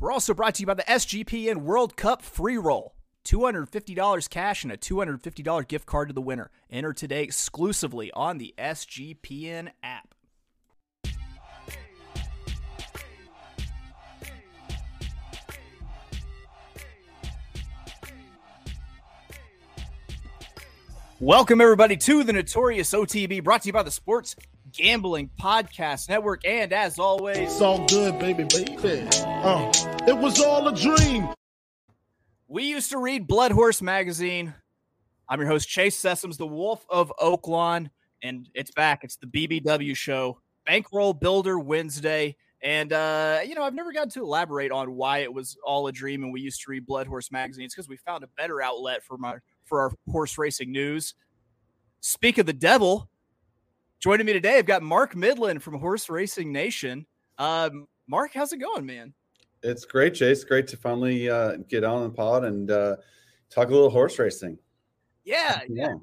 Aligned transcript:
We're 0.00 0.12
also 0.12 0.32
brought 0.32 0.54
to 0.54 0.60
you 0.62 0.66
by 0.66 0.74
the 0.74 0.84
SGPN 0.84 1.62
World 1.62 1.96
Cup 1.96 2.22
Free 2.22 2.56
Roll. 2.56 2.94
$250 3.24 4.30
cash 4.30 4.62
and 4.62 4.72
a 4.72 4.76
$250 4.76 5.66
gift 5.66 5.86
card 5.86 6.08
to 6.08 6.14
the 6.14 6.20
winner. 6.20 6.52
Enter 6.70 6.92
today 6.92 7.24
exclusively 7.24 8.12
on 8.12 8.38
the 8.38 8.54
SGPN 8.56 9.70
app. 9.82 10.14
Welcome, 21.18 21.60
everybody, 21.60 21.96
to 21.96 22.22
the 22.22 22.32
Notorious 22.32 22.92
OTB, 22.92 23.42
brought 23.42 23.62
to 23.62 23.66
you 23.70 23.72
by 23.72 23.82
the 23.82 23.90
Sports 23.90 24.36
Gambling 24.72 25.30
Podcast 25.40 26.08
Network. 26.08 26.46
And 26.46 26.72
as 26.72 26.98
always, 26.98 27.38
It's 27.38 27.60
all 27.60 27.86
good, 27.86 28.18
baby, 28.18 28.44
baby. 28.44 29.08
Uh, 29.24 29.70
it 30.06 30.16
was 30.16 30.40
all 30.40 30.66
a 30.68 30.74
dream. 30.74 31.28
we 32.48 32.64
used 32.64 32.90
to 32.90 32.98
read 32.98 33.26
Blood 33.26 33.52
Horse 33.52 33.82
Magazine. 33.82 34.54
I'm 35.28 35.40
your 35.40 35.48
host, 35.48 35.68
Chase 35.68 36.00
Sessoms, 36.00 36.38
the 36.38 36.46
Wolf 36.46 36.84
of 36.88 37.12
Oaklawn, 37.20 37.90
and 38.22 38.48
it's 38.54 38.70
back. 38.70 39.04
It's 39.04 39.16
the 39.16 39.26
BBW 39.26 39.94
show, 39.96 40.40
Bankroll 40.64 41.12
Builder 41.12 41.58
Wednesday. 41.58 42.36
And, 42.62 42.92
uh, 42.92 43.40
you 43.46 43.54
know, 43.54 43.62
I've 43.62 43.74
never 43.74 43.92
gotten 43.92 44.10
to 44.10 44.22
elaborate 44.22 44.72
on 44.72 44.94
why 44.96 45.18
it 45.18 45.32
was 45.32 45.56
all 45.64 45.86
a 45.86 45.92
dream 45.92 46.24
and 46.24 46.32
we 46.32 46.40
used 46.40 46.62
to 46.62 46.70
read 46.70 46.86
Blood 46.86 47.06
Horse 47.06 47.30
Magazine. 47.30 47.64
It's 47.66 47.74
because 47.74 47.88
we 47.88 47.98
found 47.98 48.24
a 48.24 48.28
better 48.36 48.60
outlet 48.60 49.04
for 49.04 49.16
my 49.16 49.36
for 49.64 49.80
our 49.82 49.92
horse 50.10 50.36
racing 50.38 50.72
news. 50.72 51.14
Speak 52.00 52.38
of 52.38 52.46
the 52.46 52.52
devil, 52.52 53.08
joining 54.00 54.26
me 54.26 54.32
today, 54.32 54.58
I've 54.58 54.66
got 54.66 54.82
Mark 54.82 55.16
Midland 55.16 55.62
from 55.62 55.78
Horse 55.78 56.08
Racing 56.08 56.52
Nation. 56.52 57.06
Um, 57.38 57.86
Mark, 58.08 58.32
how's 58.34 58.52
it 58.52 58.58
going, 58.58 58.86
man? 58.86 59.14
It's 59.62 59.84
great, 59.84 60.14
Chase. 60.14 60.44
Great 60.44 60.66
to 60.68 60.76
finally 60.76 61.28
uh, 61.28 61.56
get 61.68 61.84
on 61.84 62.04
the 62.04 62.10
pod 62.10 62.44
and 62.44 62.70
uh, 62.70 62.96
talk 63.50 63.68
a 63.68 63.72
little 63.72 63.90
horse 63.90 64.18
racing. 64.18 64.58
Yeah, 65.24 65.60
yeah, 65.68 65.94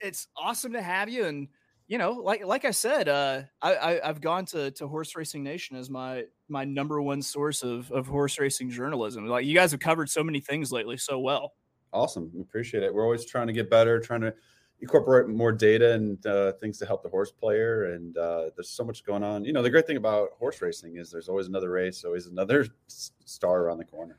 it's 0.00 0.26
awesome 0.36 0.72
to 0.72 0.82
have 0.82 1.08
you. 1.08 1.24
And 1.24 1.48
you 1.86 1.96
know, 1.96 2.12
like 2.12 2.44
like 2.44 2.64
I 2.64 2.72
said, 2.72 3.08
uh, 3.08 3.42
I, 3.62 3.74
I 3.74 4.08
I've 4.08 4.20
gone 4.20 4.46
to 4.46 4.72
to 4.72 4.88
Horse 4.88 5.14
Racing 5.14 5.44
Nation 5.44 5.76
as 5.76 5.88
my 5.88 6.24
my 6.48 6.64
number 6.64 7.00
one 7.00 7.22
source 7.22 7.62
of 7.62 7.90
of 7.92 8.06
horse 8.06 8.38
racing 8.38 8.70
journalism. 8.70 9.26
Like 9.26 9.46
you 9.46 9.54
guys 9.54 9.70
have 9.70 9.80
covered 9.80 10.10
so 10.10 10.24
many 10.24 10.40
things 10.40 10.72
lately 10.72 10.96
so 10.96 11.20
well. 11.20 11.52
Awesome. 11.92 12.32
Appreciate 12.40 12.82
it. 12.82 12.92
We're 12.92 13.04
always 13.04 13.24
trying 13.24 13.46
to 13.46 13.52
get 13.52 13.70
better, 13.70 14.00
trying 14.00 14.22
to 14.22 14.34
incorporate 14.80 15.28
more 15.28 15.52
data 15.52 15.92
and 15.92 16.24
uh, 16.26 16.52
things 16.52 16.78
to 16.78 16.86
help 16.86 17.02
the 17.02 17.08
horse 17.08 17.30
player. 17.30 17.94
And 17.94 18.16
uh, 18.16 18.50
there's 18.54 18.70
so 18.70 18.84
much 18.84 19.04
going 19.04 19.22
on. 19.22 19.44
You 19.44 19.52
know, 19.52 19.62
the 19.62 19.70
great 19.70 19.86
thing 19.86 19.96
about 19.96 20.30
horse 20.38 20.60
racing 20.60 20.96
is 20.96 21.10
there's 21.10 21.28
always 21.28 21.46
another 21.46 21.70
race, 21.70 22.04
always 22.04 22.26
another 22.26 22.66
star 22.86 23.62
around 23.62 23.78
the 23.78 23.84
corner. 23.84 24.18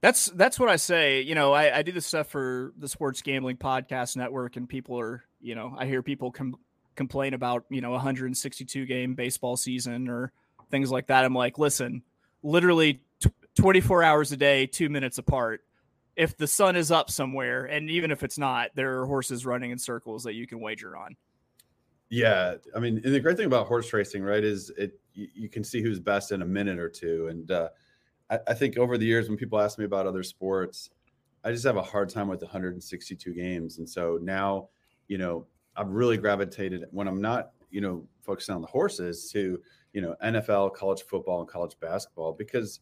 That's 0.00 0.26
that's 0.26 0.60
what 0.60 0.68
I 0.68 0.76
say. 0.76 1.22
You 1.22 1.34
know, 1.34 1.52
I, 1.52 1.78
I 1.78 1.82
do 1.82 1.92
this 1.92 2.04
stuff 2.04 2.26
for 2.26 2.74
the 2.76 2.88
Sports 2.88 3.22
Gambling 3.22 3.56
Podcast 3.56 4.16
Network, 4.16 4.56
and 4.56 4.68
people 4.68 5.00
are, 5.00 5.24
you 5.40 5.54
know, 5.54 5.74
I 5.78 5.86
hear 5.86 6.02
people 6.02 6.30
com- 6.30 6.58
complain 6.94 7.32
about, 7.32 7.64
you 7.70 7.80
know, 7.80 7.92
162 7.92 8.84
game 8.84 9.14
baseball 9.14 9.56
season 9.56 10.08
or 10.08 10.32
things 10.70 10.90
like 10.90 11.06
that. 11.06 11.24
I'm 11.24 11.34
like, 11.34 11.58
listen, 11.58 12.02
literally 12.42 13.00
t- 13.20 13.30
24 13.56 14.02
hours 14.02 14.32
a 14.32 14.36
day, 14.36 14.66
two 14.66 14.88
minutes 14.88 15.18
apart. 15.18 15.62
If 16.16 16.36
the 16.36 16.46
sun 16.46 16.76
is 16.76 16.90
up 16.90 17.10
somewhere, 17.10 17.64
and 17.64 17.90
even 17.90 18.10
if 18.10 18.22
it's 18.22 18.38
not, 18.38 18.70
there 18.74 19.00
are 19.00 19.06
horses 19.06 19.44
running 19.44 19.70
in 19.70 19.78
circles 19.78 20.22
that 20.24 20.34
you 20.34 20.46
can 20.46 20.60
wager 20.60 20.96
on. 20.96 21.16
Yeah, 22.10 22.54
I 22.76 22.78
mean, 22.78 23.00
and 23.04 23.14
the 23.14 23.20
great 23.20 23.36
thing 23.36 23.46
about 23.46 23.66
horse 23.66 23.92
racing, 23.92 24.22
right, 24.22 24.44
is 24.44 24.70
it 24.76 25.00
you, 25.14 25.28
you 25.34 25.48
can 25.48 25.64
see 25.64 25.82
who's 25.82 25.98
best 25.98 26.32
in 26.32 26.42
a 26.42 26.46
minute 26.46 26.78
or 26.78 26.88
two. 26.88 27.28
And 27.28 27.50
uh, 27.50 27.70
I, 28.30 28.38
I 28.48 28.54
think 28.54 28.76
over 28.78 28.98
the 28.98 29.06
years, 29.06 29.28
when 29.28 29.38
people 29.38 29.58
ask 29.58 29.78
me 29.78 29.84
about 29.84 30.06
other 30.06 30.22
sports, 30.22 30.90
I 31.44 31.50
just 31.50 31.64
have 31.64 31.76
a 31.76 31.82
hard 31.82 32.08
time 32.08 32.28
with 32.28 32.42
162 32.42 33.34
games. 33.34 33.78
And 33.78 33.88
so 33.88 34.18
now, 34.22 34.68
you 35.08 35.18
know, 35.18 35.46
I've 35.76 35.90
really 35.90 36.16
gravitated 36.16 36.84
when 36.90 37.08
I'm 37.08 37.20
not, 37.20 37.50
you 37.70 37.80
know, 37.80 38.06
focusing 38.22 38.54
on 38.54 38.60
the 38.60 38.68
horses 38.68 39.30
to, 39.32 39.60
you 39.92 40.00
know, 40.00 40.14
NFL, 40.22 40.74
college 40.74 41.02
football, 41.02 41.40
and 41.40 41.48
college 41.48 41.76
basketball 41.80 42.32
because 42.32 42.80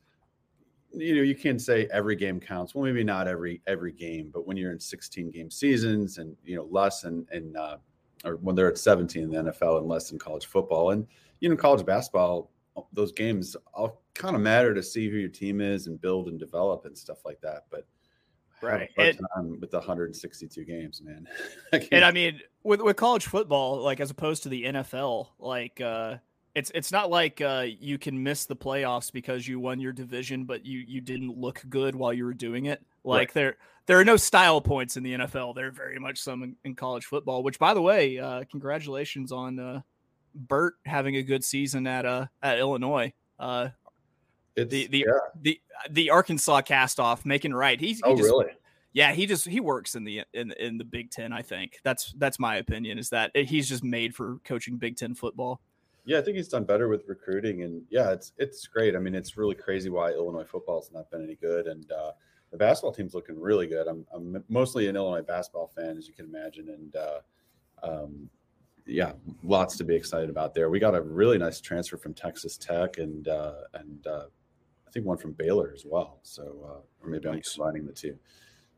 you 0.94 1.16
know 1.16 1.22
you 1.22 1.34
can 1.34 1.58
say 1.58 1.88
every 1.92 2.16
game 2.16 2.38
counts. 2.40 2.74
Well 2.74 2.84
maybe 2.84 3.04
not 3.04 3.26
every 3.28 3.62
every 3.66 3.92
game 3.92 4.30
but 4.32 4.46
when 4.46 4.56
you're 4.56 4.72
in 4.72 4.80
16 4.80 5.30
game 5.30 5.50
seasons 5.50 6.18
and 6.18 6.36
you 6.44 6.56
know 6.56 6.68
less 6.70 7.04
and 7.04 7.26
and 7.30 7.56
uh, 7.56 7.76
or 8.24 8.36
when 8.36 8.54
they're 8.54 8.68
at 8.68 8.78
17 8.78 9.22
in 9.22 9.30
the 9.30 9.50
NFL 9.52 9.78
and 9.78 9.88
less 9.88 10.12
in 10.12 10.18
college 10.18 10.46
football. 10.46 10.90
And 10.90 11.06
you 11.40 11.48
know 11.48 11.56
college 11.56 11.84
basketball 11.84 12.50
those 12.92 13.12
games 13.12 13.54
all 13.74 14.02
kind 14.14 14.34
of 14.34 14.40
matter 14.42 14.72
to 14.72 14.82
see 14.82 15.10
who 15.10 15.16
your 15.18 15.28
team 15.28 15.60
is 15.60 15.86
and 15.88 16.00
build 16.00 16.28
and 16.28 16.38
develop 16.38 16.86
and 16.86 16.96
stuff 16.96 17.24
like 17.24 17.40
that. 17.42 17.64
But 17.70 17.86
I 18.62 18.66
Right. 18.66 18.90
hard 18.96 19.08
And- 19.08 19.26
time 19.34 19.60
with 19.60 19.70
the 19.72 19.78
162 19.78 20.64
games 20.64 21.02
man. 21.02 21.26
And 21.92 22.04
I 22.04 22.12
mean, 22.12 22.40
with 22.62 22.80
with 22.80 22.96
college 22.96 23.26
football, 23.26 23.82
like 23.82 23.98
as 24.00 24.10
opposed 24.10 24.44
to 24.44 24.48
the 24.48 24.64
NFL, 24.64 25.28
like 25.38 25.80
uh 25.80 26.16
it's 26.54 26.70
it's 26.74 26.92
not 26.92 27.10
like 27.10 27.40
uh 27.40 27.66
you 27.80 27.98
can 27.98 28.22
miss 28.22 28.46
the 28.46 28.56
playoffs 28.56 29.12
because 29.12 29.46
you 29.46 29.58
won 29.58 29.80
your 29.80 29.92
division, 29.92 30.44
but 30.44 30.64
you 30.64 30.80
you 30.86 31.00
didn't 31.00 31.38
look 31.38 31.62
good 31.68 31.94
while 31.94 32.12
you 32.12 32.24
were 32.24 32.34
doing 32.34 32.66
it. 32.66 32.84
Like 33.04 33.28
Right. 33.28 33.34
there 33.34 33.56
there 33.86 33.98
are 33.98 34.04
no 34.04 34.16
style 34.16 34.60
points 34.60 34.96
in 34.96 35.02
the 35.02 35.14
NFL. 35.14 35.54
There 35.54 35.68
are 35.68 35.72
very 35.72 35.98
much 35.98 36.18
some 36.18 36.42
in, 36.42 36.56
in 36.64 36.74
college 36.74 37.06
football. 37.06 37.42
Which, 37.42 37.58
by 37.58 37.74
the 37.74 37.82
way, 37.82 38.18
uh 38.18 38.44
congratulations 38.50 39.32
on 39.32 39.58
uh 39.58 39.80
Bert 40.34 40.74
having 40.84 41.16
a 41.16 41.22
good 41.22 41.44
season 41.44 41.86
at 41.86 42.04
uh 42.04 42.26
at 42.42 42.58
Illinois. 42.58 43.12
Uh 43.38 43.68
it's, 44.54 44.70
the 44.70 44.86
the 44.88 45.06
yeah. 45.06 45.18
the 45.40 45.60
the 45.90 46.10
Arkansas 46.10 46.60
cast 46.62 47.00
off 47.00 47.24
making 47.24 47.54
right. 47.54 47.80
He's 47.80 47.98
he 47.98 48.02
oh 48.04 48.16
just 48.16 48.28
really 48.28 48.46
yeah, 48.92 49.12
he 49.12 49.24
just 49.26 49.48
he 49.48 49.60
works 49.60 49.94
in 49.94 50.04
the 50.04 50.22
in 50.34 50.52
in 50.52 50.76
the 50.76 50.84
Big 50.84 51.10
Ten. 51.10 51.32
I 51.32 51.40
think 51.42 51.80
that's 51.82 52.12
that's 52.18 52.38
my 52.38 52.56
opinion. 52.56 52.98
Is 52.98 53.08
that 53.10 53.34
he's 53.34 53.68
just 53.68 53.82
made 53.82 54.14
for 54.14 54.38
coaching 54.44 54.76
Big 54.76 54.96
Ten 54.96 55.14
football. 55.14 55.60
Yeah, 56.04 56.18
I 56.18 56.22
think 56.22 56.36
he's 56.36 56.48
done 56.48 56.64
better 56.64 56.88
with 56.88 57.06
recruiting, 57.06 57.62
and 57.62 57.82
yeah, 57.88 58.10
it's 58.10 58.32
it's 58.38 58.66
great. 58.66 58.96
I 58.96 58.98
mean, 58.98 59.14
it's 59.14 59.36
really 59.36 59.54
crazy 59.54 59.88
why 59.88 60.10
Illinois 60.10 60.44
football's 60.44 60.90
not 60.92 61.10
been 61.10 61.22
any 61.22 61.36
good, 61.36 61.66
and 61.68 61.90
uh, 61.92 62.12
the 62.50 62.56
basketball 62.56 62.92
team's 62.92 63.14
looking 63.14 63.40
really 63.40 63.66
good. 63.68 63.86
I'm 63.86 64.04
I'm 64.12 64.42
mostly 64.48 64.88
an 64.88 64.96
Illinois 64.96 65.22
basketball 65.22 65.68
fan, 65.68 65.96
as 65.96 66.08
you 66.08 66.14
can 66.14 66.24
imagine, 66.26 66.68
and 66.70 66.96
uh, 66.96 67.20
um, 67.84 68.28
yeah, 68.84 69.12
lots 69.44 69.76
to 69.76 69.84
be 69.84 69.94
excited 69.94 70.28
about 70.28 70.54
there. 70.54 70.70
We 70.70 70.80
got 70.80 70.96
a 70.96 71.00
really 71.00 71.38
nice 71.38 71.60
transfer 71.60 71.96
from 71.96 72.14
Texas 72.14 72.56
Tech, 72.56 72.98
and 72.98 73.28
uh, 73.28 73.54
and 73.74 74.04
uh, 74.06 74.26
I 74.86 74.90
think 74.90 75.06
one 75.06 75.18
from 75.18 75.32
Baylor 75.32 75.72
as 75.72 75.84
well. 75.86 76.18
So, 76.24 76.42
uh, 76.64 77.04
or 77.04 77.10
maybe 77.10 77.28
I'm 77.28 77.36
Nice. 77.36 77.54
combining 77.54 77.86
the 77.86 77.92
two. 77.92 78.18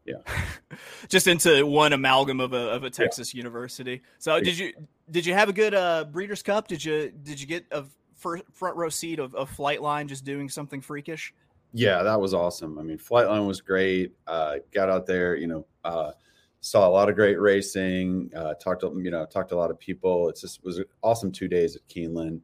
just 1.09 1.27
into 1.27 1.67
one 1.67 1.93
amalgam 1.93 2.41
of 2.41 2.53
a 2.53 2.71
of 2.71 2.85
a 2.85 2.91
Texas 2.91 3.35
university. 3.35 4.03
So 4.19 4.39
did 4.41 4.59
you 4.59 4.73
did 5.11 5.25
you 5.27 5.35
have 5.35 5.49
a 5.49 5.53
good 5.53 5.75
uh, 5.75 6.05
Breeders' 6.05 6.43
Cup? 6.43 6.69
Did 6.69 6.85
you 6.85 7.13
did 7.23 7.41
you 7.41 7.47
get 7.47 7.65
a 7.71 7.85
first 8.15 8.45
front 8.53 8.77
row 8.77 8.89
seat 8.89 9.19
of, 9.19 9.35
of 9.35 9.51
Flightline 9.51 10.07
just 10.07 10.25
doing 10.25 10.49
something 10.49 10.81
freakish? 10.81 11.35
Yeah, 11.73 12.03
that 12.03 12.21
was 12.21 12.35
awesome. 12.35 12.79
I 12.79 12.83
mean, 12.83 12.99
Flightline 12.99 13.47
was 13.47 13.61
great. 13.61 14.15
Uh, 14.27 14.57
got 14.73 14.89
out 14.89 15.07
there, 15.07 15.35
you 15.35 15.49
know, 15.49 15.67
uh, 15.85 16.13
saw 16.61 16.89
a 16.89 16.91
lot 16.91 17.09
of 17.09 17.17
great 17.17 17.41
racing. 17.41 18.31
Uh, 18.35 18.55
talked 18.55 18.81
to 18.81 19.01
you 19.03 19.11
know 19.11 19.27
talked 19.27 19.51
to 19.51 19.55
a 19.55 19.59
lot 19.59 19.71
of 19.71 19.79
people. 19.79 20.29
It's 20.29 20.41
just 20.41 20.59
it 20.59 20.65
was 20.65 20.79
an 20.79 20.85
awesome 21.03 21.33
two 21.33 21.49
days 21.49 21.77
at 21.77 21.87
Keeneland. 21.89 22.41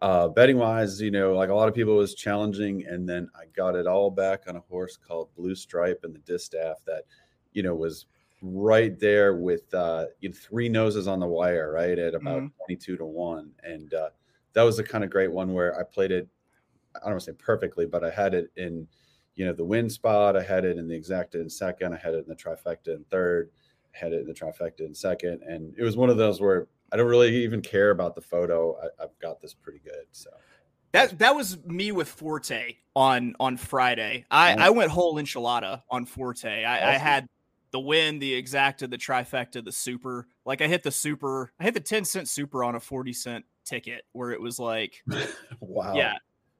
Uh, 0.00 0.28
betting 0.28 0.56
wise, 0.58 1.00
you 1.00 1.10
know, 1.10 1.34
like 1.34 1.48
a 1.50 1.54
lot 1.54 1.68
of 1.68 1.74
people 1.74 1.96
was 1.96 2.14
challenging, 2.14 2.86
and 2.86 3.08
then 3.08 3.28
I 3.34 3.46
got 3.46 3.74
it 3.74 3.86
all 3.86 4.10
back 4.10 4.44
on 4.48 4.56
a 4.56 4.60
horse 4.60 4.96
called 4.96 5.34
Blue 5.34 5.54
Stripe 5.54 6.00
and 6.04 6.14
the 6.14 6.20
Distaff 6.20 6.78
that, 6.86 7.04
you 7.52 7.62
know, 7.62 7.74
was 7.74 8.06
right 8.40 8.98
there 9.00 9.34
with 9.34 9.72
uh, 9.74 10.06
you 10.20 10.28
know, 10.28 10.34
three 10.34 10.68
noses 10.68 11.08
on 11.08 11.18
the 11.18 11.26
wire, 11.26 11.72
right 11.72 11.98
at 11.98 12.14
about 12.14 12.42
Mhm. 12.42 12.52
twenty 12.56 12.76
two 12.76 12.96
to 12.96 13.04
one, 13.04 13.52
and 13.64 13.92
uh, 13.94 14.10
that 14.52 14.62
was 14.62 14.76
the 14.76 14.84
kind 14.84 15.02
of 15.02 15.10
great 15.10 15.32
one 15.32 15.52
where 15.52 15.78
I 15.78 15.82
played 15.82 16.12
it 16.12 16.28
I 16.96 17.00
don't 17.00 17.10
want 17.10 17.20
to 17.20 17.26
say 17.26 17.36
perfectly, 17.38 17.86
but 17.86 18.02
I 18.02 18.10
had 18.10 18.34
it 18.34 18.50
in, 18.56 18.88
you 19.36 19.44
know, 19.46 19.52
the 19.52 19.64
win 19.64 19.88
spot. 19.90 20.36
I 20.36 20.42
had 20.42 20.64
it 20.64 20.78
in 20.78 20.88
the 20.88 20.98
exacta 20.98 21.36
in 21.36 21.48
second. 21.48 21.92
I 21.92 21.96
had 21.96 22.14
it 22.14 22.24
in 22.24 22.28
the 22.28 22.34
trifecta 22.34 22.88
in 22.88 23.04
third. 23.04 23.50
I 23.94 23.98
had 23.98 24.12
it 24.12 24.22
in 24.22 24.26
the 24.26 24.34
trifecta 24.34 24.80
in 24.80 24.94
second. 24.94 25.42
And 25.42 25.74
it 25.78 25.82
was 25.84 25.96
one 25.96 26.10
of 26.10 26.16
those 26.16 26.40
where 26.40 26.66
I 26.92 26.96
don't 26.96 27.08
really 27.08 27.44
even 27.44 27.60
care 27.60 27.90
about 27.90 28.14
the 28.14 28.20
photo. 28.20 28.76
I, 28.78 29.04
I've 29.04 29.18
got 29.20 29.40
this 29.40 29.54
pretty 29.54 29.80
good. 29.84 30.06
So 30.12 30.30
That 30.92 31.18
that 31.18 31.34
was 31.34 31.62
me 31.64 31.92
with 31.92 32.08
Forte 32.08 32.76
on 32.96 33.34
on 33.38 33.56
Friday. 33.56 34.24
I, 34.30 34.54
I 34.54 34.70
went 34.70 34.90
whole 34.90 35.16
enchilada 35.16 35.82
on 35.90 36.04
Forte. 36.04 36.64
I, 36.64 36.76
awesome. 36.76 36.88
I 36.88 36.92
had 36.94 37.28
the 37.70 37.80
win, 37.80 38.18
the 38.18 38.40
exacta, 38.40 38.90
the 38.90 38.98
trifecta, 38.98 39.64
the 39.64 39.72
super. 39.72 40.26
Like 40.44 40.62
I 40.62 40.66
hit 40.66 40.82
the 40.82 40.90
super, 40.90 41.52
I 41.60 41.64
hit 41.64 41.74
the 41.74 41.80
10 41.80 42.04
cent 42.04 42.28
super 42.28 42.64
on 42.64 42.74
a 42.74 42.80
40 42.80 43.12
cent 43.12 43.44
ticket 43.64 44.04
where 44.12 44.30
it 44.30 44.40
was 44.40 44.58
like 44.58 45.02
wow. 45.60 45.94
Yeah. 45.94 46.16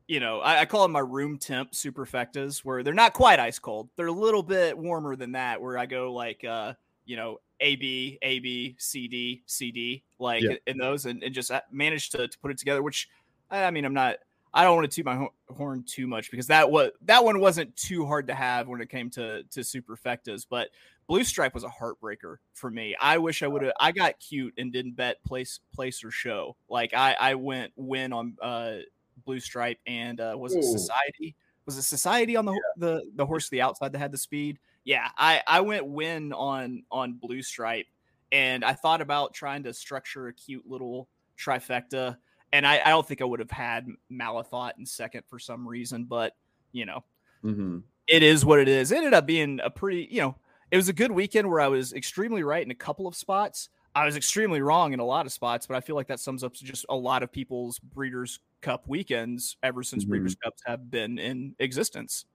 You 0.07 0.21
know, 0.21 0.41
I, 0.41 0.61
I 0.61 0.65
call 0.65 0.83
them 0.83 0.93
my 0.93 1.01
room 1.01 1.37
temp 1.37 1.73
superfectas 1.73 2.65
where 2.65 2.83
they're 2.83 2.95
not 2.95 3.13
quite 3.13 3.39
ice 3.39 3.59
cold. 3.59 3.91
They're 3.97 4.07
a 4.07 4.13
little 4.13 4.43
bit 4.43 4.77
warmer 4.77 5.17
than 5.17 5.33
that, 5.33 5.61
where 5.61 5.77
I 5.77 5.85
go 5.85 6.15
like 6.15 6.45
uh, 6.45 6.75
you 7.05 7.17
know, 7.17 7.41
A 7.61 7.77
B, 7.77 8.19
A 8.23 8.39
B, 8.39 8.77
C 8.79 9.09
D, 9.09 9.43
C 9.47 9.71
D, 9.71 10.05
like 10.19 10.43
yeah. 10.43 10.57
in 10.67 10.79
those 10.79 11.07
and, 11.07 11.23
and 11.23 11.35
just 11.35 11.51
uh, 11.51 11.61
managed 11.73 12.13
to, 12.13 12.29
to 12.29 12.39
put 12.39 12.51
it 12.51 12.59
together, 12.59 12.83
which 12.83 13.09
I 13.51 13.71
mean, 13.71 13.85
I'm 13.85 13.95
not 13.95 14.17
I 14.53 14.65
don't 14.65 14.77
want 14.77 14.91
to 14.91 14.95
toot 14.95 15.05
my 15.05 15.29
horn 15.51 15.85
too 15.87 16.07
much 16.07 16.31
because 16.31 16.47
that 16.47 16.71
was 16.71 16.91
that 17.03 17.25
one 17.25 17.39
wasn't 17.41 17.77
too 17.77 18.07
hard 18.07 18.29
to 18.29 18.35
have 18.35 18.69
when 18.69 18.81
it 18.81 18.89
came 18.89 19.11
to 19.11 19.43
to 19.45 19.61
superfectas, 19.61 20.47
but 20.49 20.69
Blue 21.07 21.25
Stripe 21.25 21.55
was 21.55 21.65
a 21.65 21.69
heartbreaker 21.69 22.37
for 22.55 22.71
me. 22.71 22.97
I 23.01 23.19
wish 23.19 23.43
I 23.43 23.47
would 23.47 23.63
have. 23.63 23.73
I 23.79 23.93
got 23.93 24.19
cute 24.21 24.55
and 24.59 24.73
didn't 24.73 24.97
bet 24.97 25.23
place 25.25 25.61
place 25.75 26.03
or 26.03 26.11
show. 26.11 26.57
Like 26.69 26.95
I 26.95 27.17
I 27.19 27.35
went 27.35 27.73
win 27.77 28.13
on 28.13 28.37
uh 28.41 28.77
Blue 29.25 29.41
Stripe 29.41 29.79
and 29.87 30.21
uh 30.21 30.35
was 30.37 30.55
it 30.55 30.65
Society? 30.65 31.37
Was 31.67 31.77
it 31.77 31.83
Society 31.83 32.37
on 32.37 32.47
the 32.47 32.53
yeah. 32.53 32.59
the 32.77 33.03
the 33.17 33.27
horse 33.27 33.45
to 33.47 33.51
the 33.51 33.63
outside 33.63 33.93
that 33.93 33.99
had 33.99 34.13
the 34.13 34.19
speed? 34.19 34.59
Yeah, 34.85 35.09
I 35.17 35.43
I 35.47 35.61
went 35.61 35.87
win 35.87 36.33
on 36.33 36.85
on 36.91 37.15
Blue 37.15 37.43
Stripe 37.43 37.87
and 38.33 38.65
I 38.65 38.73
thought 38.73 39.01
about 39.01 39.35
trying 39.35 39.63
to 39.65 39.75
structure 39.75 40.29
a 40.29 40.33
cute 40.33 40.67
little 40.67 41.09
trifecta 41.39 42.17
and 42.53 42.67
I, 42.67 42.81
I 42.85 42.91
don't 42.91 43.07
think 43.07 43.21
I 43.21 43.25
would 43.25 43.41
have 43.41 43.51
had 43.51 43.87
Malathaat 44.11 44.79
in 44.79 44.87
second 44.87 45.23
for 45.29 45.39
some 45.39 45.67
reason, 45.67 46.05
but 46.05 46.35
you 46.73 46.87
know, 46.87 47.05
mm-hmm. 47.45 47.79
it 48.07 48.23
is 48.23 48.45
what 48.45 48.59
it 48.59 48.69
is. 48.69 48.93
It 48.93 48.97
ended 48.97 49.15
up 49.15 49.27
being 49.27 49.61
a 49.63 49.71
pretty, 49.71 50.09
you 50.11 50.21
know, 50.21 50.37
it 50.71 50.77
was 50.77 50.89
a 50.89 50.93
good 50.93 51.11
weekend 51.11 51.49
where 51.49 51.61
I 51.61 51.69
was 51.69 51.93
extremely 51.93 52.43
right 52.43 52.63
in 52.63 52.71
a 52.71 52.75
couple 52.75 53.07
of 53.07 53.15
spots. 53.15 53.69
I 53.95 54.05
was 54.05 54.17
extremely 54.17 54.61
wrong 54.61 54.93
in 54.93 55.01
a 55.01 55.05
lot 55.05 55.27
of 55.27 55.33
spots, 55.33 55.67
but 55.67 55.77
I 55.77 55.81
feel 55.81 55.97
like 55.97 56.07
that 56.09 56.21
sums 56.21 56.45
up 56.45 56.55
to 56.55 56.65
just 56.65 56.87
a 56.89 56.95
lot 56.95 57.23
of 57.23 57.33
people's 57.33 57.79
Breeders' 57.79 58.41
Cup 58.61 58.87
weekends 58.87 59.57
ever 59.63 59.83
since 59.83 60.05
mm-hmm. 60.05 60.11
Breeders' 60.11 60.37
Cups 60.37 60.63
have 60.67 60.91
been 60.91 61.19
in 61.19 61.55
existence. 61.59 62.27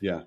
Yeah, 0.00 0.22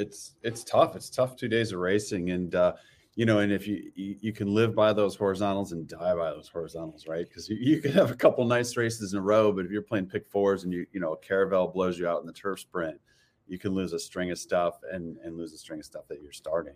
it's 0.00 0.34
it's 0.42 0.64
tough. 0.64 0.96
It's 0.96 1.10
tough 1.10 1.36
two 1.36 1.48
days 1.48 1.72
of 1.72 1.78
racing, 1.78 2.30
and 2.30 2.54
uh, 2.54 2.74
you 3.14 3.26
know, 3.26 3.40
and 3.40 3.52
if 3.52 3.66
you, 3.66 3.90
you, 3.94 4.16
you 4.20 4.32
can 4.32 4.54
live 4.54 4.74
by 4.74 4.92
those 4.92 5.14
horizontals 5.14 5.72
and 5.72 5.86
die 5.86 6.14
by 6.14 6.30
those 6.30 6.48
horizontals, 6.48 7.06
right? 7.06 7.28
Because 7.28 7.48
you, 7.48 7.56
you 7.56 7.82
could 7.82 7.92
have 7.92 8.10
a 8.10 8.16
couple 8.16 8.44
nice 8.44 8.76
races 8.76 9.12
in 9.12 9.18
a 9.18 9.22
row, 9.22 9.52
but 9.52 9.64
if 9.64 9.70
you're 9.70 9.82
playing 9.82 10.06
pick 10.06 10.26
fours 10.26 10.64
and 10.64 10.72
you 10.72 10.86
you 10.92 11.00
know 11.00 11.12
a 11.12 11.18
Caravel 11.18 11.68
blows 11.68 11.98
you 11.98 12.08
out 12.08 12.20
in 12.20 12.26
the 12.26 12.32
turf 12.32 12.60
sprint, 12.60 12.98
you 13.46 13.58
can 13.58 13.74
lose 13.74 13.92
a 13.92 13.98
string 13.98 14.30
of 14.30 14.38
stuff 14.38 14.80
and 14.90 15.18
and 15.18 15.36
lose 15.36 15.52
a 15.52 15.58
string 15.58 15.80
of 15.80 15.84
stuff 15.84 16.08
that 16.08 16.22
you're 16.22 16.32
starting. 16.32 16.74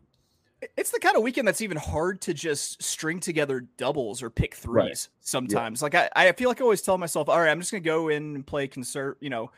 It's 0.76 0.90
the 0.90 1.00
kind 1.00 1.14
of 1.14 1.22
weekend 1.22 1.46
that's 1.46 1.60
even 1.60 1.76
hard 1.76 2.22
to 2.22 2.32
just 2.32 2.82
string 2.82 3.20
together 3.20 3.66
doubles 3.76 4.22
or 4.22 4.30
pick 4.30 4.54
threes 4.54 4.74
right. 4.74 5.08
sometimes. 5.20 5.80
Yeah. 5.80 5.84
Like 5.84 5.94
I, 5.94 6.10
I 6.14 6.32
feel 6.32 6.48
like 6.48 6.60
I 6.60 6.64
always 6.64 6.80
tell 6.80 6.96
myself, 6.96 7.28
all 7.28 7.38
right, 7.38 7.50
I'm 7.50 7.60
just 7.60 7.70
gonna 7.70 7.82
go 7.82 8.08
in 8.08 8.34
and 8.34 8.46
play 8.46 8.66
conserve, 8.66 9.16
you 9.20 9.30
know, 9.30 9.50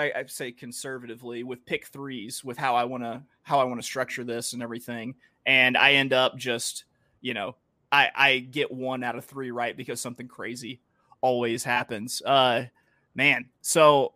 I, 0.00 0.12
I 0.16 0.24
say 0.26 0.50
conservatively 0.52 1.44
with 1.44 1.64
pick 1.66 1.86
threes 1.86 2.42
with 2.42 2.58
how 2.58 2.74
I 2.74 2.84
wanna 2.84 3.24
how 3.42 3.60
I 3.60 3.64
want 3.64 3.80
to 3.80 3.86
structure 3.86 4.24
this 4.24 4.52
and 4.54 4.62
everything 4.62 5.14
and 5.46 5.76
I 5.76 5.92
end 5.92 6.12
up 6.12 6.36
just, 6.36 6.84
you 7.20 7.34
know, 7.34 7.56
I 7.90 8.10
I 8.14 8.38
get 8.38 8.70
one 8.70 9.02
out 9.02 9.16
of 9.16 9.24
three 9.24 9.50
right 9.50 9.76
because 9.76 10.00
something 10.00 10.28
crazy 10.28 10.80
always 11.20 11.64
happens. 11.64 12.22
Uh, 12.24 12.66
man, 13.14 13.48
so 13.60 14.14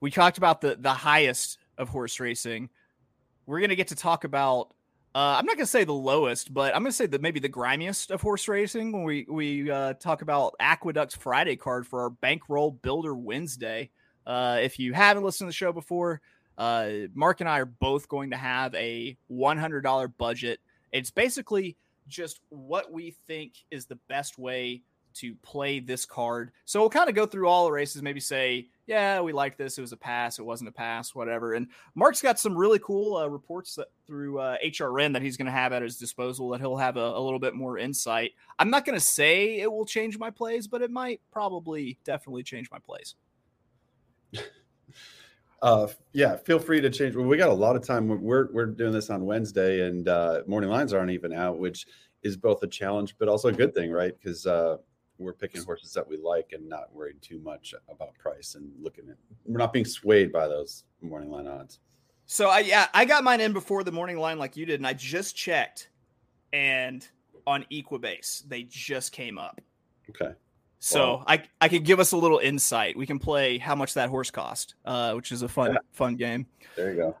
we 0.00 0.10
talked 0.10 0.38
about 0.38 0.60
the 0.60 0.76
the 0.78 0.92
highest 0.92 1.58
of 1.78 1.88
horse 1.88 2.18
racing. 2.20 2.70
We're 3.46 3.60
gonna 3.60 3.76
get 3.76 3.88
to 3.88 3.96
talk 3.96 4.24
about. 4.24 4.72
Uh, 5.14 5.36
I'm 5.38 5.46
not 5.46 5.56
gonna 5.56 5.66
say 5.66 5.84
the 5.84 5.94
lowest, 5.94 6.52
but 6.52 6.74
I'm 6.74 6.82
gonna 6.82 6.92
say 6.92 7.06
that 7.06 7.22
maybe 7.22 7.40
the 7.40 7.48
grimiest 7.48 8.10
of 8.10 8.20
horse 8.20 8.48
racing 8.48 8.92
when 8.92 9.04
we 9.04 9.26
we 9.28 9.70
uh, 9.70 9.94
talk 9.94 10.20
about 10.20 10.54
Aqueduct's 10.60 11.16
Friday 11.16 11.56
card 11.56 11.86
for 11.86 12.02
our 12.02 12.10
Bankroll 12.10 12.72
Builder 12.72 13.14
Wednesday. 13.14 13.90
Uh, 14.26 14.58
if 14.60 14.78
you 14.78 14.92
haven't 14.92 15.22
listened 15.22 15.46
to 15.46 15.50
the 15.50 15.54
show 15.54 15.72
before, 15.72 16.20
uh, 16.58 16.90
Mark 17.14 17.40
and 17.40 17.48
I 17.48 17.60
are 17.60 17.66
both 17.66 18.08
going 18.08 18.30
to 18.30 18.36
have 18.36 18.74
a 18.74 19.16
$100 19.30 20.12
budget. 20.18 20.60
It's 20.92 21.10
basically 21.10 21.76
just 22.08 22.40
what 22.48 22.92
we 22.92 23.14
think 23.26 23.52
is 23.70 23.86
the 23.86 23.98
best 24.08 24.38
way 24.38 24.82
to 25.14 25.34
play 25.36 25.80
this 25.80 26.04
card. 26.04 26.52
So 26.66 26.80
we'll 26.80 26.90
kind 26.90 27.08
of 27.08 27.14
go 27.14 27.26
through 27.26 27.48
all 27.48 27.64
the 27.64 27.72
races, 27.72 28.02
maybe 28.02 28.20
say, 28.20 28.68
yeah, 28.86 29.20
we 29.20 29.32
like 29.32 29.56
this. 29.56 29.78
It 29.78 29.80
was 29.80 29.92
a 29.92 29.96
pass. 29.96 30.38
It 30.38 30.44
wasn't 30.44 30.68
a 30.68 30.72
pass, 30.72 31.14
whatever. 31.14 31.54
And 31.54 31.68
Mark's 31.94 32.20
got 32.22 32.38
some 32.38 32.56
really 32.56 32.78
cool 32.78 33.16
uh, 33.16 33.26
reports 33.26 33.74
that 33.76 33.88
through 34.06 34.38
uh, 34.38 34.56
HRN 34.64 35.14
that 35.14 35.22
he's 35.22 35.36
going 35.36 35.46
to 35.46 35.52
have 35.52 35.72
at 35.72 35.82
his 35.82 35.96
disposal 35.96 36.50
that 36.50 36.60
he'll 36.60 36.76
have 36.76 36.96
a, 36.96 37.00
a 37.00 37.20
little 37.20 37.38
bit 37.38 37.54
more 37.54 37.78
insight. 37.78 38.32
I'm 38.58 38.70
not 38.70 38.84
going 38.84 38.98
to 38.98 39.04
say 39.04 39.58
it 39.58 39.72
will 39.72 39.86
change 39.86 40.18
my 40.18 40.30
plays, 40.30 40.66
but 40.66 40.82
it 40.82 40.90
might 40.90 41.20
probably 41.32 41.98
definitely 42.04 42.42
change 42.42 42.70
my 42.70 42.78
plays. 42.78 43.14
Uh, 45.62 45.88
yeah, 46.12 46.36
feel 46.36 46.58
free 46.58 46.80
to 46.80 46.90
change. 46.90 47.16
We 47.16 47.36
got 47.36 47.48
a 47.48 47.54
lot 47.54 47.76
of 47.76 47.84
time. 47.84 48.08
We're 48.08 48.52
we're 48.52 48.66
doing 48.66 48.92
this 48.92 49.10
on 49.10 49.24
Wednesday, 49.24 49.88
and 49.88 50.06
uh, 50.06 50.42
morning 50.46 50.70
lines 50.70 50.92
aren't 50.92 51.10
even 51.10 51.32
out, 51.32 51.58
which 51.58 51.86
is 52.22 52.36
both 52.36 52.62
a 52.62 52.66
challenge 52.66 53.16
but 53.18 53.28
also 53.28 53.48
a 53.48 53.52
good 53.52 53.74
thing, 53.74 53.90
right? 53.90 54.12
Because 54.18 54.46
uh, 54.46 54.76
we're 55.18 55.32
picking 55.32 55.62
horses 55.62 55.92
that 55.94 56.06
we 56.06 56.18
like 56.18 56.52
and 56.52 56.68
not 56.68 56.94
worried 56.94 57.20
too 57.22 57.40
much 57.40 57.74
about 57.88 58.16
price 58.18 58.54
and 58.54 58.70
looking 58.80 59.08
at. 59.08 59.16
We're 59.44 59.58
not 59.58 59.72
being 59.72 59.84
swayed 59.84 60.32
by 60.32 60.46
those 60.46 60.84
morning 61.00 61.30
line 61.30 61.46
odds. 61.46 61.80
So 62.26 62.48
I 62.48 62.60
yeah 62.60 62.88
I 62.92 63.04
got 63.04 63.24
mine 63.24 63.40
in 63.40 63.52
before 63.52 63.82
the 63.82 63.92
morning 63.92 64.18
line 64.18 64.38
like 64.38 64.56
you 64.56 64.66
did, 64.66 64.80
and 64.80 64.86
I 64.86 64.92
just 64.92 65.34
checked, 65.34 65.88
and 66.52 67.06
on 67.46 67.64
Equibase 67.72 68.46
they 68.48 68.64
just 68.64 69.12
came 69.12 69.38
up. 69.38 69.60
Okay. 70.10 70.34
So 70.78 71.24
I 71.26 71.42
I 71.60 71.68
could 71.68 71.84
give 71.84 72.00
us 72.00 72.12
a 72.12 72.16
little 72.16 72.38
insight. 72.38 72.96
We 72.96 73.06
can 73.06 73.18
play 73.18 73.58
how 73.58 73.74
much 73.74 73.94
that 73.94 74.08
horse 74.08 74.30
cost, 74.30 74.74
uh, 74.84 75.14
which 75.14 75.32
is 75.32 75.42
a 75.42 75.48
fun 75.48 75.72
yeah. 75.72 75.78
fun 75.92 76.16
game. 76.16 76.46
There 76.76 76.90
you 76.90 76.96
go. 76.96 77.16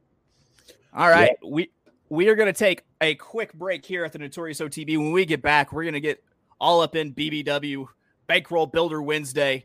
All 0.92 1.08
right, 1.08 1.36
yeah. 1.42 1.48
we 1.48 1.70
we 2.08 2.28
are 2.28 2.34
going 2.34 2.52
to 2.52 2.58
take 2.58 2.84
a 3.00 3.14
quick 3.14 3.52
break 3.54 3.84
here 3.84 4.04
at 4.04 4.12
the 4.12 4.18
Notorious 4.18 4.60
OTB. 4.60 4.98
When 4.98 5.12
we 5.12 5.24
get 5.24 5.42
back, 5.42 5.72
we're 5.72 5.84
going 5.84 5.94
to 5.94 6.00
get 6.00 6.22
all 6.60 6.80
up 6.80 6.94
in 6.94 7.12
BBW 7.12 7.86
Bankroll 8.26 8.66
Builder 8.66 9.02
Wednesday 9.02 9.64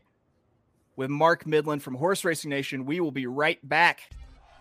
with 0.96 1.10
Mark 1.10 1.46
Midland 1.46 1.82
from 1.82 1.94
Horse 1.94 2.24
Racing 2.24 2.50
Nation. 2.50 2.84
We 2.84 3.00
will 3.00 3.12
be 3.12 3.26
right 3.26 3.58
back. 3.68 4.10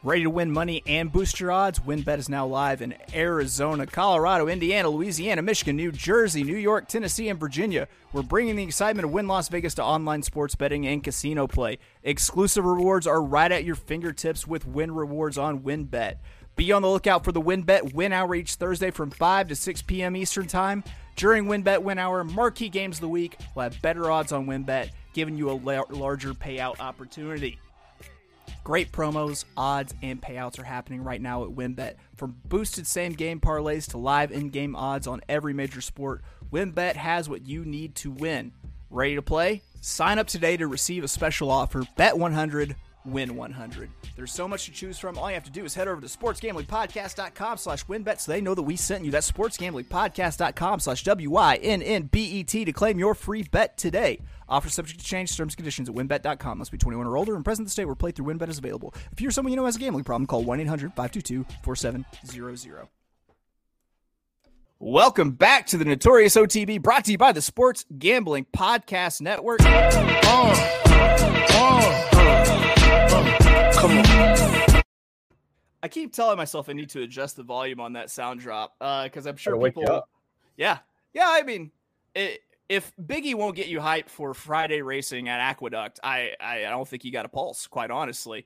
Ready 0.03 0.23
to 0.23 0.31
win 0.31 0.51
money 0.51 0.81
and 0.87 1.11
boost 1.11 1.39
your 1.39 1.51
odds? 1.51 1.77
WynnBET 1.77 2.17
is 2.17 2.27
now 2.27 2.47
live 2.47 2.81
in 2.81 2.95
Arizona, 3.13 3.85
Colorado, 3.85 4.47
Indiana, 4.47 4.89
Louisiana, 4.89 5.43
Michigan, 5.43 5.75
New 5.75 5.91
Jersey, 5.91 6.43
New 6.43 6.57
York, 6.57 6.87
Tennessee, 6.87 7.29
and 7.29 7.39
Virginia. 7.39 7.87
We're 8.11 8.23
bringing 8.23 8.55
the 8.55 8.63
excitement 8.63 9.05
of 9.05 9.11
Wynn 9.11 9.27
Las 9.27 9.47
Vegas 9.49 9.75
to 9.75 9.83
online 9.83 10.23
sports 10.23 10.55
betting 10.55 10.87
and 10.87 11.03
casino 11.03 11.45
play. 11.45 11.77
Exclusive 12.01 12.65
rewards 12.65 13.05
are 13.05 13.21
right 13.21 13.51
at 13.51 13.63
your 13.63 13.75
fingertips 13.75 14.47
with 14.47 14.65
Wynn 14.65 14.91
Rewards 14.91 15.37
on 15.37 15.59
WynnBET. 15.59 16.15
Be 16.55 16.71
on 16.71 16.81
the 16.81 16.89
lookout 16.89 17.23
for 17.23 17.31
the 17.31 17.39
WynnBET 17.39 17.93
Win 17.93 18.11
Hour 18.11 18.33
each 18.33 18.55
Thursday 18.55 18.89
from 18.89 19.11
5 19.11 19.49
to 19.49 19.55
6 19.55 19.83
p.m. 19.83 20.15
Eastern 20.15 20.47
Time. 20.47 20.83
During 21.15 21.45
WynnBET 21.45 21.83
Win 21.83 21.99
Hour, 21.99 22.23
marquee 22.23 22.69
games 22.69 22.97
of 22.97 23.01
the 23.01 23.07
week 23.07 23.37
will 23.53 23.61
have 23.61 23.79
better 23.83 24.09
odds 24.09 24.31
on 24.31 24.47
WynnBET, 24.47 24.89
giving 25.13 25.37
you 25.37 25.51
a 25.51 25.53
la- 25.53 25.83
larger 25.91 26.33
payout 26.33 26.79
opportunity. 26.79 27.59
Great 28.63 28.91
promos, 28.91 29.45
odds, 29.57 29.93
and 30.03 30.21
payouts 30.21 30.59
are 30.59 30.63
happening 30.63 31.03
right 31.03 31.21
now 31.21 31.43
at 31.43 31.49
WynnBET. 31.49 31.95
From 32.15 32.35
boosted 32.45 32.85
same 32.85 33.13
game 33.13 33.39
parlays 33.39 33.89
to 33.89 33.97
live 33.97 34.31
in 34.31 34.49
game 34.49 34.75
odds 34.75 35.07
on 35.07 35.21
every 35.27 35.53
major 35.53 35.81
sport, 35.81 36.21
WynnBET 36.51 36.95
has 36.95 37.27
what 37.27 37.47
you 37.47 37.65
need 37.65 37.95
to 37.95 38.11
win. 38.11 38.51
Ready 38.91 39.15
to 39.15 39.21
play? 39.21 39.63
Sign 39.81 40.19
up 40.19 40.27
today 40.27 40.57
to 40.57 40.67
receive 40.67 41.03
a 41.03 41.07
special 41.07 41.49
offer. 41.49 41.83
Bet 41.95 42.17
100 42.17 42.75
win 43.05 43.35
100. 43.35 43.89
There's 44.15 44.31
so 44.31 44.47
much 44.47 44.65
to 44.65 44.71
choose 44.71 44.99
from. 44.99 45.17
All 45.17 45.29
you 45.29 45.33
have 45.33 45.43
to 45.45 45.51
do 45.51 45.65
is 45.65 45.73
head 45.73 45.87
over 45.87 46.01
to 46.01 46.07
sportsgamblingpodcast.com 46.07 47.57
slash 47.57 47.85
wynnbet 47.85 48.19
so 48.19 48.31
they 48.31 48.41
know 48.41 48.53
that 48.53 48.61
we 48.61 48.75
sent 48.75 49.03
you. 49.03 49.11
That's 49.11 49.31
sportsgamblingpodcast.com 49.31 50.79
slash 50.79 51.03
W-Y-N-N-B-E-T 51.03 52.65
to 52.65 52.71
claim 52.73 52.99
your 52.99 53.15
free 53.15 53.43
bet 53.43 53.77
today. 53.77 54.19
Offer 54.51 54.69
subject 54.69 54.99
to 54.99 55.05
change. 55.05 55.35
Terms 55.35 55.53
and 55.53 55.57
conditions 55.57 55.89
at 55.89 55.95
wynnbet.com. 55.95 56.57
Must 56.57 56.71
be 56.71 56.77
21 56.77 57.07
or 57.07 57.15
older 57.17 57.35
and 57.35 57.45
present 57.45 57.61
in 57.61 57.65
the 57.65 57.71
state 57.71 57.85
where 57.85 57.95
playthrough 57.95 58.35
WynnBET 58.35 58.49
is 58.49 58.57
available. 58.57 58.93
If 59.13 59.21
you're 59.21 59.31
someone 59.31 59.53
you 59.53 59.55
know 59.55 59.63
has 59.65 59.77
a 59.77 59.79
gambling 59.79 60.03
problem, 60.03 60.27
call 60.27 60.43
1-800-522-4700. 60.43 62.87
Welcome 64.79 65.31
back 65.31 65.67
to 65.67 65.77
the 65.77 65.85
Notorious 65.85 66.35
OTB, 66.35 66.81
brought 66.81 67.05
to 67.05 67.11
you 67.11 67.17
by 67.17 67.31
the 67.31 67.41
Sports 67.41 67.85
Gambling 67.97 68.45
Podcast 68.53 69.21
Network. 69.21 69.61
Oh, 69.61 70.81
oh, 71.53 72.09
oh, 73.13 73.71
come 73.73 73.99
on. 73.99 74.81
I 75.83 75.87
keep 75.87 76.13
telling 76.13 76.37
myself 76.37 76.67
I 76.67 76.73
need 76.73 76.89
to 76.89 77.03
adjust 77.03 77.37
the 77.37 77.43
volume 77.43 77.79
on 77.79 77.93
that 77.93 78.09
sound 78.09 78.41
drop 78.41 78.73
because 78.79 79.27
uh, 79.27 79.29
I'm 79.29 79.37
sure 79.37 79.57
people. 79.63 80.05
Yeah, 80.57 80.79
yeah. 81.13 81.27
I 81.27 81.43
mean, 81.43 81.71
it, 82.13 82.41
if 82.71 82.93
Biggie 82.95 83.35
won't 83.35 83.57
get 83.57 83.67
you 83.67 83.79
hyped 83.79 84.07
for 84.07 84.33
Friday 84.33 84.81
racing 84.81 85.27
at 85.27 85.41
Aqueduct, 85.41 85.99
I 86.03 86.31
I, 86.39 86.65
I 86.65 86.69
don't 86.69 86.87
think 86.87 87.03
you 87.03 87.11
got 87.11 87.25
a 87.25 87.29
pulse, 87.29 87.67
quite 87.67 87.91
honestly. 87.91 88.45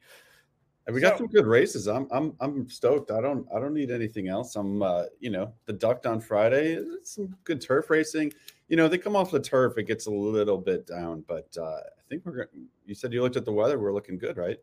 And 0.88 0.96
we 0.96 1.02
got 1.02 1.14
so, 1.14 1.20
some 1.20 1.28
good 1.28 1.46
races. 1.46 1.88
I'm 1.88 2.08
I'm 2.12 2.34
I'm 2.40 2.68
stoked. 2.68 3.12
I 3.12 3.22
don't 3.22 3.48
I 3.56 3.60
don't 3.60 3.74
need 3.74 3.92
anything 3.92 4.28
else. 4.28 4.56
I'm 4.56 4.82
uh, 4.82 5.04
you 5.20 5.30
know, 5.30 5.54
the 5.66 5.74
ducked 5.74 6.08
on 6.08 6.20
Friday, 6.20 6.84
some 7.04 7.36
good 7.44 7.62
turf 7.62 7.92
racing. 7.92 8.34
You 8.68 8.78
know, 8.78 8.88
they 8.88 8.98
come 8.98 9.16
off 9.16 9.30
the 9.30 9.40
turf, 9.40 9.78
it 9.78 9.84
gets 9.84 10.08
a 10.08 10.12
little 10.12 10.58
bit 10.58 10.88
down, 10.88 11.24
but 11.28 11.56
uh, 11.60 11.64
I 11.64 12.02
think 12.10 12.26
we're 12.26 12.36
going 12.36 12.68
you 12.86 12.96
said 12.96 13.14
you 13.14 13.22
looked 13.22 13.38
at 13.38 13.46
the 13.46 13.54
weather, 13.54 13.78
we're 13.78 13.94
looking 13.94 14.18
good, 14.18 14.38
right? 14.38 14.58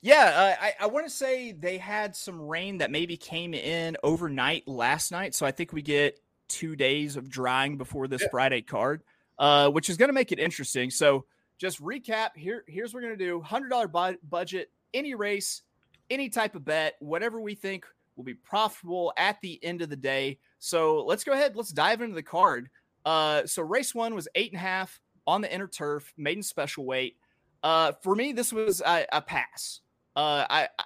Yeah, 0.00 0.56
uh, 0.60 0.62
I, 0.62 0.74
I 0.80 0.86
want 0.86 1.06
to 1.06 1.10
say 1.10 1.52
they 1.52 1.78
had 1.78 2.14
some 2.14 2.40
rain 2.40 2.78
that 2.78 2.90
maybe 2.90 3.16
came 3.16 3.54
in 3.54 3.96
overnight 4.02 4.68
last 4.68 5.12
night. 5.12 5.34
So 5.34 5.46
I 5.46 5.50
think 5.50 5.72
we 5.72 5.80
get 5.82 6.20
two 6.48 6.76
days 6.76 7.16
of 7.16 7.28
drying 7.28 7.76
before 7.76 8.08
this 8.08 8.22
yeah. 8.22 8.28
Friday 8.30 8.62
card, 8.62 9.02
uh, 9.38 9.70
which 9.70 9.90
is 9.90 9.96
going 9.96 10.08
to 10.08 10.14
make 10.14 10.32
it 10.32 10.38
interesting. 10.38 10.90
So 10.90 11.24
just 11.58 11.82
recap 11.82 12.30
here. 12.36 12.64
Here's 12.66 12.92
what 12.92 13.02
we're 13.02 13.08
going 13.08 13.18
to 13.18 13.24
do 13.24 13.42
$100 13.42 13.92
bu- 13.92 14.18
budget, 14.28 14.70
any 14.92 15.14
race, 15.14 15.62
any 16.10 16.28
type 16.28 16.54
of 16.54 16.64
bet, 16.64 16.94
whatever 17.00 17.40
we 17.40 17.54
think 17.54 17.86
will 18.16 18.24
be 18.24 18.34
profitable 18.34 19.12
at 19.16 19.40
the 19.40 19.62
end 19.64 19.82
of 19.82 19.90
the 19.90 19.96
day. 19.96 20.38
So 20.58 21.04
let's 21.04 21.24
go 21.24 21.32
ahead. 21.32 21.56
Let's 21.56 21.70
dive 21.70 22.00
into 22.00 22.14
the 22.14 22.22
card. 22.22 22.70
Uh, 23.04 23.46
so 23.46 23.62
race 23.62 23.94
one 23.94 24.14
was 24.14 24.28
eight 24.34 24.52
and 24.52 24.58
a 24.58 24.62
half 24.62 25.00
on 25.26 25.40
the 25.40 25.52
inner 25.52 25.68
turf, 25.68 26.12
maiden 26.16 26.42
special 26.42 26.84
weight. 26.84 27.16
Uh, 27.62 27.92
for 28.02 28.14
me, 28.14 28.32
this 28.32 28.52
was 28.52 28.82
a, 28.82 29.06
a 29.12 29.22
pass. 29.22 29.80
Uh, 30.14 30.46
I, 30.48 30.68
I, 30.78 30.84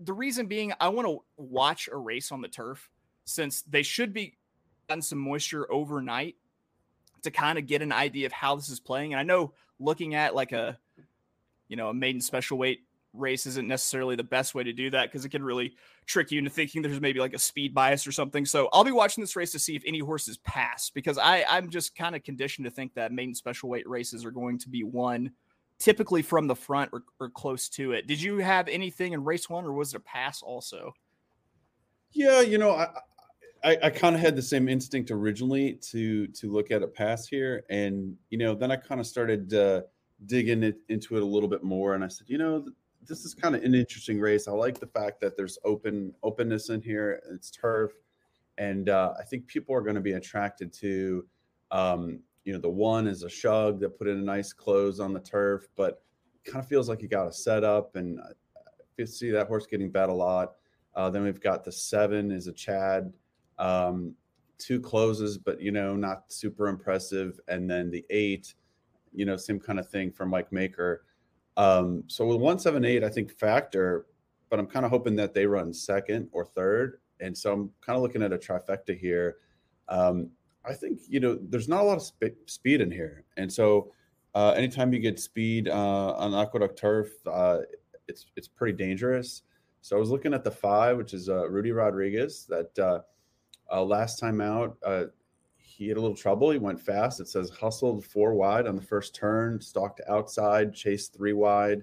the 0.00 0.12
reason 0.12 0.46
being, 0.46 0.72
I 0.80 0.88
want 0.88 1.08
to 1.08 1.22
watch 1.36 1.88
a 1.92 1.96
race 1.96 2.32
on 2.32 2.40
the 2.40 2.48
turf 2.48 2.88
since 3.24 3.62
they 3.62 3.82
should 3.82 4.12
be 4.12 4.36
on 4.92 5.02
some 5.02 5.18
moisture 5.18 5.70
overnight 5.72 6.36
to 7.22 7.30
kind 7.30 7.58
of 7.58 7.66
get 7.66 7.82
an 7.82 7.92
idea 7.92 8.26
of 8.26 8.32
how 8.32 8.56
this 8.56 8.68
is 8.68 8.80
playing. 8.80 9.12
And 9.12 9.20
I 9.20 9.22
know 9.22 9.52
looking 9.78 10.14
at 10.14 10.34
like 10.34 10.52
a, 10.52 10.78
you 11.68 11.76
know, 11.76 11.88
a 11.88 11.94
maiden 11.94 12.20
special 12.20 12.58
weight 12.58 12.80
race 13.14 13.46
isn't 13.46 13.68
necessarily 13.68 14.16
the 14.16 14.24
best 14.24 14.54
way 14.54 14.64
to 14.64 14.72
do 14.72 14.90
that 14.90 15.10
because 15.10 15.24
it 15.24 15.28
can 15.28 15.44
really 15.44 15.74
trick 16.06 16.30
you 16.30 16.38
into 16.38 16.50
thinking 16.50 16.82
there's 16.82 17.00
maybe 17.00 17.20
like 17.20 17.34
a 17.34 17.38
speed 17.38 17.74
bias 17.74 18.06
or 18.06 18.12
something. 18.12 18.44
So 18.44 18.68
I'll 18.72 18.84
be 18.84 18.90
watching 18.90 19.22
this 19.22 19.36
race 19.36 19.52
to 19.52 19.58
see 19.58 19.76
if 19.76 19.82
any 19.86 19.98
horses 19.98 20.38
pass 20.38 20.90
because 20.90 21.18
I 21.18 21.44
I'm 21.48 21.68
just 21.68 21.94
kind 21.94 22.16
of 22.16 22.22
conditioned 22.22 22.64
to 22.64 22.70
think 22.70 22.94
that 22.94 23.12
maiden 23.12 23.34
special 23.34 23.68
weight 23.68 23.88
races 23.88 24.24
are 24.24 24.30
going 24.30 24.58
to 24.60 24.68
be 24.68 24.82
won 24.82 25.32
typically 25.78 26.22
from 26.22 26.46
the 26.46 26.54
front 26.54 26.90
or, 26.92 27.02
or 27.20 27.28
close 27.28 27.68
to 27.68 27.92
it. 27.92 28.06
Did 28.06 28.22
you 28.22 28.38
have 28.38 28.68
anything 28.68 29.12
in 29.12 29.24
race 29.24 29.50
one 29.50 29.64
or 29.64 29.72
was 29.72 29.92
it 29.92 29.98
a 29.98 30.00
pass 30.00 30.42
also? 30.42 30.94
Yeah, 32.12 32.40
you 32.40 32.58
know, 32.58 32.72
I 32.72 32.88
I, 33.64 33.78
I 33.84 33.90
kind 33.90 34.14
of 34.14 34.20
had 34.20 34.34
the 34.34 34.42
same 34.42 34.68
instinct 34.68 35.10
originally 35.10 35.74
to 35.90 36.26
to 36.28 36.50
look 36.50 36.70
at 36.70 36.82
a 36.82 36.88
pass 36.88 37.26
here, 37.26 37.64
and 37.70 38.16
you 38.30 38.38
know, 38.38 38.54
then 38.54 38.70
I 38.70 38.76
kind 38.76 39.00
of 39.00 39.06
started 39.06 39.54
uh, 39.54 39.82
digging 40.26 40.62
it, 40.62 40.78
into 40.88 41.16
it 41.16 41.22
a 41.22 41.26
little 41.26 41.48
bit 41.48 41.62
more, 41.62 41.94
and 41.94 42.04
I 42.04 42.08
said, 42.08 42.28
you 42.28 42.38
know, 42.38 42.66
this 43.06 43.24
is 43.24 43.34
kind 43.34 43.54
of 43.54 43.62
an 43.62 43.74
interesting 43.74 44.20
race. 44.20 44.48
I 44.48 44.52
like 44.52 44.80
the 44.80 44.86
fact 44.86 45.20
that 45.20 45.36
there's 45.36 45.58
open 45.64 46.12
openness 46.22 46.70
in 46.70 46.82
here. 46.82 47.22
It's 47.32 47.50
turf, 47.50 47.92
and 48.58 48.88
uh, 48.88 49.14
I 49.18 49.24
think 49.24 49.46
people 49.46 49.74
are 49.74 49.82
going 49.82 49.96
to 49.96 50.00
be 50.00 50.12
attracted 50.12 50.72
to. 50.74 51.24
Um, 51.70 52.20
you 52.44 52.52
know, 52.52 52.58
the 52.58 52.68
one 52.68 53.06
is 53.06 53.22
a 53.22 53.28
Shug 53.28 53.78
that 53.80 53.96
put 53.96 54.08
in 54.08 54.18
a 54.18 54.22
nice 54.22 54.52
close 54.52 54.98
on 54.98 55.12
the 55.12 55.20
turf, 55.20 55.68
but 55.76 56.02
kind 56.44 56.58
of 56.58 56.66
feels 56.66 56.88
like 56.88 57.00
you 57.00 57.08
got 57.08 57.28
a 57.28 57.32
setup, 57.32 57.94
and 57.94 58.18
I 58.20 59.04
see 59.04 59.30
that 59.30 59.46
horse 59.46 59.66
getting 59.66 59.90
bet 59.90 60.08
a 60.08 60.12
lot. 60.12 60.54
Uh, 60.94 61.08
then 61.08 61.22
we've 61.22 61.40
got 61.40 61.64
the 61.64 61.72
seven 61.72 62.30
is 62.30 62.48
a 62.48 62.52
Chad, 62.52 63.12
um, 63.58 64.14
two 64.58 64.80
closes, 64.80 65.38
but 65.38 65.60
you 65.60 65.72
know, 65.72 65.96
not 65.96 66.32
super 66.32 66.68
impressive, 66.68 67.38
and 67.48 67.68
then 67.68 67.90
the 67.90 68.04
eight, 68.10 68.54
you 69.12 69.24
know, 69.24 69.36
same 69.36 69.60
kind 69.60 69.78
of 69.78 69.88
thing 69.88 70.10
for 70.12 70.26
Mike 70.26 70.52
Maker. 70.52 71.04
Um, 71.56 72.04
so 72.06 72.24
with 72.26 72.36
178, 72.38 73.04
I 73.04 73.08
think 73.08 73.30
factor, 73.38 74.06
but 74.48 74.58
I'm 74.58 74.66
kind 74.66 74.84
of 74.84 74.90
hoping 74.90 75.16
that 75.16 75.34
they 75.34 75.46
run 75.46 75.72
second 75.72 76.28
or 76.32 76.44
third. 76.44 77.00
And 77.20 77.36
so 77.36 77.52
I'm 77.52 77.70
kind 77.80 77.96
of 77.96 78.02
looking 78.02 78.22
at 78.22 78.32
a 78.32 78.38
trifecta 78.38 78.96
here. 78.98 79.36
Um, 79.88 80.30
I 80.64 80.72
think, 80.74 81.00
you 81.08 81.20
know, 81.20 81.38
there's 81.40 81.68
not 81.68 81.82
a 81.82 81.84
lot 81.84 81.96
of 81.96 82.02
sp- 82.04 82.38
speed 82.46 82.80
in 82.80 82.90
here. 82.90 83.24
And 83.36 83.52
so 83.52 83.92
uh, 84.34 84.50
anytime 84.50 84.92
you 84.92 84.98
get 84.98 85.18
speed 85.18 85.68
uh, 85.68 86.12
on 86.14 86.34
aqueduct 86.34 86.78
turf, 86.78 87.10
uh, 87.26 87.58
it's, 88.08 88.26
it's 88.36 88.48
pretty 88.48 88.76
dangerous. 88.76 89.42
So 89.80 89.96
I 89.96 90.00
was 90.00 90.10
looking 90.10 90.32
at 90.32 90.44
the 90.44 90.50
five, 90.50 90.96
which 90.96 91.12
is 91.12 91.28
uh, 91.28 91.48
Rudy 91.48 91.72
Rodriguez 91.72 92.46
that 92.48 93.02
uh, 93.70 93.80
uh, 93.80 93.84
last 93.84 94.18
time 94.18 94.40
out, 94.40 94.76
he 95.82 95.88
had 95.88 95.96
a 95.96 96.00
little 96.00 96.16
trouble. 96.16 96.50
He 96.50 96.58
went 96.58 96.80
fast. 96.80 97.20
It 97.20 97.28
says 97.28 97.50
hustled 97.50 98.04
four 98.04 98.34
wide 98.34 98.66
on 98.66 98.76
the 98.76 98.82
first 98.82 99.14
turn, 99.14 99.60
stalked 99.60 100.00
outside, 100.08 100.74
chased 100.74 101.14
three 101.14 101.32
wide, 101.32 101.82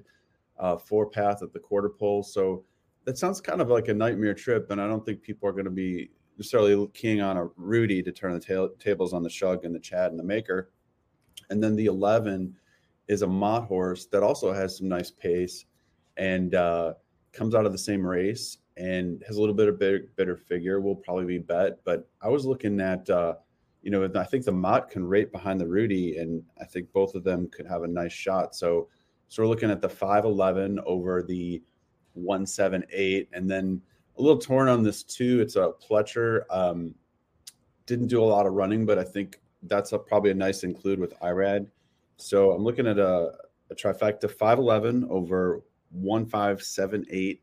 uh, 0.60 0.78
four 0.78 1.10
path 1.10 1.42
at 1.42 1.54
the 1.54 1.60
quarter 1.60 1.90
pole. 1.90 2.24
So 2.24 2.64
that 3.06 3.18
sounds 3.18 3.42
kind 3.42 3.62
of 3.62 3.70
like 3.70 3.88
a 3.88 3.94
nightmare 3.94 4.34
trip. 4.34 4.70
And 4.72 4.80
I 4.80 4.88
don't 4.88 5.06
think 5.06 5.22
people 5.22 5.50
are 5.50 5.54
going 5.54 5.66
to 5.66 5.72
be 5.72 6.12
necessarily 6.38 6.88
keying 6.94 7.22
on 7.22 7.38
a 7.38 7.46
Rudy 7.58 8.04
to 8.04 8.12
turn 8.12 8.34
the 8.34 8.40
ta- 8.40 8.74
tables 8.80 9.14
on 9.14 9.24
the 9.24 9.30
Shug 9.30 9.66
and 9.66 9.74
the 9.74 9.80
Chad 9.80 10.12
and 10.12 10.20
the 10.20 10.24
Maker. 10.24 10.72
And 11.50 11.62
then 11.62 11.76
the 11.76 11.88
11 11.88 12.56
is 13.08 13.24
a 13.24 13.28
Mott 13.28 13.66
horse 13.66 14.06
that 14.08 14.24
also 14.24 14.54
has 14.54 14.78
some 14.78 14.88
nice 14.88 15.12
pace 15.12 15.66
and 16.18 16.54
uh, 16.54 16.94
comes 17.34 17.56
out 17.56 17.66
of 17.66 17.72
the 17.72 17.78
same 17.78 18.06
race 18.06 18.60
and 18.80 19.24
has 19.28 19.38
a 19.38 19.40
little 19.40 19.56
bit 19.56 19.68
of 19.68 19.78
better, 19.78 20.06
better 20.16 20.38
figure. 20.38 20.80
Will 20.80 20.96
probably 20.96 21.26
be 21.26 21.38
bet. 21.38 21.80
But 21.84 22.08
I 22.22 22.30
was 22.30 22.46
looking 22.46 22.80
at. 22.80 23.10
Uh, 23.10 23.36
you 23.82 23.92
know, 23.92 24.10
I 24.14 24.24
think 24.26 24.44
the 24.44 24.52
Mott 24.52 24.90
can 24.90 25.06
rate 25.06 25.32
behind 25.32 25.60
the 25.60 25.68
Rudy, 25.68 26.18
and 26.18 26.44
I 26.60 26.66
think 26.66 26.92
both 26.92 27.16
of 27.16 27.24
them 27.24 27.48
could 27.48 27.66
have 27.66 27.84
a 27.84 27.88
nice 27.88 28.12
shot. 28.12 28.54
So, 28.54 28.90
so 29.30 29.42
we're 29.42 29.48
looking 29.48 29.72
at 29.72 29.80
the 29.80 29.88
511 29.88 30.82
over 30.86 31.24
the 31.24 31.64
178, 32.14 33.30
and 33.32 33.50
then 33.50 33.82
a 34.18 34.22
little 34.22 34.38
torn 34.38 34.68
on 34.68 34.84
this 34.84 35.04
too. 35.04 35.40
It's 35.40 35.56
a 35.56 35.72
Pletcher. 35.82 36.42
Um, 36.50 36.94
didn't 37.86 38.08
do 38.08 38.22
a 38.22 38.26
lot 38.26 38.46
of 38.46 38.54
running, 38.54 38.86
but 38.86 39.00
I 39.00 39.04
think 39.04 39.40
that's 39.64 39.94
a, 39.94 39.98
probably 39.98 40.32
a 40.32 40.36
nice 40.36 40.64
include 40.64 41.00
with 41.00 41.18
Irad. 41.22 41.68
So 42.18 42.52
I'm 42.52 42.64
looking 42.64 42.86
at 42.86 43.00
a, 43.00 43.32
a 43.72 43.76
trifecta 43.76 44.30
511 44.30 45.08
over 45.10 45.64
1578 45.92 47.42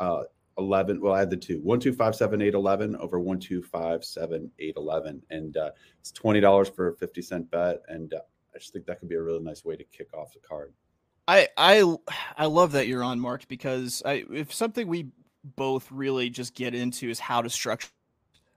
uh, 0.00 0.22
11 0.58 1.00
well 1.00 1.14
i 1.14 1.18
had 1.18 1.30
the 1.30 1.36
two 1.36 1.60
1257811 1.60 2.96
over 2.98 3.18
1257811 3.18 5.20
and 5.30 5.56
uh, 5.56 5.70
it's 6.00 6.12
$20 6.12 6.74
for 6.74 6.90
a 6.90 6.96
50 6.96 7.22
cent 7.22 7.50
bet. 7.50 7.82
And 7.88 8.14
uh, 8.14 8.20
i 8.54 8.58
just 8.58 8.72
think 8.72 8.86
that 8.86 9.00
could 9.00 9.08
be 9.08 9.16
a 9.16 9.22
really 9.22 9.42
nice 9.42 9.64
way 9.64 9.76
to 9.76 9.84
kick 9.84 10.14
off 10.14 10.32
the 10.32 10.40
card. 10.40 10.72
I 11.26 11.48
i 11.56 11.96
i 12.36 12.46
love 12.46 12.72
that 12.72 12.86
you're 12.86 13.02
on 13.02 13.18
mark 13.18 13.48
because 13.48 14.02
i 14.04 14.24
if 14.32 14.52
something 14.52 14.86
we 14.86 15.08
both 15.56 15.90
really 15.90 16.30
just 16.30 16.54
get 16.54 16.74
into 16.74 17.08
is 17.08 17.18
how 17.18 17.42
to 17.42 17.50
structure 17.50 17.88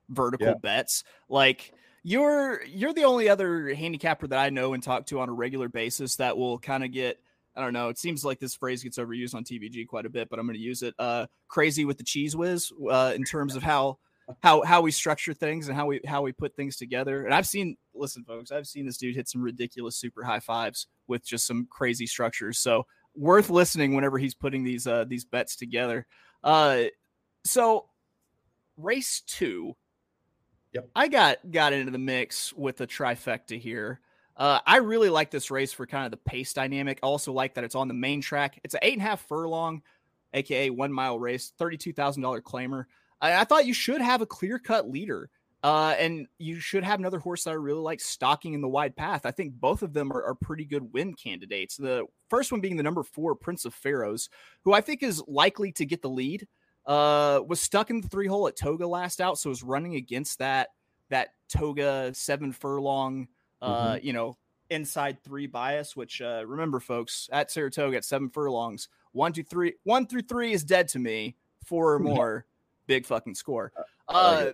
vertical 0.10 0.48
yeah. 0.48 0.54
bets 0.62 1.04
like 1.28 1.74
you're 2.04 2.64
you're 2.66 2.94
the 2.94 3.04
only 3.04 3.28
other 3.28 3.74
handicapper 3.74 4.28
that 4.28 4.40
i 4.40 4.50
know 4.50 4.74
and 4.74 4.84
talk 4.84 5.06
to 5.06 5.20
on 5.20 5.30
a 5.30 5.34
regular 5.34 5.68
basis 5.68 6.18
that 6.18 6.38
will 6.38 6.60
kind 6.60 6.84
of 6.84 6.92
get 6.92 7.20
I 7.58 7.62
don't 7.62 7.74
know. 7.74 7.90
It 7.90 7.98
seems 7.98 8.24
like 8.24 8.40
this 8.40 8.56
phrase 8.56 8.84
gets 8.84 9.00
overused 9.00 9.34
on 9.34 9.44
TVG 9.44 9.88
quite 9.88 10.06
a 10.06 10.10
bit, 10.10 10.30
but 10.30 10.38
I'm 10.38 10.46
going 10.46 10.58
to 10.58 10.64
use 10.64 10.84
it. 10.84 10.94
Uh, 11.00 11.26
crazy 11.48 11.86
with 11.86 11.98
the 11.98 12.04
cheese 12.04 12.36
whiz 12.36 12.72
uh, 12.90 13.14
in 13.16 13.24
terms 13.24 13.56
of 13.56 13.64
how 13.64 13.98
how 14.42 14.62
how 14.64 14.82
we 14.82 14.92
structure 14.92 15.34
things 15.34 15.68
and 15.68 15.76
how 15.76 15.86
we 15.88 16.02
how 16.06 16.22
we 16.22 16.32
put 16.32 16.56
things 16.56 16.78
together. 16.78 17.26
And 17.26 17.34
I've 17.34 17.48
seen, 17.48 17.78
listen, 17.96 18.24
folks, 18.24 18.52
I've 18.52 18.68
seen 18.68 18.86
this 18.86 18.98
dude 18.98 19.16
hit 19.16 19.28
some 19.28 19.42
ridiculous 19.42 19.96
super 19.96 20.24
high 20.24 20.40
fives 20.40 20.88
with 21.08 21.26
just 21.26 21.48
some 21.48 21.68
crazy 21.70 22.06
structures. 22.06 22.60
So 22.60 22.86
worth 23.16 23.50
listening 23.50 23.96
whenever 23.96 24.18
he's 24.18 24.36
putting 24.36 24.64
these 24.64 24.86
uh, 24.86 25.06
these 25.08 25.26
bets 25.26 25.56
together. 25.56 26.06
Uh, 26.44 26.84
so 27.44 27.86
race 28.76 29.22
two, 29.26 29.76
yep, 30.74 30.90
I 30.96 31.08
got 31.08 31.38
got 31.50 31.74
into 31.74 31.92
the 31.92 31.98
mix 31.98 32.54
with 32.54 32.78
the 32.78 32.88
trifecta 32.88 33.60
here. 33.60 34.02
Uh, 34.38 34.60
I 34.68 34.78
really 34.78 35.10
like 35.10 35.32
this 35.32 35.50
race 35.50 35.74
for 35.74 35.88
kind 35.88 36.06
of 36.06 36.12
the 36.12 36.18
pace 36.18 36.54
dynamic. 36.54 37.00
I 37.02 37.08
also 37.08 37.34
like 37.34 37.56
that 37.56 37.64
it's 37.64 37.76
on 37.76 37.88
the 37.88 37.96
main 37.96 38.22
track. 38.22 38.60
It's 38.64 38.76
an 38.76 38.82
eight 38.84 38.94
and 38.94 39.02
a 39.02 39.06
half 39.06 39.28
furlong, 39.28 39.82
aka 40.34 40.70
one 40.70 40.94
mile 40.94 41.18
race, 41.18 41.54
thirty-two 41.58 41.94
thousand 41.94 42.22
dollar 42.22 42.42
claimer. 42.42 42.86
I, 43.20 43.42
I, 43.42 43.44
thought 43.46 43.66
you 43.66 43.74
should 43.74 44.00
have 44.00 44.22
a 44.22 44.28
clear 44.28 44.60
cut 44.60 44.88
leader, 44.88 45.32
uh, 45.64 45.96
and 45.98 46.28
you 46.38 46.60
should 46.60 46.84
have 46.84 47.00
another 47.00 47.18
horse 47.18 47.46
that 47.46 47.52
I 47.52 47.54
really 47.54 47.82
like 47.82 48.00
stalking 48.00 48.54
in 48.54 48.62
the 48.62 48.68
wide 48.68 48.96
path. 48.96 49.26
I 49.26 49.32
think 49.32 49.54
both 49.54 49.82
of 49.82 49.94
them 49.94 50.14
are, 50.14 50.24
are 50.24 50.36
pretty 50.36 50.66
good 50.66 50.94
win 50.94 51.16
candidates. 51.16 51.76
The 51.76 52.06
first 52.30 52.52
one 52.52 52.62
being 52.62 52.78
the 52.78 52.84
number 52.84 53.02
four 53.02 53.34
Prince 53.34 53.66
of 53.66 53.74
Pharaohs, 53.74 54.30
who 54.64 54.72
I 54.72 54.82
think 54.82 55.02
is 55.02 55.24
likely 55.28 55.72
to 55.74 55.86
get 55.86 56.04
the 56.04 56.10
lead. 56.10 56.48
Uh, 56.86 57.42
was 57.46 57.60
stuck 57.60 57.90
in 57.90 58.00
the 58.00 58.08
three 58.08 58.28
hole 58.28 58.48
at 58.48 58.56
Toga 58.56 58.88
last 58.88 59.20
out, 59.20 59.40
so 59.40 59.50
was 59.50 59.64
running 59.64 59.96
against 59.96 60.40
that 60.40 60.70
that 61.10 61.30
Toga 61.50 62.14
seven 62.14 62.52
furlong 62.52 63.28
uh, 63.62 63.94
mm-hmm. 63.94 64.06
you 64.06 64.14
know, 64.14 64.38
inside 64.70 65.24
three 65.24 65.48
bias, 65.48 65.96
which 65.96 66.22
uh, 66.22 66.44
remember, 66.46 66.80
folks, 66.80 67.30
at 67.32 67.52
Saratoga 67.52 67.98
at 67.98 68.06
seven 68.06 68.30
furlongs, 68.30 68.90
one, 69.12 69.34
two, 69.34 69.44
three, 69.44 69.74
one 69.84 70.08
through 70.08 70.24
three 70.24 70.52
is 70.52 70.64
dead 70.64 70.88
to 70.90 71.00
me. 71.00 71.36
Four 71.66 71.96
or 71.96 72.00
more, 72.00 72.46
big 72.86 73.06
fucking 73.06 73.36
score. 73.36 73.74
Uh, 74.08 74.52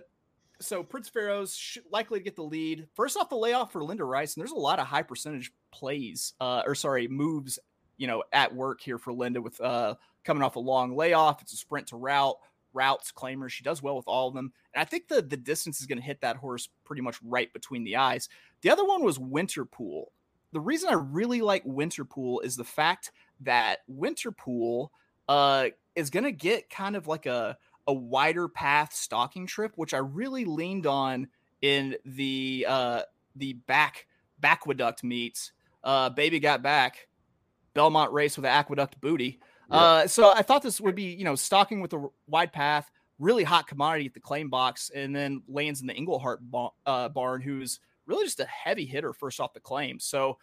so 0.60 0.82
Prince 0.82 1.08
Pharaoh's 1.08 1.78
likely 1.92 2.18
to 2.18 2.24
get 2.24 2.34
the 2.34 2.42
lead. 2.42 2.88
First 2.94 3.16
off, 3.16 3.28
the 3.28 3.36
layoff 3.36 3.72
for 3.72 3.84
Linda 3.84 4.04
Rice, 4.04 4.34
and 4.34 4.42
there's 4.42 4.50
a 4.50 4.56
lot 4.56 4.80
of 4.80 4.86
high 4.86 5.02
percentage 5.02 5.52
plays, 5.70 6.32
uh, 6.40 6.62
or 6.66 6.74
sorry, 6.74 7.06
moves, 7.06 7.58
you 7.98 8.06
know, 8.06 8.24
at 8.32 8.52
work 8.52 8.80
here 8.80 8.98
for 8.98 9.12
Linda 9.12 9.40
with 9.40 9.60
uh, 9.60 9.94
coming 10.24 10.42
off 10.42 10.56
a 10.56 10.60
long 10.60 10.96
layoff. 10.96 11.40
It's 11.42 11.52
a 11.52 11.56
sprint 11.56 11.88
to 11.88 11.96
route, 11.96 12.36
routes, 12.74 13.12
claimers. 13.12 13.50
She 13.50 13.64
does 13.64 13.82
well 13.82 13.96
with 13.96 14.08
all 14.08 14.28
of 14.28 14.34
them, 14.34 14.52
and 14.74 14.82
I 14.82 14.84
think 14.84 15.08
the 15.08 15.22
the 15.22 15.36
distance 15.36 15.80
is 15.80 15.86
going 15.86 15.98
to 15.98 16.04
hit 16.04 16.20
that 16.20 16.36
horse 16.36 16.68
pretty 16.84 17.02
much 17.02 17.16
right 17.22 17.52
between 17.52 17.84
the 17.84 17.96
eyes. 17.96 18.28
The 18.62 18.70
other 18.70 18.84
one 18.84 19.04
was 19.04 19.18
Winterpool. 19.18 20.06
The 20.52 20.60
reason 20.60 20.90
I 20.90 20.94
really 20.94 21.40
like 21.40 21.64
Winterpool 21.64 22.44
is 22.44 22.56
the 22.56 22.64
fact 22.64 23.10
that 23.40 23.78
Winterpool 23.90 24.88
uh, 25.28 25.68
is 25.96 26.10
going 26.10 26.24
to 26.24 26.32
get 26.32 26.70
kind 26.70 26.96
of 26.96 27.06
like 27.06 27.26
a 27.26 27.56
a 27.86 27.92
wider 27.92 28.48
path 28.48 28.94
stalking 28.94 29.46
trip, 29.46 29.72
which 29.76 29.94
I 29.94 29.98
really 29.98 30.44
leaned 30.44 30.86
on 30.86 31.28
in 31.60 31.96
the 32.04 32.66
uh, 32.68 33.02
the 33.36 33.54
back 33.54 34.06
aqueduct 34.42 35.02
meets. 35.02 35.52
Uh, 35.82 36.10
Baby 36.10 36.38
got 36.38 36.62
back, 36.62 37.08
Belmont 37.74 38.12
race 38.12 38.36
with 38.36 38.46
aqueduct 38.46 39.00
booty. 39.00 39.40
Uh, 39.70 40.06
so 40.06 40.32
I 40.34 40.42
thought 40.42 40.62
this 40.62 40.80
would 40.80 40.94
be 40.94 41.14
you 41.14 41.24
know 41.24 41.34
stalking 41.34 41.80
with 41.80 41.92
a 41.92 42.08
wide 42.28 42.52
path, 42.52 42.90
really 43.18 43.44
hot 43.44 43.66
commodity 43.66 44.06
at 44.06 44.14
the 44.14 44.20
claim 44.20 44.50
box, 44.50 44.90
and 44.94 45.14
then 45.14 45.42
lands 45.48 45.80
in 45.80 45.86
the 45.86 45.94
Englehart 45.94 46.40
ba- 46.42 46.68
uh, 46.86 47.08
barn, 47.08 47.40
who's 47.40 47.80
really 48.06 48.24
just 48.24 48.40
a 48.40 48.46
heavy 48.46 48.84
hitter 48.84 49.12
first 49.12 49.40
off 49.40 49.54
the 49.54 49.60
claim. 49.60 49.98
So 49.98 50.38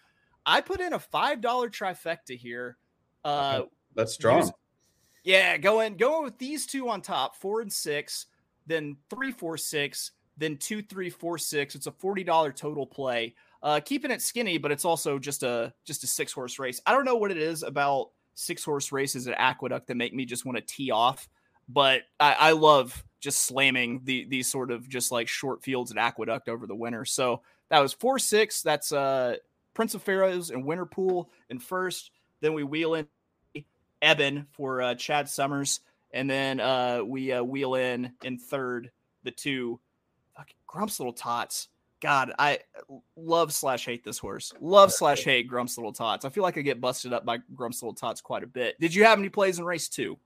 I 0.45 0.61
put 0.61 0.81
in 0.81 0.93
a 0.93 0.99
five 0.99 1.41
dollar 1.41 1.69
trifecta 1.69 2.37
here. 2.37 2.77
Uh, 3.23 3.63
That's 3.95 4.13
strong. 4.13 4.51
Yeah, 5.23 5.57
going 5.57 5.97
going 5.97 6.23
with 6.23 6.37
these 6.39 6.65
two 6.65 6.89
on 6.89 7.01
top, 7.01 7.35
four 7.35 7.61
and 7.61 7.71
six, 7.71 8.25
then 8.65 8.97
three, 9.09 9.31
four, 9.31 9.55
six, 9.57 10.11
then 10.37 10.57
two, 10.57 10.81
three, 10.81 11.09
four, 11.09 11.37
six. 11.37 11.75
It's 11.75 11.87
a 11.87 11.91
forty 11.91 12.23
dollar 12.23 12.51
total 12.51 12.87
play. 12.87 13.35
Uh, 13.61 13.79
keeping 13.79 14.09
it 14.09 14.23
skinny, 14.23 14.57
but 14.57 14.71
it's 14.71 14.85
also 14.85 15.19
just 15.19 15.43
a 15.43 15.71
just 15.85 16.03
a 16.03 16.07
six 16.07 16.31
horse 16.31 16.57
race. 16.57 16.81
I 16.87 16.93
don't 16.93 17.05
know 17.05 17.17
what 17.17 17.29
it 17.29 17.37
is 17.37 17.61
about 17.61 18.09
six 18.33 18.63
horse 18.63 18.91
races 18.91 19.27
at 19.27 19.35
Aqueduct 19.37 19.87
that 19.87 19.97
make 19.97 20.13
me 20.13 20.25
just 20.25 20.45
want 20.45 20.57
to 20.57 20.63
tee 20.63 20.91
off, 20.91 21.27
but 21.67 22.01
I, 22.19 22.35
I 22.39 22.51
love 22.51 23.03
just 23.19 23.45
slamming 23.45 24.01
the 24.03 24.25
these 24.25 24.47
sort 24.47 24.71
of 24.71 24.89
just 24.89 25.11
like 25.11 25.27
short 25.27 25.63
fields 25.63 25.91
at 25.91 25.97
Aqueduct 25.97 26.49
over 26.49 26.65
the 26.65 26.75
winter. 26.75 27.05
So 27.05 27.41
that 27.69 27.79
was 27.79 27.93
four 27.93 28.19
six. 28.19 28.61
That's 28.61 28.91
uh 28.91 29.35
Prince 29.73 29.93
of 29.93 30.03
Pharaohs 30.03 30.49
and 30.49 30.65
Winter 30.65 30.85
Pool 30.85 31.29
in 31.49 31.59
first. 31.59 32.11
Then 32.41 32.53
we 32.53 32.63
wheel 32.63 32.95
in 32.95 33.07
Eben 34.01 34.47
for 34.51 34.81
uh, 34.81 34.95
Chad 34.95 35.29
Summers, 35.29 35.79
and 36.11 36.29
then 36.29 36.59
uh, 36.59 37.01
we 37.05 37.31
uh, 37.31 37.43
wheel 37.43 37.75
in 37.75 38.13
in 38.23 38.37
third 38.37 38.91
the 39.23 39.31
two 39.31 39.79
fucking 40.35 40.55
Grumps 40.65 40.99
Little 40.99 41.13
Tots. 41.13 41.67
God, 42.01 42.33
I 42.39 42.59
love 43.15 43.53
slash 43.53 43.85
hate 43.85 44.03
this 44.03 44.17
horse. 44.17 44.51
Love 44.59 44.91
slash 44.91 45.23
hate 45.23 45.47
Grumps 45.47 45.77
Little 45.77 45.93
Tots. 45.93 46.25
I 46.25 46.29
feel 46.29 46.43
like 46.43 46.57
I 46.57 46.61
get 46.61 46.81
busted 46.81 47.13
up 47.13 47.25
by 47.25 47.37
Grumps 47.53 47.81
Little 47.81 47.93
Tots 47.93 48.21
quite 48.21 48.43
a 48.43 48.47
bit. 48.47 48.79
Did 48.79 48.93
you 48.93 49.03
have 49.03 49.19
any 49.19 49.29
plays 49.29 49.59
in 49.59 49.65
race 49.65 49.87
two? 49.87 50.17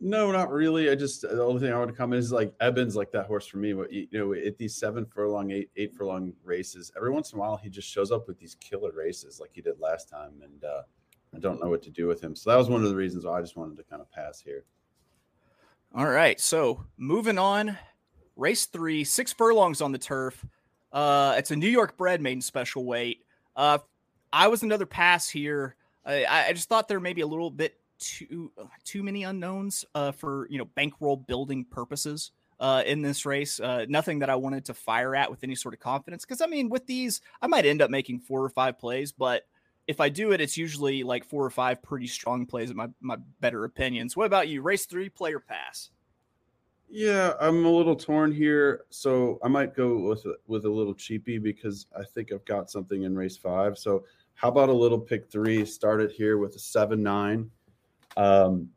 No, 0.00 0.32
not 0.32 0.50
really. 0.50 0.90
I 0.90 0.96
just 0.96 1.22
the 1.22 1.42
only 1.42 1.60
thing 1.60 1.72
I 1.72 1.78
want 1.78 1.90
to 1.90 1.96
comment 1.96 2.18
is 2.18 2.32
like 2.32 2.52
Eben's 2.60 2.96
like 2.96 3.12
that 3.12 3.26
horse 3.26 3.46
for 3.46 3.58
me. 3.58 3.72
But 3.72 3.92
you 3.92 4.08
know, 4.12 4.34
at 4.34 4.58
these 4.58 4.74
seven 4.74 5.06
furlong, 5.06 5.52
eight 5.52 5.70
eight 5.76 5.94
furlong 5.94 6.32
races, 6.42 6.92
every 6.96 7.10
once 7.10 7.32
in 7.32 7.38
a 7.38 7.40
while 7.40 7.56
he 7.56 7.70
just 7.70 7.88
shows 7.88 8.10
up 8.10 8.26
with 8.26 8.38
these 8.38 8.56
killer 8.56 8.90
races 8.92 9.38
like 9.40 9.50
he 9.54 9.62
did 9.62 9.80
last 9.80 10.08
time, 10.08 10.32
and 10.42 10.64
uh, 10.64 10.82
I 11.34 11.38
don't 11.38 11.62
know 11.62 11.70
what 11.70 11.82
to 11.84 11.90
do 11.90 12.08
with 12.08 12.20
him. 12.20 12.34
So 12.34 12.50
that 12.50 12.56
was 12.56 12.68
one 12.68 12.82
of 12.82 12.90
the 12.90 12.96
reasons 12.96 13.24
why 13.24 13.38
I 13.38 13.40
just 13.40 13.56
wanted 13.56 13.76
to 13.76 13.84
kind 13.84 14.02
of 14.02 14.10
pass 14.10 14.40
here. 14.40 14.64
All 15.94 16.06
right. 16.06 16.40
So 16.40 16.84
moving 16.96 17.38
on, 17.38 17.78
race 18.36 18.66
three, 18.66 19.04
six 19.04 19.32
furlongs 19.32 19.80
on 19.80 19.92
the 19.92 19.98
turf. 19.98 20.44
Uh, 20.94 21.34
it's 21.36 21.50
a 21.50 21.56
New 21.56 21.68
York 21.68 21.96
bred 21.98 22.24
in 22.24 22.40
special 22.40 22.84
weight. 22.84 23.24
Uh, 23.56 23.78
I 24.32 24.48
was 24.48 24.62
another 24.62 24.86
pass 24.86 25.28
here. 25.28 25.74
I, 26.06 26.24
I 26.24 26.52
just 26.52 26.68
thought 26.68 26.88
there 26.88 27.00
may 27.00 27.12
be 27.12 27.22
a 27.22 27.26
little 27.26 27.50
bit 27.50 27.74
too 27.98 28.52
too 28.84 29.02
many 29.02 29.24
unknowns 29.24 29.84
uh, 29.94 30.12
for 30.12 30.46
you 30.50 30.58
know 30.58 30.64
bankroll 30.64 31.16
building 31.16 31.64
purposes 31.64 32.30
uh, 32.60 32.82
in 32.86 33.02
this 33.02 33.26
race. 33.26 33.58
Uh, 33.58 33.86
nothing 33.88 34.20
that 34.20 34.30
I 34.30 34.36
wanted 34.36 34.66
to 34.66 34.74
fire 34.74 35.14
at 35.16 35.30
with 35.30 35.42
any 35.42 35.54
sort 35.54 35.74
of 35.74 35.80
confidence 35.80 36.24
because 36.24 36.40
I 36.40 36.46
mean 36.46 36.68
with 36.68 36.86
these 36.86 37.20
I 37.42 37.46
might 37.46 37.66
end 37.66 37.82
up 37.82 37.90
making 37.90 38.20
four 38.20 38.44
or 38.44 38.48
five 38.48 38.78
plays, 38.78 39.12
but 39.12 39.42
if 39.86 40.00
I 40.00 40.08
do 40.08 40.32
it, 40.32 40.40
it's 40.40 40.56
usually 40.56 41.02
like 41.02 41.24
four 41.24 41.44
or 41.44 41.50
five 41.50 41.82
pretty 41.82 42.06
strong 42.06 42.46
plays 42.46 42.70
in 42.70 42.76
my 42.76 42.88
my 43.00 43.16
better 43.40 43.64
opinions. 43.64 44.16
What 44.16 44.26
about 44.26 44.48
you? 44.48 44.62
Race 44.62 44.86
three, 44.86 45.08
player 45.08 45.40
pass. 45.40 45.90
Yeah, 46.96 47.32
I'm 47.40 47.66
a 47.66 47.68
little 47.68 47.96
torn 47.96 48.30
here, 48.30 48.84
so 48.88 49.40
I 49.42 49.48
might 49.48 49.74
go 49.74 49.98
with 49.98 50.24
with 50.46 50.64
a 50.64 50.70
little 50.70 50.94
cheapy 50.94 51.38
because 51.38 51.88
I 51.98 52.04
think 52.04 52.30
I've 52.30 52.44
got 52.44 52.70
something 52.70 53.02
in 53.02 53.16
race 53.16 53.36
five. 53.36 53.76
So 53.76 54.04
how 54.34 54.46
about 54.46 54.68
a 54.68 54.72
little 54.72 55.00
pick 55.00 55.28
three? 55.28 55.64
Started 55.64 56.12
here 56.12 56.38
with 56.38 56.54
a 56.54 56.60
seven 56.60 57.02
nine. 57.02 57.50
Um, 58.16 58.68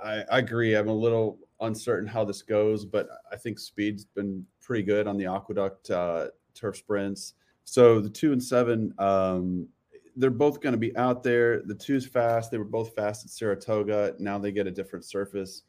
I, 0.00 0.22
I 0.30 0.38
agree. 0.38 0.76
I'm 0.76 0.86
a 0.86 0.94
little 0.94 1.40
uncertain 1.60 2.06
how 2.06 2.24
this 2.24 2.40
goes, 2.40 2.84
but 2.84 3.08
I 3.32 3.34
think 3.34 3.58
speed's 3.58 4.04
been 4.04 4.46
pretty 4.60 4.84
good 4.84 5.08
on 5.08 5.16
the 5.16 5.26
aqueduct 5.26 5.90
uh, 5.90 6.28
turf 6.54 6.76
sprints. 6.76 7.34
So 7.64 7.98
the 7.98 8.10
two 8.10 8.30
and 8.30 8.40
seven, 8.40 8.94
um, 8.98 9.66
they're 10.14 10.30
both 10.30 10.60
going 10.60 10.74
to 10.74 10.78
be 10.78 10.96
out 10.96 11.24
there. 11.24 11.62
The 11.62 11.74
two's 11.74 12.06
fast. 12.06 12.52
They 12.52 12.58
were 12.58 12.64
both 12.64 12.94
fast 12.94 13.24
at 13.24 13.32
Saratoga. 13.32 14.14
Now 14.20 14.38
they 14.38 14.52
get 14.52 14.68
a 14.68 14.70
different 14.70 15.04
surface. 15.04 15.64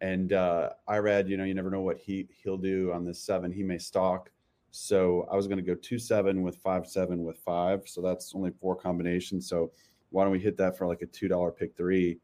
And 0.00 0.32
uh, 0.32 0.70
read, 0.88 1.28
you 1.28 1.36
know, 1.36 1.44
you 1.44 1.54
never 1.54 1.70
know 1.70 1.82
what 1.82 1.98
he 1.98 2.28
he'll 2.42 2.56
do 2.56 2.92
on 2.92 3.04
this 3.04 3.20
seven. 3.20 3.52
He 3.52 3.62
may 3.62 3.78
stalk. 3.78 4.30
So 4.70 5.28
I 5.30 5.36
was 5.36 5.46
going 5.46 5.58
to 5.58 5.64
go 5.64 5.74
two 5.74 5.98
seven 5.98 6.42
with 6.42 6.56
five 6.58 6.86
seven 6.86 7.24
with 7.24 7.38
five. 7.38 7.82
So 7.86 8.00
that's 8.00 8.34
only 8.34 8.52
four 8.60 8.76
combinations. 8.76 9.48
So 9.48 9.72
why 10.10 10.24
don't 10.24 10.32
we 10.32 10.40
hit 10.40 10.56
that 10.58 10.78
for 10.78 10.86
like 10.86 11.02
a 11.02 11.06
two 11.06 11.28
dollar 11.28 11.50
pick 11.50 11.76
three, 11.76 12.18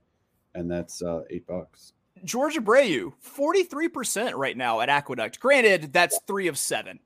and 0.54 0.70
that's 0.70 1.02
uh, 1.02 1.22
eight 1.30 1.46
bucks. 1.46 1.92
George 2.24 2.54
Abreu, 2.54 3.12
forty 3.18 3.62
three 3.62 3.88
percent 3.88 4.36
right 4.36 4.56
now 4.56 4.80
at 4.80 4.88
Aqueduct. 4.88 5.40
Granted, 5.40 5.92
that's 5.92 6.18
three 6.26 6.48
of 6.48 6.56
seven. 6.56 7.00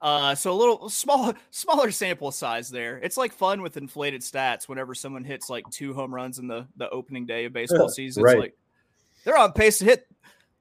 Uh, 0.00 0.34
so 0.34 0.52
a 0.52 0.54
little 0.54 0.90
smaller, 0.90 1.34
smaller 1.50 1.90
sample 1.90 2.30
size 2.30 2.68
there. 2.68 2.98
It's 2.98 3.16
like 3.16 3.32
fun 3.32 3.62
with 3.62 3.78
inflated 3.78 4.20
stats. 4.20 4.68
Whenever 4.68 4.94
someone 4.94 5.24
hits 5.24 5.48
like 5.48 5.64
two 5.70 5.94
home 5.94 6.14
runs 6.14 6.38
in 6.38 6.46
the 6.46 6.66
the 6.76 6.90
opening 6.90 7.26
day 7.26 7.46
of 7.46 7.52
baseball 7.52 7.88
season, 7.88 8.22
right. 8.22 8.34
it's 8.34 8.40
like 8.40 8.56
they're 9.24 9.36
on 9.36 9.52
pace 9.52 9.78
to 9.78 9.84
hit 9.84 10.06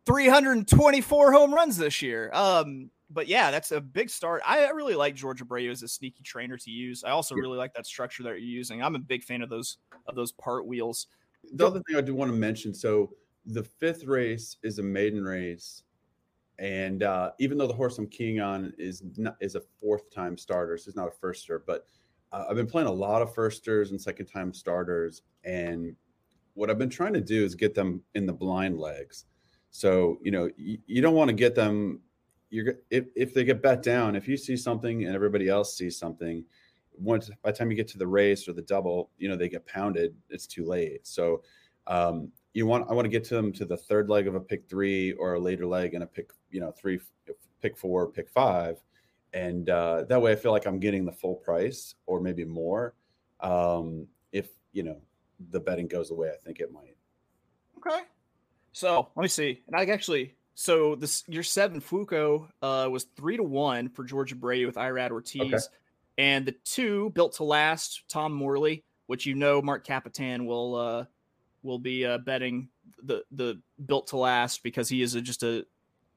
324 0.06 1.32
home 1.32 1.54
runs 1.54 1.78
this 1.78 2.02
year. 2.02 2.32
Um, 2.34 2.90
but 3.10 3.28
yeah, 3.28 3.52
that's 3.52 3.72
a 3.72 3.80
big 3.80 4.10
start. 4.10 4.42
I 4.46 4.68
really 4.70 4.96
like 4.96 5.16
George 5.16 5.42
Abreu 5.44 5.70
as 5.70 5.84
a 5.84 5.88
sneaky 5.88 6.24
trainer 6.24 6.58
to 6.58 6.72
use. 6.72 7.04
I 7.04 7.12
also 7.12 7.36
really 7.36 7.58
like 7.58 7.74
that 7.76 7.86
structure 7.86 8.24
that 8.24 8.30
you're 8.30 8.40
using. 8.40 8.82
I'm 8.82 8.96
a 8.96 9.00
big 9.00 9.24
fan 9.24 9.42
of 9.42 9.50
those 9.50 9.78
of 10.08 10.16
those 10.16 10.32
part 10.32 10.66
wheels. 10.66 11.08
The 11.54 11.68
other 11.68 11.82
thing 11.88 11.98
I 11.98 12.02
do 12.02 12.16
want 12.16 12.32
to 12.32 12.38
mention, 12.38 12.74
so 12.74 13.12
the 13.46 13.64
fifth 13.64 14.06
race 14.06 14.58
is 14.64 14.80
a 14.80 14.84
maiden 14.84 15.24
race 15.24 15.84
and 16.60 17.04
uh, 17.04 17.32
even 17.40 17.58
though 17.58 17.68
the 17.68 17.74
horse 17.74 17.98
I'm 17.98 18.08
keying 18.08 18.40
on 18.40 18.74
is 18.78 19.04
not, 19.18 19.36
is 19.42 19.56
a 19.56 19.62
fourth 19.82 20.10
time 20.12 20.38
starter, 20.38 20.78
so 20.78 20.88
it's 20.88 20.96
not 20.96 21.08
a 21.08 21.26
firster, 21.26 21.60
but 21.66 21.86
uh, 22.32 22.46
I've 22.50 22.56
been 22.56 22.68
playing 22.68 22.88
a 22.88 22.92
lot 22.92 23.22
of 23.22 23.34
firsters 23.34 23.92
and 23.92 24.00
second 24.00 24.28
time 24.28 24.54
starters. 24.54 25.24
And 25.44 25.96
what 26.54 26.70
I've 26.70 26.78
been 26.78 26.90
trying 26.90 27.14
to 27.14 27.22
do 27.22 27.44
is 27.44 27.56
get 27.56 27.74
them 27.74 28.02
in 28.16 28.26
the 28.26 28.34
blind 28.34 28.80
legs. 28.80 29.26
So, 29.72 30.20
you 30.22 30.32
know, 30.32 30.50
you, 30.56 30.78
you 30.86 31.02
don't 31.02 31.16
want 31.16 31.30
to 31.30 31.36
get 31.36 31.56
them. 31.56 32.02
You're 32.50 32.76
if, 32.92 33.06
if 33.16 33.34
they 33.34 33.44
get 33.44 33.64
bet 33.64 33.82
down, 33.82 34.16
if 34.16 34.28
you 34.28 34.38
see 34.38 34.56
something 34.56 35.06
and 35.06 35.16
everybody 35.16 35.50
else 35.50 35.76
sees 35.76 35.98
something, 35.98 36.46
once 36.96 37.32
by 37.42 37.52
the 37.52 37.58
time 37.58 37.72
you 37.72 37.78
get 37.78 37.88
to 37.90 37.98
the 37.98 38.06
race 38.06 38.48
or 38.48 38.54
the 38.54 38.62
double, 38.62 39.10
you 39.18 39.28
know, 39.28 39.36
they 39.36 39.50
get 39.50 39.66
pounded, 39.66 40.16
it's 40.30 40.46
too 40.46 40.66
late. 40.66 41.08
So, 41.08 41.42
um, 41.88 42.32
you 42.54 42.68
want 42.68 42.90
I 42.90 42.94
want 42.94 43.06
to 43.06 43.10
get 43.10 43.24
to 43.26 43.36
them 43.36 43.52
to 43.54 43.66
the 43.66 43.78
third 43.78 44.10
leg 44.10 44.28
of 44.28 44.36
a 44.36 44.40
pick 44.40 44.70
three 44.70 45.14
or 45.14 45.34
a 45.34 45.40
later 45.40 45.66
leg 45.66 45.94
and 45.94 46.04
a 46.04 46.08
pick 46.08 46.32
you 46.52 46.62
know 46.62 46.72
three 46.72 47.00
pick 47.62 47.78
four 47.78 48.08
pick 48.08 48.30
five 48.30 48.78
and 49.34 49.70
uh, 49.70 50.04
that 50.04 50.22
way 50.22 50.32
I 50.32 50.36
feel 50.36 50.52
like 50.52 50.68
I'm 50.68 50.80
getting 50.80 51.06
the 51.06 51.12
full 51.12 51.36
price 51.36 51.96
or 52.06 52.22
maybe 52.22 52.46
more 52.46 52.94
um, 53.40 54.08
if 54.32 54.50
you 54.72 54.84
know 54.84 55.02
the 55.52 55.60
betting 55.60 55.88
goes 55.88 56.10
the 56.10 56.16
way 56.16 56.30
I 56.30 56.38
think 56.44 56.60
it 56.60 56.72
might. 56.72 56.96
Okay, 57.78 58.02
so 58.72 59.10
let 59.16 59.24
me 59.24 59.28
see, 59.28 59.62
and 59.68 59.76
I 59.76 59.86
actually 59.92 60.36
so 60.56 60.96
this 60.96 61.24
your 61.28 61.44
seven 61.44 61.82
Fuco 61.82 62.48
uh, 62.62 62.88
was 62.92 63.06
three 63.16 63.38
to 63.38 63.44
one 63.44 63.90
for 63.90 64.04
George 64.04 64.38
Abreu 64.38 64.66
with 64.66 64.76
Irad 64.76 65.12
Ortiz, 65.12 65.42
okay. 65.42 65.58
and 66.18 66.46
the 66.46 66.56
two 66.64 67.10
built 67.12 67.34
to 67.34 67.44
last 67.44 68.04
Tom 68.08 68.34
Morley, 68.34 68.84
which 69.08 69.26
you 69.26 69.36
know 69.36 69.62
Mark 69.62 69.84
Capitan 69.84 70.46
will 70.46 70.76
uh, 70.76 71.06
will 71.64 71.80
be 71.80 72.06
uh, 72.06 72.20
betting 72.20 72.70
the 73.02 73.24
the 73.32 73.60
built 73.86 74.08
to 74.08 74.18
last 74.18 74.62
because 74.64 74.88
he 74.88 75.02
is 75.02 75.16
a, 75.16 75.22
just 75.22 75.42
a 75.44 75.66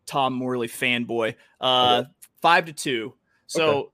Tom 0.05 0.35
Morley 0.35 0.69
fanboy. 0.69 1.35
Uh, 1.61 2.03
okay. 2.03 2.11
Five 2.43 2.67
to 2.67 2.73
two. 2.73 3.15
So 3.47 3.79
okay. 3.79 3.91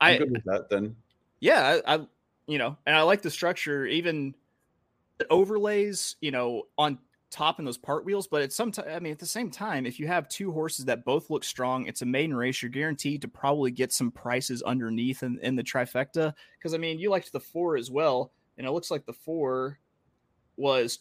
I 0.00 0.18
good 0.18 0.30
with 0.30 0.44
that 0.44 0.70
then. 0.70 0.94
Yeah, 1.40 1.80
I, 1.84 1.94
I, 1.94 2.06
you 2.46 2.58
know, 2.58 2.76
and 2.86 2.94
I 2.94 3.02
like 3.02 3.22
the 3.22 3.30
structure. 3.30 3.86
Even 3.86 4.34
the 4.34 4.39
overlays, 5.30 6.16
you 6.20 6.30
know, 6.30 6.64
on 6.78 6.98
top 7.30 7.58
in 7.58 7.64
those 7.64 7.78
part 7.78 8.04
wheels, 8.04 8.26
but 8.26 8.42
it's 8.42 8.56
some. 8.56 8.72
time, 8.72 8.86
I 8.88 8.98
mean, 8.98 9.12
at 9.12 9.18
the 9.18 9.26
same 9.26 9.50
time, 9.50 9.86
if 9.86 10.00
you 10.00 10.06
have 10.06 10.28
two 10.28 10.52
horses 10.52 10.84
that 10.86 11.04
both 11.04 11.30
look 11.30 11.44
strong, 11.44 11.86
it's 11.86 12.02
a 12.02 12.06
maiden 12.06 12.34
race. 12.34 12.62
You're 12.62 12.70
guaranteed 12.70 13.22
to 13.22 13.28
probably 13.28 13.70
get 13.70 13.92
some 13.92 14.10
prices 14.10 14.62
underneath 14.62 15.22
in, 15.22 15.38
in 15.42 15.56
the 15.56 15.62
trifecta. 15.62 16.34
Because 16.58 16.74
I 16.74 16.78
mean, 16.78 16.98
you 16.98 17.10
liked 17.10 17.32
the 17.32 17.40
four 17.40 17.76
as 17.76 17.90
well, 17.90 18.32
and 18.58 18.66
it 18.66 18.70
looks 18.70 18.90
like 18.90 19.06
the 19.06 19.12
four 19.12 19.78
was 20.56 21.00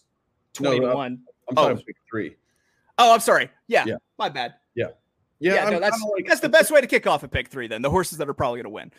twenty 0.53 0.79
to 0.79 0.93
one. 0.93 1.21
I'm 1.49 1.55
talking 1.55 1.77
oh. 1.77 1.83
pick 1.85 1.95
three. 2.09 2.35
Oh, 2.97 3.13
I'm 3.13 3.21
sorry. 3.21 3.49
Yeah, 3.67 3.85
yeah. 3.87 3.95
my 4.17 4.29
bad. 4.29 4.55
Yeah. 4.75 4.87
Yeah, 5.41 5.53
yeah 5.53 5.69
no, 5.69 5.79
that's 5.79 6.01
like, 6.01 6.27
that's 6.27 6.41
the 6.41 6.49
best 6.49 6.69
way 6.69 6.81
to 6.81 6.87
kick 6.87 7.07
off 7.07 7.23
a 7.23 7.27
pick 7.29 7.47
three. 7.47 7.67
Then 7.67 7.81
the 7.81 7.89
horses 7.89 8.17
that 8.17 8.27
are 8.27 8.33
probably 8.33 8.57
going 8.57 8.65
to 8.65 8.69
win. 8.71 8.91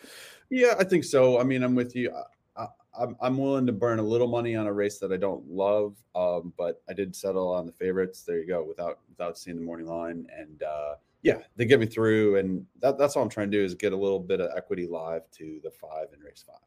Yeah, 0.49 0.73
I 0.79 0.83
think 0.83 1.03
so. 1.03 1.39
I 1.39 1.43
mean, 1.43 1.61
I'm 1.61 1.75
with 1.75 1.95
you. 1.95 2.11
I'm, 2.97 3.15
I'm 3.21 3.37
willing 3.37 3.65
to 3.67 3.71
burn 3.71 3.99
a 3.99 4.03
little 4.03 4.27
money 4.27 4.55
on 4.55 4.67
a 4.67 4.73
race 4.73 4.99
that 4.99 5.11
I 5.11 5.17
don't 5.17 5.49
love, 5.49 5.95
um, 6.15 6.53
but 6.57 6.81
I 6.89 6.93
did 6.93 7.15
settle 7.15 7.51
on 7.53 7.65
the 7.65 7.71
favorites. 7.71 8.23
There 8.23 8.37
you 8.39 8.47
go, 8.47 8.63
without 8.63 8.99
without 9.09 9.37
seeing 9.37 9.57
the 9.57 9.63
morning 9.63 9.87
line, 9.87 10.27
and 10.37 10.63
uh, 10.63 10.95
yeah, 11.21 11.37
they 11.55 11.65
get 11.65 11.79
me 11.79 11.85
through, 11.85 12.37
and 12.37 12.65
that, 12.81 12.97
that's 12.97 13.15
all 13.15 13.23
I'm 13.23 13.29
trying 13.29 13.51
to 13.51 13.57
do 13.57 13.63
is 13.63 13.75
get 13.75 13.93
a 13.93 13.97
little 13.97 14.19
bit 14.19 14.41
of 14.41 14.49
equity 14.55 14.87
live 14.87 15.29
to 15.31 15.59
the 15.63 15.71
five 15.71 16.07
and 16.13 16.23
race 16.23 16.43
five. 16.45 16.57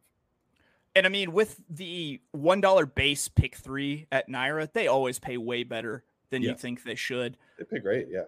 And 0.96 1.06
I 1.06 1.08
mean, 1.08 1.32
with 1.32 1.60
the 1.68 2.20
one 2.30 2.60
dollar 2.60 2.86
base 2.86 3.28
pick 3.28 3.56
three 3.56 4.06
at 4.12 4.28
NYRA, 4.28 4.72
they 4.72 4.86
always 4.86 5.18
pay 5.18 5.36
way 5.36 5.64
better 5.64 6.04
than 6.30 6.42
yeah. 6.42 6.50
you 6.50 6.56
think 6.56 6.84
they 6.84 6.94
should. 6.94 7.36
They 7.58 7.64
pay 7.64 7.80
great, 7.80 8.06
yeah. 8.10 8.24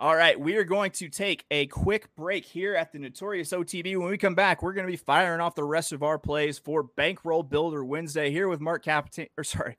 All 0.00 0.16
right, 0.16 0.40
we 0.40 0.56
are 0.56 0.64
going 0.64 0.92
to 0.92 1.10
take 1.10 1.44
a 1.50 1.66
quick 1.66 2.08
break 2.16 2.46
here 2.46 2.74
at 2.74 2.90
the 2.90 2.98
Notorious 2.98 3.50
OTB. 3.52 3.98
When 3.98 4.08
we 4.08 4.16
come 4.16 4.34
back, 4.34 4.62
we're 4.62 4.72
going 4.72 4.86
to 4.86 4.90
be 4.90 4.96
firing 4.96 5.42
off 5.42 5.54
the 5.54 5.62
rest 5.62 5.92
of 5.92 6.02
our 6.02 6.18
plays 6.18 6.58
for 6.58 6.84
Bankroll 6.84 7.42
Builder 7.42 7.84
Wednesday 7.84 8.30
here 8.30 8.48
with 8.48 8.62
Mark 8.62 8.82
Capitan, 8.82 9.26
or 9.36 9.44
sorry, 9.44 9.76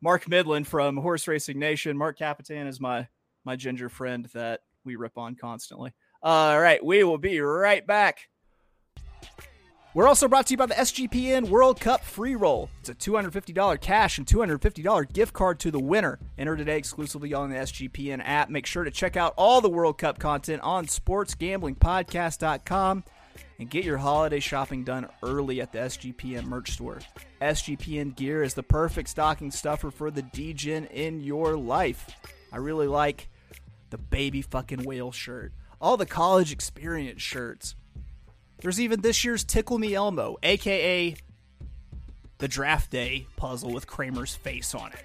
Mark 0.00 0.26
Midland 0.26 0.66
from 0.66 0.96
Horse 0.96 1.28
Racing 1.28 1.58
Nation. 1.58 1.98
Mark 1.98 2.16
Capitan 2.16 2.66
is 2.66 2.80
my 2.80 3.08
my 3.44 3.56
ginger 3.56 3.90
friend 3.90 4.24
that 4.32 4.60
we 4.86 4.96
rip 4.96 5.18
on 5.18 5.34
constantly. 5.34 5.92
All 6.22 6.58
right, 6.58 6.82
we 6.82 7.04
will 7.04 7.18
be 7.18 7.38
right 7.38 7.86
back. 7.86 8.20
We're 9.94 10.06
also 10.06 10.28
brought 10.28 10.48
to 10.48 10.52
you 10.52 10.58
by 10.58 10.66
the 10.66 10.74
SGPN 10.74 11.48
World 11.48 11.80
Cup 11.80 12.04
Free 12.04 12.34
Roll. 12.34 12.68
It's 12.80 12.90
a 12.90 12.94
$250 12.94 13.80
cash 13.80 14.18
and 14.18 14.26
$250 14.26 15.10
gift 15.14 15.32
card 15.32 15.58
to 15.60 15.70
the 15.70 15.80
winner. 15.80 16.18
Enter 16.36 16.58
today 16.58 16.76
exclusively 16.76 17.32
on 17.32 17.48
the 17.48 17.56
SGPN 17.56 18.20
app. 18.22 18.50
Make 18.50 18.66
sure 18.66 18.84
to 18.84 18.90
check 18.90 19.16
out 19.16 19.32
all 19.38 19.62
the 19.62 19.70
World 19.70 19.96
Cup 19.96 20.18
content 20.18 20.60
on 20.60 20.84
sportsgamblingpodcast.com 20.84 23.04
and 23.58 23.70
get 23.70 23.86
your 23.86 23.96
holiday 23.96 24.40
shopping 24.40 24.84
done 24.84 25.08
early 25.22 25.62
at 25.62 25.72
the 25.72 25.78
SGPN 25.78 26.44
merch 26.44 26.72
store. 26.72 26.98
SGPN 27.40 28.14
gear 28.14 28.42
is 28.42 28.52
the 28.52 28.62
perfect 28.62 29.08
stocking 29.08 29.50
stuffer 29.50 29.90
for 29.90 30.10
the 30.10 30.22
DGen 30.22 30.90
in 30.90 31.20
your 31.20 31.56
life. 31.56 32.10
I 32.52 32.58
really 32.58 32.88
like 32.88 33.30
the 33.88 33.96
baby 33.96 34.42
fucking 34.42 34.84
whale 34.84 35.12
shirt, 35.12 35.54
all 35.80 35.96
the 35.96 36.04
college 36.04 36.52
experience 36.52 37.22
shirts 37.22 37.74
there's 38.60 38.80
even 38.80 39.00
this 39.00 39.24
year's 39.24 39.44
Tickle 39.44 39.78
Me 39.78 39.94
Elmo, 39.94 40.36
aka 40.42 41.14
the 42.38 42.48
draft 42.48 42.90
day 42.90 43.28
puzzle 43.36 43.72
with 43.72 43.86
Kramer's 43.86 44.34
face 44.34 44.74
on 44.74 44.90
it. 44.92 45.04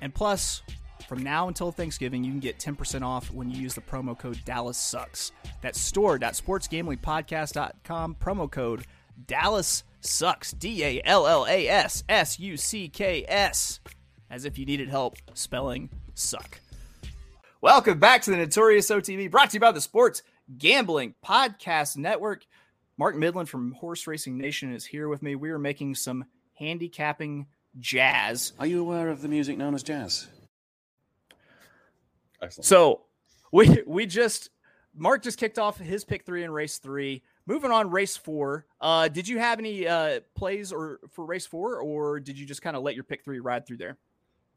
And 0.00 0.12
plus, 0.14 0.62
from 1.08 1.22
now 1.22 1.48
until 1.48 1.72
Thanksgiving, 1.72 2.22
you 2.24 2.32
can 2.32 2.40
get 2.40 2.58
10% 2.58 3.02
off 3.02 3.30
when 3.32 3.50
you 3.50 3.58
use 3.60 3.74
the 3.74 3.80
promo 3.80 4.18
code 4.18 4.38
Dallas 4.44 4.76
Sucks. 4.76 5.32
That's 5.60 5.80
store.sportsgamblingpodcast.com, 5.80 8.16
promo 8.20 8.50
code 8.50 8.84
Dallas 9.26 9.84
Sucks, 10.00 10.52
D 10.52 10.84
A 10.84 11.00
L 11.04 11.26
L 11.26 11.46
A 11.48 11.68
S 11.68 12.04
S 12.08 12.38
U 12.38 12.56
C 12.56 12.88
K 12.88 13.24
S, 13.26 13.80
as 14.30 14.44
if 14.44 14.56
you 14.58 14.66
needed 14.66 14.88
help 14.88 15.16
spelling 15.34 15.90
suck. 16.14 16.60
Welcome 17.60 17.98
back 17.98 18.22
to 18.22 18.30
the 18.30 18.36
Notorious 18.36 18.88
OTB, 18.90 19.28
brought 19.30 19.50
to 19.50 19.56
you 19.56 19.60
by 19.60 19.72
the 19.72 19.80
Sports 19.80 20.22
Gambling 20.58 21.14
Podcast 21.24 21.96
Network. 21.96 22.46
Mark 22.98 23.16
Midland 23.16 23.48
from 23.48 23.72
Horse 23.72 24.06
Racing 24.06 24.38
Nation 24.38 24.72
is 24.72 24.86
here 24.86 25.08
with 25.08 25.22
me. 25.22 25.34
We 25.34 25.50
are 25.50 25.58
making 25.58 25.94
some 25.96 26.24
handicapping 26.54 27.46
jazz. 27.78 28.52
Are 28.58 28.66
you 28.66 28.80
aware 28.80 29.08
of 29.08 29.22
the 29.22 29.28
music 29.28 29.58
known 29.58 29.74
as 29.74 29.82
jazz? 29.82 30.28
Excellent. 32.40 32.64
So 32.64 33.02
we 33.52 33.82
we 33.86 34.06
just 34.06 34.50
Mark 34.94 35.22
just 35.22 35.38
kicked 35.38 35.58
off 35.58 35.78
his 35.78 36.04
pick 36.04 36.24
three 36.24 36.44
in 36.44 36.50
race 36.50 36.78
three. 36.78 37.22
Moving 37.46 37.70
on, 37.70 37.90
race 37.90 38.16
four. 38.16 38.66
Uh, 38.80 39.08
did 39.08 39.28
you 39.28 39.38
have 39.38 39.58
any 39.58 39.86
uh, 39.86 40.20
plays 40.34 40.72
or 40.72 41.00
for 41.10 41.24
race 41.24 41.46
four, 41.46 41.80
or 41.80 42.18
did 42.18 42.38
you 42.38 42.46
just 42.46 42.62
kind 42.62 42.76
of 42.76 42.82
let 42.82 42.94
your 42.94 43.04
pick 43.04 43.24
three 43.24 43.40
ride 43.40 43.66
through 43.66 43.76
there? 43.76 43.98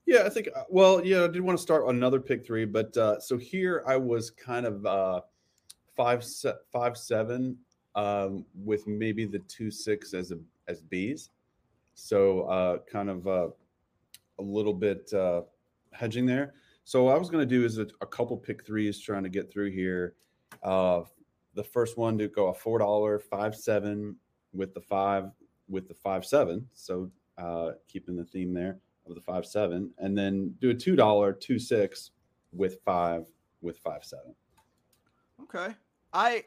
Yeah, 0.06 0.24
I 0.26 0.30
think. 0.30 0.50
Uh, 0.56 0.64
well, 0.70 1.06
yeah, 1.06 1.26
I 1.26 1.28
did 1.28 1.42
want 1.42 1.58
to 1.58 1.62
start 1.62 1.86
another 1.88 2.20
pick 2.20 2.46
three, 2.46 2.66
but 2.66 2.96
uh, 2.98 3.20
so 3.20 3.38
here 3.38 3.84
I 3.86 3.98
was 3.98 4.32
kind 4.32 4.66
of 4.66 4.86
uh, 4.86 5.22
five 6.00 6.26
five 6.72 6.98
seven 6.98 7.58
um, 7.96 8.46
with 8.56 8.88
maybe 8.88 9.26
the 9.26 9.40
two 9.40 9.70
six 9.70 10.14
as 10.14 10.32
a 10.32 10.38
as 10.70 10.82
B's. 10.82 11.30
So 11.94 12.44
uh, 12.44 12.78
kind 12.90 13.10
of 13.10 13.28
uh, 13.28 13.50
a 14.40 14.42
little 14.42 14.74
bit 14.74 15.12
uh, 15.14 15.42
hedging 15.92 16.26
there. 16.26 16.54
So 16.86 17.04
what 17.04 17.16
I 17.16 17.20
was 17.20 17.30
going 17.30 17.48
to 17.48 17.56
do 17.58 17.66
is 17.66 17.80
a, 17.80 17.88
a, 18.00 18.06
couple 18.06 18.38
pick 18.38 18.66
threes 18.66 19.02
trying 19.02 19.24
to 19.24 19.30
get 19.30 19.52
through 19.52 19.72
here. 19.72 20.14
Uh, 20.64 21.02
the 21.56 21.64
first 21.64 21.98
one 21.98 22.18
to 22.18 22.30
go 22.30 22.48
a 22.48 22.54
four 22.54 22.80
dollar 22.80 23.20
five 23.20 23.54
seven 23.54 24.16
with 24.54 24.74
the 24.74 24.82
five 24.82 25.26
with 25.68 25.90
the 25.90 25.94
five 25.94 26.26
seven. 26.26 26.66
So 26.74 27.12
uh, 27.38 27.72
keeping 27.90 28.16
the 28.16 28.24
theme 28.24 28.54
there 28.54 28.80
of 29.06 29.16
the 29.16 29.22
five 29.22 29.46
seven, 29.46 29.92
and 29.98 30.18
then 30.18 30.56
do 30.62 30.70
a 30.70 30.74
two 30.74 30.96
dollar 30.96 31.34
two 31.34 31.60
six 31.60 32.12
with 32.54 32.80
five 32.86 33.26
with 33.62 33.78
five 33.80 34.06
seven. 34.06 34.34
Okay. 35.44 35.76
I 36.14 36.44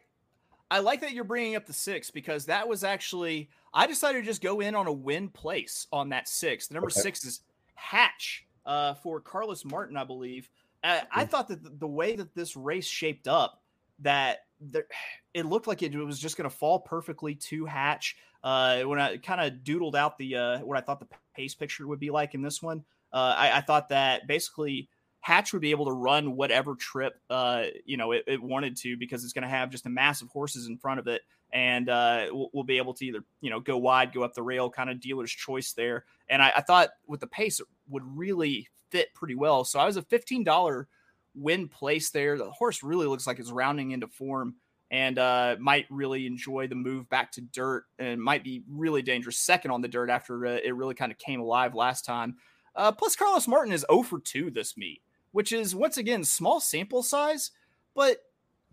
I 0.70 0.78
like 0.78 1.00
that 1.02 1.12
you're 1.12 1.24
bringing 1.24 1.56
up 1.56 1.66
the 1.66 1.72
six 1.72 2.10
because 2.10 2.46
that 2.46 2.66
was 2.66 2.84
actually 2.84 3.50
I 3.74 3.86
decided 3.86 4.20
to 4.20 4.24
just 4.24 4.42
go 4.42 4.60
in 4.60 4.74
on 4.74 4.86
a 4.86 4.92
win 4.92 5.28
place 5.28 5.86
on 5.92 6.10
that 6.10 6.28
six. 6.28 6.66
The 6.66 6.74
number 6.74 6.88
okay. 6.88 7.00
six 7.00 7.24
is 7.24 7.40
Hatch 7.74 8.46
uh, 8.66 8.94
for 8.94 9.20
Carlos 9.20 9.64
Martin, 9.64 9.96
I 9.96 10.04
believe. 10.04 10.48
Uh, 10.84 11.00
I 11.10 11.24
thought 11.24 11.48
that 11.48 11.78
the 11.78 11.86
way 11.86 12.16
that 12.16 12.34
this 12.34 12.56
race 12.56 12.86
shaped 12.86 13.28
up, 13.28 13.62
that 14.00 14.40
there, 14.60 14.86
it 15.34 15.46
looked 15.46 15.66
like 15.66 15.82
it 15.82 15.94
was 15.96 16.18
just 16.18 16.36
going 16.36 16.48
to 16.48 16.56
fall 16.56 16.80
perfectly 16.80 17.34
to 17.34 17.64
Hatch. 17.64 18.16
Uh, 18.42 18.82
when 18.82 18.98
I 18.98 19.18
kind 19.18 19.40
of 19.40 19.62
doodled 19.62 19.94
out 19.94 20.18
the 20.18 20.36
uh, 20.36 20.58
what 20.60 20.76
I 20.76 20.80
thought 20.80 20.98
the 20.98 21.08
pace 21.34 21.54
picture 21.54 21.86
would 21.86 22.00
be 22.00 22.10
like 22.10 22.34
in 22.34 22.42
this 22.42 22.60
one, 22.60 22.84
uh, 23.12 23.34
I, 23.36 23.58
I 23.58 23.60
thought 23.60 23.88
that 23.90 24.26
basically 24.26 24.88
Hatch 25.22 25.52
would 25.52 25.62
be 25.62 25.70
able 25.70 25.84
to 25.84 25.92
run 25.92 26.34
whatever 26.34 26.74
trip 26.74 27.20
uh, 27.30 27.66
you 27.86 27.96
know 27.96 28.10
it, 28.10 28.24
it, 28.26 28.42
wanted 28.42 28.76
to 28.78 28.96
because 28.96 29.22
it's 29.22 29.32
going 29.32 29.42
to 29.42 29.48
have 29.48 29.70
just 29.70 29.86
a 29.86 29.88
massive 29.88 30.28
horses 30.28 30.66
in 30.66 30.76
front 30.76 30.98
of 30.98 31.06
it, 31.06 31.22
and 31.52 31.88
uh, 31.88 32.26
we'll, 32.32 32.50
we'll, 32.52 32.64
be 32.64 32.76
able 32.76 32.92
to 32.94 33.06
either 33.06 33.24
you 33.40 33.48
know 33.48 33.60
go 33.60 33.78
wide, 33.78 34.12
go 34.12 34.24
up 34.24 34.34
the 34.34 34.42
rail, 34.42 34.68
kind 34.68 34.90
of 34.90 35.00
dealer's 35.00 35.30
choice 35.30 35.72
there. 35.74 36.04
And 36.28 36.42
I, 36.42 36.52
I 36.56 36.60
thought 36.60 36.90
with 37.06 37.20
the 37.20 37.28
pace 37.28 37.60
it 37.60 37.66
would 37.88 38.02
really 38.04 38.68
fit 38.90 39.14
pretty 39.14 39.36
well. 39.36 39.64
So 39.64 39.78
I 39.78 39.86
was 39.86 39.96
a 39.96 40.02
fifteen 40.02 40.42
dollar 40.42 40.88
win 41.36 41.68
place 41.68 42.10
there. 42.10 42.36
The 42.36 42.50
horse 42.50 42.82
really 42.82 43.06
looks 43.06 43.26
like 43.26 43.38
it's 43.38 43.52
rounding 43.52 43.92
into 43.92 44.08
form 44.08 44.56
and 44.90 45.20
uh, 45.20 45.54
might 45.60 45.86
really 45.88 46.26
enjoy 46.26 46.66
the 46.66 46.74
move 46.74 47.08
back 47.08 47.30
to 47.32 47.40
dirt 47.40 47.84
and 48.00 48.20
might 48.20 48.42
be 48.42 48.64
really 48.68 49.02
dangerous 49.02 49.38
second 49.38 49.70
on 49.70 49.82
the 49.82 49.88
dirt 49.88 50.10
after 50.10 50.46
uh, 50.46 50.58
it 50.64 50.74
really 50.74 50.94
kind 50.96 51.12
of 51.12 51.18
came 51.18 51.40
alive 51.40 51.76
last 51.76 52.04
time. 52.04 52.36
Uh, 52.74 52.90
plus, 52.90 53.14
Carlos 53.14 53.46
Martin 53.46 53.72
is 53.72 53.86
0 53.88 54.02
for 54.02 54.18
2 54.18 54.50
this 54.50 54.76
meet 54.76 55.00
which 55.32 55.52
is 55.52 55.74
once 55.74 55.96
again 55.96 56.24
small 56.24 56.60
sample 56.60 57.02
size, 57.02 57.50
but 57.94 58.18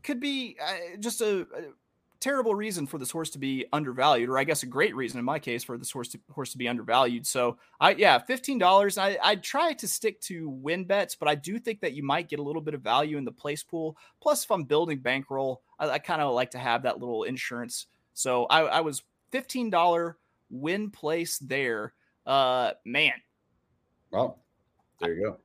could 0.04 0.20
be 0.20 0.58
uh, 0.64 0.98
just 1.00 1.22
a, 1.22 1.42
a, 1.42 1.64
terrible 2.20 2.54
reason 2.54 2.86
for 2.86 2.98
this 2.98 3.12
horse 3.12 3.30
to 3.30 3.40
be 3.40 3.66
undervalued, 3.72 4.30
or 4.30 4.38
I 4.38 4.44
guess 4.44 4.64
a 4.64 4.66
great 4.66 4.94
reason 4.96 5.20
in 5.20 5.26
my 5.26 5.40
case 5.40 5.64
for 5.64 5.78
this 5.78 5.92
horse 5.92 6.10
to, 6.10 6.20
horse 6.32 6.52
to 6.52 6.58
be 6.58 6.68
undervalued. 6.68 7.26
So 7.26 7.58
I 7.80 7.92
yeah, 7.92 8.20
fifteen 8.20 8.58
dollars. 8.58 8.98
I 8.98 9.18
I 9.24 9.36
try 9.36 9.74
to 9.74 9.88
stick 9.88 10.20
to 10.22 10.50
win 10.50 10.84
bets, 10.84 11.16
but 11.16 11.28
I 11.28 11.36
do 11.36 11.60
think 11.60 11.80
that 11.82 11.94
you 11.94 12.04
might 12.04 12.30
get 12.30 12.40
a 12.40 12.44
little 12.44 12.62
bit 12.62 12.74
of 12.74 12.82
value 12.82 13.18
in 13.18 13.26
the 13.26 13.32
place 13.32 13.64
pool. 13.64 13.98
Plus, 14.22 14.44
if 14.44 14.52
I'm 14.52 14.64
building 14.64 15.00
bankroll, 15.00 15.62
I, 15.80 15.90
I 15.90 16.00
kind 16.00 16.22
of 16.22 16.34
like 16.34 16.52
to 16.52 16.60
have 16.60 16.84
that 16.84 17.00
little 17.00 17.24
insurance. 17.24 17.88
So 18.14 18.46
I, 18.46 18.62
I 18.64 18.82
was 18.82 19.04
fifteen 19.32 19.70
dollar 19.70 20.18
win 20.50 20.92
place 20.92 21.38
there. 21.40 21.94
Uh, 22.26 22.72
man. 22.86 23.14
Well, 24.12 24.40
there 25.00 25.14
you 25.14 25.24
go. 25.24 25.38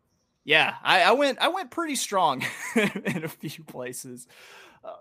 Yeah, 0.44 0.74
I, 0.82 1.02
I 1.02 1.12
went 1.12 1.38
I 1.38 1.48
went 1.48 1.70
pretty 1.70 1.96
strong 1.96 2.44
in 2.76 3.24
a 3.24 3.28
few 3.28 3.64
places. 3.64 4.26
Uh, 4.84 4.96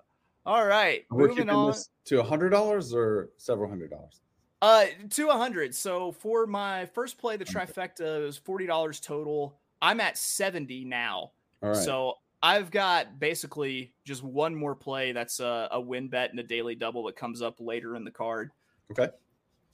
all 0.46 0.66
right, 0.66 1.06
We're 1.12 1.28
moving 1.28 1.50
on 1.50 1.74
to 2.06 2.20
a 2.20 2.24
hundred 2.24 2.50
dollars 2.50 2.94
or 2.94 3.30
several 3.38 3.70
hundred 3.70 3.92
dollars. 3.92 4.22
Uh, 4.62 4.86
to 5.10 5.30
a 5.30 5.34
hundred. 5.34 5.76
So 5.76 6.14
for 6.14 6.48
my 6.48 6.86
first 6.86 7.18
play, 7.18 7.36
the 7.36 7.44
trifecta 7.44 8.24
was 8.24 8.38
forty 8.38 8.66
dollars 8.66 9.02
total. 9.02 9.60
I'm 9.82 10.00
at 10.00 10.18
seventy 10.18 10.86
now. 10.86 11.32
All 11.62 11.70
right. 11.70 11.76
So 11.76 12.16
I've 12.42 12.72
got 12.72 13.20
basically 13.20 13.94
just 14.06 14.24
one 14.24 14.56
more 14.56 14.76
play. 14.76 15.12
That's 15.12 15.42
a, 15.42 15.68
a 15.72 15.82
win 15.82 16.08
bet 16.08 16.32
and 16.32 16.40
a 16.40 16.44
daily 16.44 16.76
double 16.76 17.04
that 17.06 17.16
comes 17.16 17.42
up 17.42 17.60
later 17.60 17.96
in 17.96 18.06
the 18.06 18.12
card. 18.12 18.52
Okay. 18.92 19.10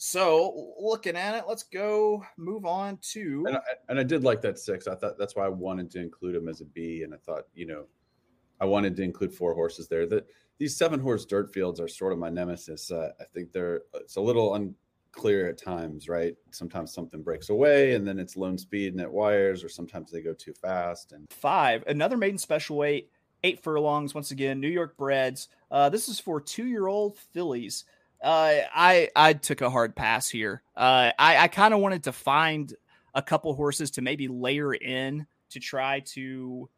So 0.01 0.75
looking 0.79 1.17
at 1.17 1.35
it, 1.35 1.43
let's 1.45 1.63
go 1.63 2.25
move 2.37 2.65
on 2.65 2.99
to. 3.11 3.43
And 3.47 3.57
I, 3.57 3.61
and 3.89 3.99
I 3.99 4.03
did 4.03 4.23
like 4.23 4.41
that 4.43 4.57
six. 4.57 4.87
I 4.87 4.95
thought 4.95 5.17
that's 5.19 5.35
why 5.35 5.43
I 5.43 5.49
wanted 5.49 5.91
to 5.91 5.99
include 5.99 6.35
him 6.35 6.47
as 6.47 6.61
a 6.61 6.65
B. 6.65 7.03
And 7.03 7.13
I 7.13 7.17
thought, 7.17 7.47
you 7.53 7.65
know, 7.65 7.83
I 8.61 8.65
wanted 8.65 8.95
to 8.95 9.03
include 9.03 9.33
four 9.33 9.53
horses 9.53 9.89
there. 9.89 10.05
That 10.07 10.25
these 10.57 10.77
seven 10.77 11.01
horse 11.01 11.25
dirt 11.25 11.53
fields 11.53 11.81
are 11.81 11.89
sort 11.89 12.13
of 12.13 12.17
my 12.17 12.29
nemesis. 12.29 12.91
Uh, 12.91 13.11
I 13.19 13.25
think 13.33 13.51
they're 13.51 13.81
it's 13.93 14.15
a 14.15 14.21
little 14.21 14.55
unclear 14.55 15.49
at 15.49 15.57
times, 15.57 16.07
right? 16.07 16.33
Sometimes 16.51 16.93
something 16.93 17.21
breaks 17.21 17.49
away, 17.49 17.95
and 17.95 18.07
then 18.07 18.19
it's 18.19 18.37
lone 18.37 18.57
speed 18.57 18.93
and 18.93 19.01
it 19.01 19.11
wires, 19.11 19.65
or 19.65 19.69
sometimes 19.69 20.11
they 20.11 20.21
go 20.21 20.33
too 20.33 20.53
fast. 20.53 21.11
And 21.11 21.29
five, 21.29 21.83
another 21.87 22.15
maiden 22.15 22.37
special 22.37 22.77
weight, 22.77 23.11
eight 23.43 23.61
furlongs. 23.61 24.15
Once 24.15 24.31
again, 24.31 24.61
New 24.61 24.69
York 24.69 24.95
breds. 24.95 25.49
Uh, 25.69 25.89
this 25.89 26.07
is 26.07 26.21
for 26.21 26.39
two 26.39 26.67
year 26.67 26.87
old 26.87 27.17
fillies. 27.17 27.83
Uh, 28.21 28.61
I 28.73 29.09
I 29.15 29.33
took 29.33 29.61
a 29.61 29.69
hard 29.69 29.95
pass 29.95 30.29
here. 30.29 30.61
Uh, 30.75 31.11
I 31.17 31.37
I 31.37 31.47
kind 31.47 31.73
of 31.73 31.79
wanted 31.79 32.03
to 32.03 32.11
find 32.11 32.73
a 33.13 33.21
couple 33.21 33.53
horses 33.53 33.91
to 33.91 34.01
maybe 34.01 34.27
layer 34.27 34.73
in 34.73 35.25
to 35.51 35.59
try 35.59 36.01
to 36.01 36.69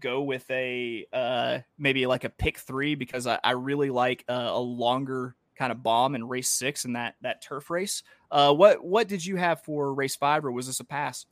go 0.00 0.22
with 0.22 0.50
a 0.50 1.06
uh 1.12 1.58
maybe 1.78 2.06
like 2.06 2.24
a 2.24 2.28
pick 2.28 2.58
three 2.58 2.96
because 2.96 3.24
I, 3.24 3.38
I 3.44 3.52
really 3.52 3.90
like 3.90 4.24
a, 4.26 4.34
a 4.34 4.58
longer 4.58 5.36
kind 5.56 5.72
of 5.72 5.82
bomb 5.82 6.14
in 6.14 6.26
race 6.26 6.48
six 6.48 6.84
in 6.84 6.94
that 6.94 7.16
that 7.22 7.42
turf 7.42 7.70
race. 7.70 8.02
Uh, 8.30 8.52
what 8.52 8.84
what 8.84 9.08
did 9.08 9.24
you 9.24 9.36
have 9.36 9.62
for 9.62 9.94
race 9.94 10.16
five, 10.16 10.44
or 10.44 10.52
was 10.52 10.66
this 10.66 10.80
a 10.80 10.84
pass? 10.84 11.26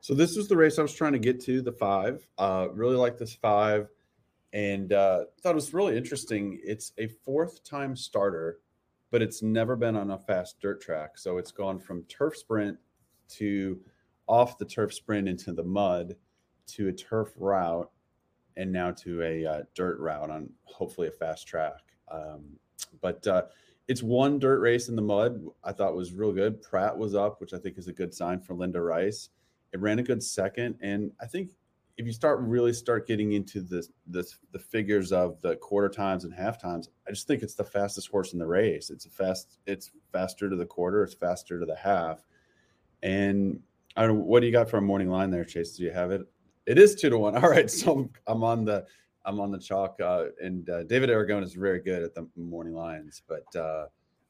So 0.00 0.14
this 0.14 0.36
was 0.36 0.48
the 0.48 0.56
race 0.56 0.78
I 0.78 0.82
was 0.82 0.94
trying 0.94 1.14
to 1.14 1.18
get 1.18 1.40
to, 1.42 1.62
the 1.62 1.72
five. 1.72 2.26
Uh, 2.36 2.68
really 2.72 2.96
like 2.96 3.16
this 3.16 3.34
five, 3.34 3.88
and 4.52 4.92
uh, 4.92 5.24
thought 5.42 5.52
it 5.52 5.54
was 5.54 5.72
really 5.72 5.96
interesting. 5.96 6.60
It's 6.62 6.92
a 6.98 7.08
fourth 7.08 7.64
time 7.64 7.96
starter, 7.96 8.58
but 9.14 9.22
it's 9.22 9.42
never 9.42 9.76
been 9.76 9.94
on 9.94 10.10
a 10.10 10.18
fast 10.18 10.60
dirt 10.60 10.80
track. 10.80 11.16
So 11.16 11.38
it's 11.38 11.52
gone 11.52 11.78
from 11.78 12.02
turf 12.06 12.36
sprint 12.36 12.76
to 13.28 13.78
off 14.26 14.58
the 14.58 14.64
turf 14.64 14.92
sprint 14.92 15.28
into 15.28 15.52
the 15.52 15.62
mud 15.62 16.16
to 16.66 16.88
a 16.88 16.92
turf 16.92 17.32
route 17.36 17.88
and 18.56 18.72
now 18.72 18.90
to 18.90 19.22
a 19.22 19.46
uh, 19.46 19.62
dirt 19.72 20.00
route 20.00 20.30
on 20.30 20.50
hopefully 20.64 21.06
a 21.06 21.12
fast 21.12 21.46
track. 21.46 21.78
Um, 22.10 22.58
but 23.00 23.24
uh, 23.28 23.42
it's 23.86 24.02
one 24.02 24.40
dirt 24.40 24.58
race 24.58 24.88
in 24.88 24.96
the 24.96 25.02
mud. 25.02 25.40
I 25.62 25.70
thought 25.70 25.94
was 25.94 26.12
real 26.12 26.32
good. 26.32 26.60
Prat 26.60 26.98
was 26.98 27.14
up, 27.14 27.40
which 27.40 27.54
I 27.54 27.58
think 27.58 27.78
is 27.78 27.86
a 27.86 27.92
good 27.92 28.12
sign 28.12 28.40
for 28.40 28.54
Linda 28.54 28.80
Rice. 28.80 29.28
It 29.72 29.78
ran 29.78 30.00
a 30.00 30.02
good 30.02 30.24
second, 30.24 30.74
and 30.80 31.12
I 31.20 31.26
think 31.26 31.52
if 31.96 32.06
you 32.06 32.12
start 32.12 32.40
really 32.40 32.72
start 32.72 33.06
getting 33.06 33.32
into 33.32 33.60
the 33.60 33.86
the, 34.08 34.24
the 34.52 34.58
figures 34.58 35.12
of 35.12 35.40
the 35.42 35.56
quarter 35.56 35.88
times 35.88 36.24
and 36.24 36.34
half 36.34 36.60
times, 36.60 36.88
I 37.06 37.10
just 37.10 37.26
think 37.26 37.42
it's 37.42 37.54
the 37.54 37.64
fastest 37.64 38.08
horse 38.08 38.32
in 38.32 38.38
the 38.38 38.46
race. 38.46 38.90
It's 38.90 39.06
a 39.06 39.10
fast. 39.10 39.58
It's 39.66 39.90
faster 40.12 40.50
to 40.50 40.56
the 40.56 40.66
quarter. 40.66 41.02
It's 41.04 41.14
faster 41.14 41.60
to 41.60 41.66
the 41.66 41.76
half. 41.76 42.24
And 43.02 43.60
I 43.96 44.06
don't. 44.06 44.24
What 44.24 44.40
do 44.40 44.46
you 44.46 44.52
got 44.52 44.68
for 44.68 44.78
a 44.78 44.82
morning 44.82 45.08
line 45.08 45.30
there, 45.30 45.44
Chase? 45.44 45.76
Do 45.76 45.84
you 45.84 45.92
have 45.92 46.10
it? 46.10 46.22
It 46.66 46.78
is 46.78 46.94
two 46.94 47.10
to 47.10 47.18
one. 47.18 47.36
All 47.42 47.48
right, 47.48 47.70
so 47.70 47.92
I'm, 47.92 48.10
I'm 48.26 48.44
on 48.44 48.64
the 48.64 48.84
I'm 49.24 49.40
on 49.40 49.50
the 49.50 49.58
chalk, 49.58 50.00
uh, 50.00 50.26
and 50.42 50.68
uh, 50.68 50.82
David 50.84 51.10
Aragona 51.10 51.44
is 51.44 51.54
very 51.54 51.80
good 51.80 52.02
at 52.02 52.14
the 52.14 52.28
morning 52.36 52.74
lines, 52.74 53.22
but 53.26 53.56
uh, 53.58 53.86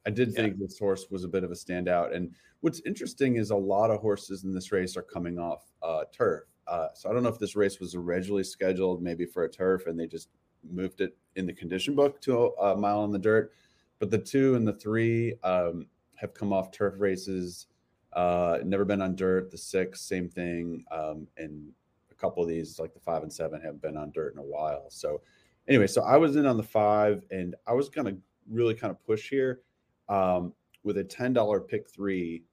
I 0.06 0.10
did 0.10 0.30
yeah. 0.30 0.42
think 0.42 0.58
this 0.58 0.78
horse 0.78 1.06
was 1.10 1.24
a 1.24 1.28
bit 1.28 1.44
of 1.44 1.50
a 1.50 1.54
standout. 1.54 2.14
And 2.14 2.32
what's 2.60 2.80
interesting 2.86 3.36
is 3.36 3.50
a 3.50 3.56
lot 3.56 3.90
of 3.90 4.00
horses 4.00 4.44
in 4.44 4.52
this 4.52 4.70
race 4.70 4.96
are 4.96 5.02
coming 5.02 5.38
off 5.38 5.64
uh, 5.82 6.04
turf. 6.12 6.44
Uh, 6.66 6.88
so 6.94 7.10
I 7.10 7.12
don't 7.12 7.22
know 7.22 7.28
if 7.28 7.38
this 7.38 7.56
race 7.56 7.80
was 7.80 7.94
originally 7.94 8.44
scheduled 8.44 9.02
maybe 9.02 9.26
for 9.26 9.44
a 9.44 9.48
turf, 9.48 9.86
and 9.86 9.98
they 9.98 10.06
just 10.06 10.28
moved 10.70 11.00
it 11.00 11.16
in 11.36 11.46
the 11.46 11.52
condition 11.52 11.94
book 11.94 12.20
to 12.22 12.48
a, 12.60 12.76
mile 12.76 13.04
in 13.04 13.12
the 13.12 13.18
dirt. 13.18 13.52
But 13.98 14.10
the 14.10 14.18
two 14.18 14.54
and 14.54 14.66
the 14.66 14.72
three 14.72 15.34
um, 15.42 15.86
have 16.16 16.34
come 16.34 16.52
off 16.52 16.70
turf 16.70 16.94
races. 16.98 17.66
Uh, 18.12 18.58
never 18.64 18.84
been 18.84 19.02
on 19.02 19.16
dirt. 19.16 19.50
The 19.50 19.58
six, 19.58 20.00
same 20.00 20.28
thing, 20.28 20.84
um, 20.90 21.26
and 21.36 21.72
a 22.10 22.14
couple 22.14 22.42
of 22.42 22.48
these, 22.48 22.78
like 22.78 22.94
the 22.94 23.00
five 23.00 23.22
and 23.22 23.32
seven, 23.32 23.60
have 23.60 23.82
been 23.82 23.96
on 23.96 24.12
dirt 24.12 24.34
in 24.34 24.38
a 24.38 24.42
while. 24.42 24.86
So, 24.88 25.20
anyway, 25.68 25.86
so 25.86 26.02
I 26.02 26.16
was 26.16 26.36
in 26.36 26.46
on 26.46 26.56
the 26.56 26.62
five, 26.62 27.24
and 27.30 27.54
I 27.66 27.72
was 27.72 27.88
going 27.88 28.06
to 28.06 28.16
really 28.48 28.74
kind 28.74 28.90
of 28.90 29.04
push 29.04 29.28
here 29.28 29.60
um, 30.08 30.52
with 30.84 30.98
a 30.98 31.04
ten 31.04 31.32
dollar 31.32 31.60
pick 31.60 31.90
three, 31.90 32.44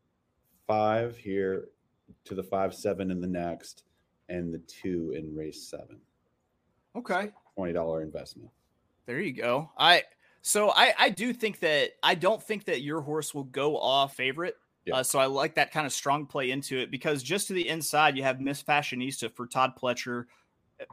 five 0.68 1.16
here 1.16 1.68
to 2.26 2.36
the 2.36 2.44
five 2.44 2.74
seven 2.74 3.12
in 3.12 3.22
the 3.22 3.28
next, 3.28 3.84
and 4.32 4.54
the 4.54 4.60
two 4.60 5.14
in 5.18 5.36
race 5.36 5.62
seven. 5.68 5.98
Okay, 6.96 7.32
twenty 7.56 7.74
dollar 7.74 8.02
investment. 8.02 8.50
There 9.06 9.20
you 9.20 9.34
go. 9.34 9.70
I 9.78 10.04
so 10.42 10.72
I 10.72 10.94
I 10.98 11.10
do 11.10 11.34
think 11.34 11.60
that 11.60 11.92
I 12.02 12.16
don't 12.16 12.42
think 12.42 12.66
that 12.66 12.82
your 12.82 13.02
horse 13.02 13.34
will 13.34 13.44
go 13.44 13.78
off 13.78 14.16
favorite. 14.16 14.56
Yeah. 14.86 14.98
Uh, 14.98 15.04
so 15.04 15.20
I 15.20 15.28
like 15.28 15.56
that 15.56 15.72
kind 15.72 15.86
of 15.86 15.94
strong 15.94 16.26
play 16.26 16.50
into 16.50 16.80
it 16.80 16.90
because 16.90 17.22
just 17.22 17.48
to 17.48 17.54
the 17.54 17.68
inside, 17.68 18.18
you 18.18 18.24
have 18.24 18.42
Miss 18.42 18.64
Fashionista 18.64 19.32
for 19.32 19.46
Todd 19.46 19.74
Pletcher 19.80 20.26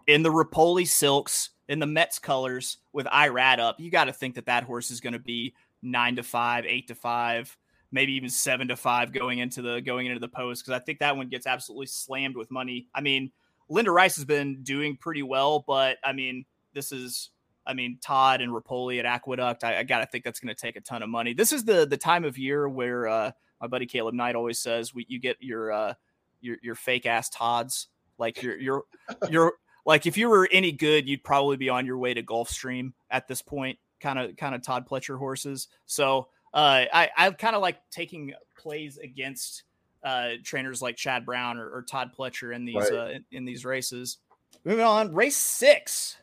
in 0.07 0.22
the 0.22 0.29
Repole 0.29 0.87
silks 0.87 1.51
in 1.68 1.79
the 1.79 1.87
Mets 1.87 2.18
colors 2.18 2.79
with 2.92 3.07
Irad 3.07 3.61
up. 3.61 3.81
You 3.81 3.90
got 3.90 4.05
to 4.05 4.12
think 4.12 4.35
that 4.35 4.46
that 4.46 4.64
horse 4.64 4.90
is 4.90 5.01
going 5.01 5.14
to 5.14 5.18
be 5.18 5.55
nine 5.83 6.16
to 6.16 6.22
five, 6.22 6.66
eight 6.66 6.88
to 6.88 6.94
five, 6.94 7.57
maybe 7.90 8.12
even 8.14 8.29
seven 8.29 8.68
to 8.68 8.77
five 8.77 9.12
going 9.12 9.38
into 9.38 9.62
the 9.62 9.81
going 9.81 10.07
into 10.07 10.20
the 10.20 10.29
post 10.29 10.64
because 10.64 10.79
I 10.79 10.85
think 10.85 10.98
that 11.01 11.16
one 11.16 11.29
gets 11.29 11.46
absolutely 11.46 11.87
slammed 11.87 12.37
with 12.37 12.51
money. 12.51 12.87
I 12.94 13.01
mean, 13.01 13.33
Linda 13.68 13.90
Rice 13.90 14.16
has 14.16 14.24
been 14.24 14.62
doing 14.62 14.96
pretty 14.96 15.22
well, 15.22 15.64
but 15.66 15.98
I 16.05 16.12
mean, 16.12 16.44
this 16.74 16.92
is 16.92 17.31
I 17.66 17.74
mean, 17.74 17.98
Todd 18.01 18.40
and 18.40 18.51
Repole 18.51 18.98
at 18.98 19.05
Aqueduct. 19.05 19.62
I, 19.62 19.81
I 19.81 19.83
got 19.83 19.98
to 19.98 20.07
think 20.07 20.24
that's 20.24 20.40
going 20.40 20.55
to 20.55 20.61
take 20.61 20.77
a 20.77 20.81
ton 20.81 21.03
of 21.03 21.11
money. 21.11 21.35
This 21.35 21.53
is 21.53 21.64
the 21.64 21.87
the 21.87 21.98
time 21.98 22.24
of 22.24 22.38
year 22.38 22.68
where 22.68 23.07
uh, 23.07 23.33
my 23.61 23.66
buddy 23.66 23.87
Caleb 23.87 24.14
Knight 24.14 24.35
always 24.35 24.59
says 24.59 24.94
we 24.94 25.07
you 25.09 25.18
get 25.18 25.37
your 25.40 25.72
uh 25.72 25.94
your 26.40 26.57
your 26.62 26.74
fake 26.74 27.07
ass 27.07 27.29
Todds 27.29 27.88
like 28.18 28.42
you're 28.42 28.59
you're 28.59 28.85
you're 29.31 29.55
like 29.85 30.07
if 30.07 30.16
you 30.16 30.29
were 30.29 30.48
any 30.53 30.72
good 30.72 31.09
you'd 31.09 31.24
probably 31.24 31.57
be 31.57 31.68
on 31.68 31.87
your 31.87 31.98
way 31.98 32.14
to 32.14 32.22
Gulfstream 32.22 32.92
at 33.11 33.29
this 33.29 33.42
point 33.42 33.79
kind 34.01 34.18
of 34.18 34.37
kind 34.37 34.55
of 34.55 34.62
Todd 34.62 34.88
Pletcher 34.88 35.18
horses 35.18 35.68
so 35.87 36.29
uh 36.59 36.85
I 36.92 37.11
I 37.16 37.31
kind 37.31 37.55
of 37.55 37.62
like 37.62 37.79
taking 37.90 38.33
plays 38.57 38.99
against 38.99 39.64
uh 40.03 40.31
trainers 40.42 40.83
like 40.83 40.97
Chad 40.97 41.25
Brown 41.25 41.59
or, 41.59 41.68
or 41.71 41.83
Todd 41.83 42.11
Pletcher 42.18 42.55
in 42.55 42.64
these 42.64 42.77
right. 42.77 42.92
uh 42.92 43.07
in, 43.07 43.25
in 43.31 43.44
these 43.44 43.64
races 43.64 44.18
moving 44.64 44.85
on 44.85 45.14
race 45.14 45.37
six 45.37 46.16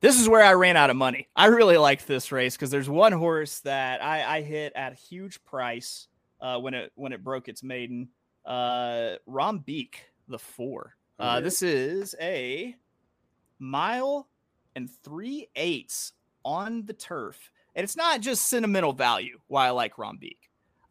this 0.00 0.18
is 0.18 0.28
where 0.28 0.42
I 0.42 0.54
ran 0.54 0.78
out 0.78 0.88
of 0.88 0.96
money. 0.96 1.28
I 1.36 1.46
really 1.46 1.76
like 1.76 2.06
this 2.06 2.32
race 2.32 2.56
because 2.56 2.70
there's 2.70 2.88
one 2.88 3.12
horse 3.12 3.60
that 3.60 4.02
I, 4.02 4.38
I 4.38 4.40
hit 4.42 4.72
at 4.74 4.92
a 4.92 4.96
huge 4.96 5.44
price 5.44 6.08
uh, 6.40 6.58
when 6.58 6.72
it 6.72 6.90
when 6.94 7.12
it 7.12 7.22
broke 7.22 7.48
its 7.48 7.62
maiden. 7.62 8.08
Uh, 8.44 9.16
Rombeek, 9.28 9.96
the 10.26 10.38
four. 10.38 10.96
Uh, 11.18 11.40
This 11.40 11.60
is 11.60 12.14
a 12.18 12.74
mile 13.58 14.26
and 14.74 14.90
three 15.04 15.48
eighths 15.54 16.14
on 16.46 16.86
the 16.86 16.94
turf, 16.94 17.50
and 17.74 17.84
it's 17.84 17.96
not 17.96 18.20
just 18.20 18.48
sentimental 18.48 18.92
value. 18.92 19.38
Why 19.48 19.66
I 19.66 19.70
like 19.70 19.96
Rombeek. 19.96 20.38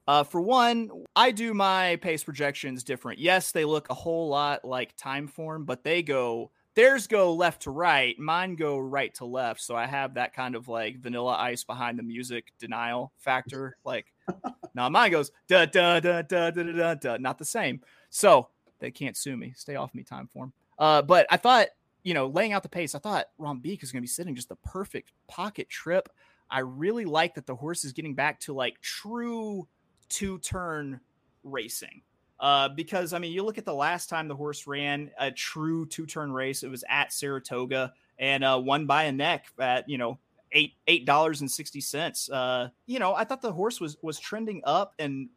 Uh, 0.07 0.23
for 0.23 0.41
one, 0.41 0.89
I 1.15 1.31
do 1.31 1.53
my 1.53 1.97
pace 1.97 2.23
projections 2.23 2.83
different. 2.83 3.19
Yes, 3.19 3.51
they 3.51 3.63
look 3.63 3.89
a 3.89 3.93
whole 3.93 4.27
lot 4.29 4.65
like 4.65 4.97
Timeform, 4.97 5.65
but 5.65 5.83
they 5.83 6.01
go 6.01 6.51
theirs 6.75 7.07
go 7.07 7.33
left 7.33 7.63
to 7.63 7.71
right, 7.71 8.17
mine 8.17 8.55
go 8.55 8.79
right 8.79 9.13
to 9.15 9.25
left. 9.25 9.61
So 9.61 9.75
I 9.75 9.85
have 9.85 10.13
that 10.13 10.33
kind 10.33 10.55
of 10.55 10.67
like 10.67 10.99
vanilla 10.99 11.35
ice 11.35 11.63
behind 11.63 11.99
the 11.99 12.03
music 12.03 12.53
denial 12.57 13.11
factor. 13.17 13.77
Like, 13.83 14.05
now 14.73 14.89
mine 14.89 15.11
goes 15.11 15.31
da 15.47 15.65
da 15.65 15.99
da 15.99 16.21
da 16.21 16.51
da 16.51 16.63
da 16.63 16.93
da, 16.95 17.17
not 17.17 17.37
the 17.37 17.45
same. 17.45 17.81
So 18.09 18.47
they 18.79 18.91
can't 18.91 19.17
sue 19.17 19.37
me. 19.37 19.53
Stay 19.55 19.75
off 19.75 19.93
me, 19.93 20.03
Timeform. 20.03 20.53
Uh, 20.77 21.01
but 21.01 21.27
I 21.29 21.37
thought, 21.37 21.67
you 22.03 22.13
know, 22.13 22.27
laying 22.27 22.53
out 22.53 22.63
the 22.63 22.69
pace, 22.69 22.95
I 22.95 22.99
thought 22.99 23.27
Rombeek 23.39 23.83
is 23.83 23.91
going 23.91 23.99
to 23.99 24.01
be 24.01 24.07
sitting 24.07 24.35
just 24.35 24.49
the 24.49 24.55
perfect 24.55 25.11
pocket 25.27 25.69
trip. 25.69 26.09
I 26.49 26.59
really 26.59 27.05
like 27.05 27.35
that 27.35 27.45
the 27.45 27.55
horse 27.55 27.85
is 27.85 27.93
getting 27.93 28.15
back 28.15 28.39
to 28.41 28.53
like 28.53 28.79
true 28.81 29.67
two 30.09 30.39
turn 30.39 30.99
racing. 31.43 32.01
Uh, 32.39 32.69
because 32.69 33.13
I 33.13 33.19
mean, 33.19 33.33
you 33.33 33.43
look 33.43 33.57
at 33.57 33.65
the 33.65 33.73
last 33.73 34.09
time 34.09 34.27
the 34.27 34.35
horse 34.35 34.65
ran 34.65 35.11
a 35.19 35.29
true 35.29 35.85
two 35.85 36.05
turn 36.05 36.31
race, 36.31 36.63
it 36.63 36.69
was 36.69 36.83
at 36.89 37.11
Saratoga 37.11 37.93
and 38.17 38.43
uh, 38.43 38.59
won 38.63 38.85
by 38.85 39.03
a 39.03 39.11
neck 39.11 39.45
at 39.59 39.89
you 39.89 39.97
know 39.97 40.19
eight 40.51 40.73
eight 40.87 41.05
dollars 41.05 41.41
and 41.41 41.51
sixty 41.51 41.81
cents. 41.81 42.29
Uh, 42.29 42.69
you 42.85 42.99
know, 42.99 43.13
I 43.13 43.23
thought 43.23 43.41
the 43.41 43.51
horse 43.51 43.79
was 43.79 43.97
was 44.01 44.19
trending 44.19 44.61
up, 44.63 44.93
and 44.99 45.29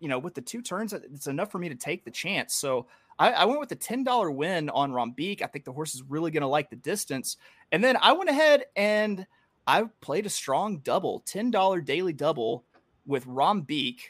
you 0.00 0.08
know, 0.08 0.18
with 0.18 0.34
the 0.34 0.40
two 0.40 0.62
turns, 0.62 0.92
it's 0.92 1.26
enough 1.26 1.52
for 1.52 1.58
me 1.58 1.68
to 1.68 1.74
take 1.74 2.04
the 2.04 2.10
chance. 2.10 2.54
So 2.54 2.86
I, 3.18 3.32
I 3.32 3.44
went 3.44 3.60
with 3.60 3.72
a 3.72 3.76
ten 3.76 4.02
dollar 4.02 4.30
win 4.30 4.70
on 4.70 4.92
Rombeek. 4.92 5.42
I 5.42 5.46
think 5.46 5.64
the 5.64 5.72
horse 5.72 5.94
is 5.94 6.02
really 6.02 6.30
going 6.30 6.42
to 6.42 6.48
like 6.48 6.70
the 6.70 6.76
distance, 6.76 7.36
and 7.70 7.82
then 7.82 7.96
I 8.00 8.12
went 8.12 8.30
ahead 8.30 8.64
and 8.74 9.26
I 9.66 9.84
played 10.00 10.26
a 10.26 10.30
strong 10.30 10.78
double, 10.78 11.20
ten 11.26 11.50
dollar 11.50 11.80
daily 11.80 12.12
double 12.12 12.64
with 13.06 13.26
Rombeek 13.26 14.00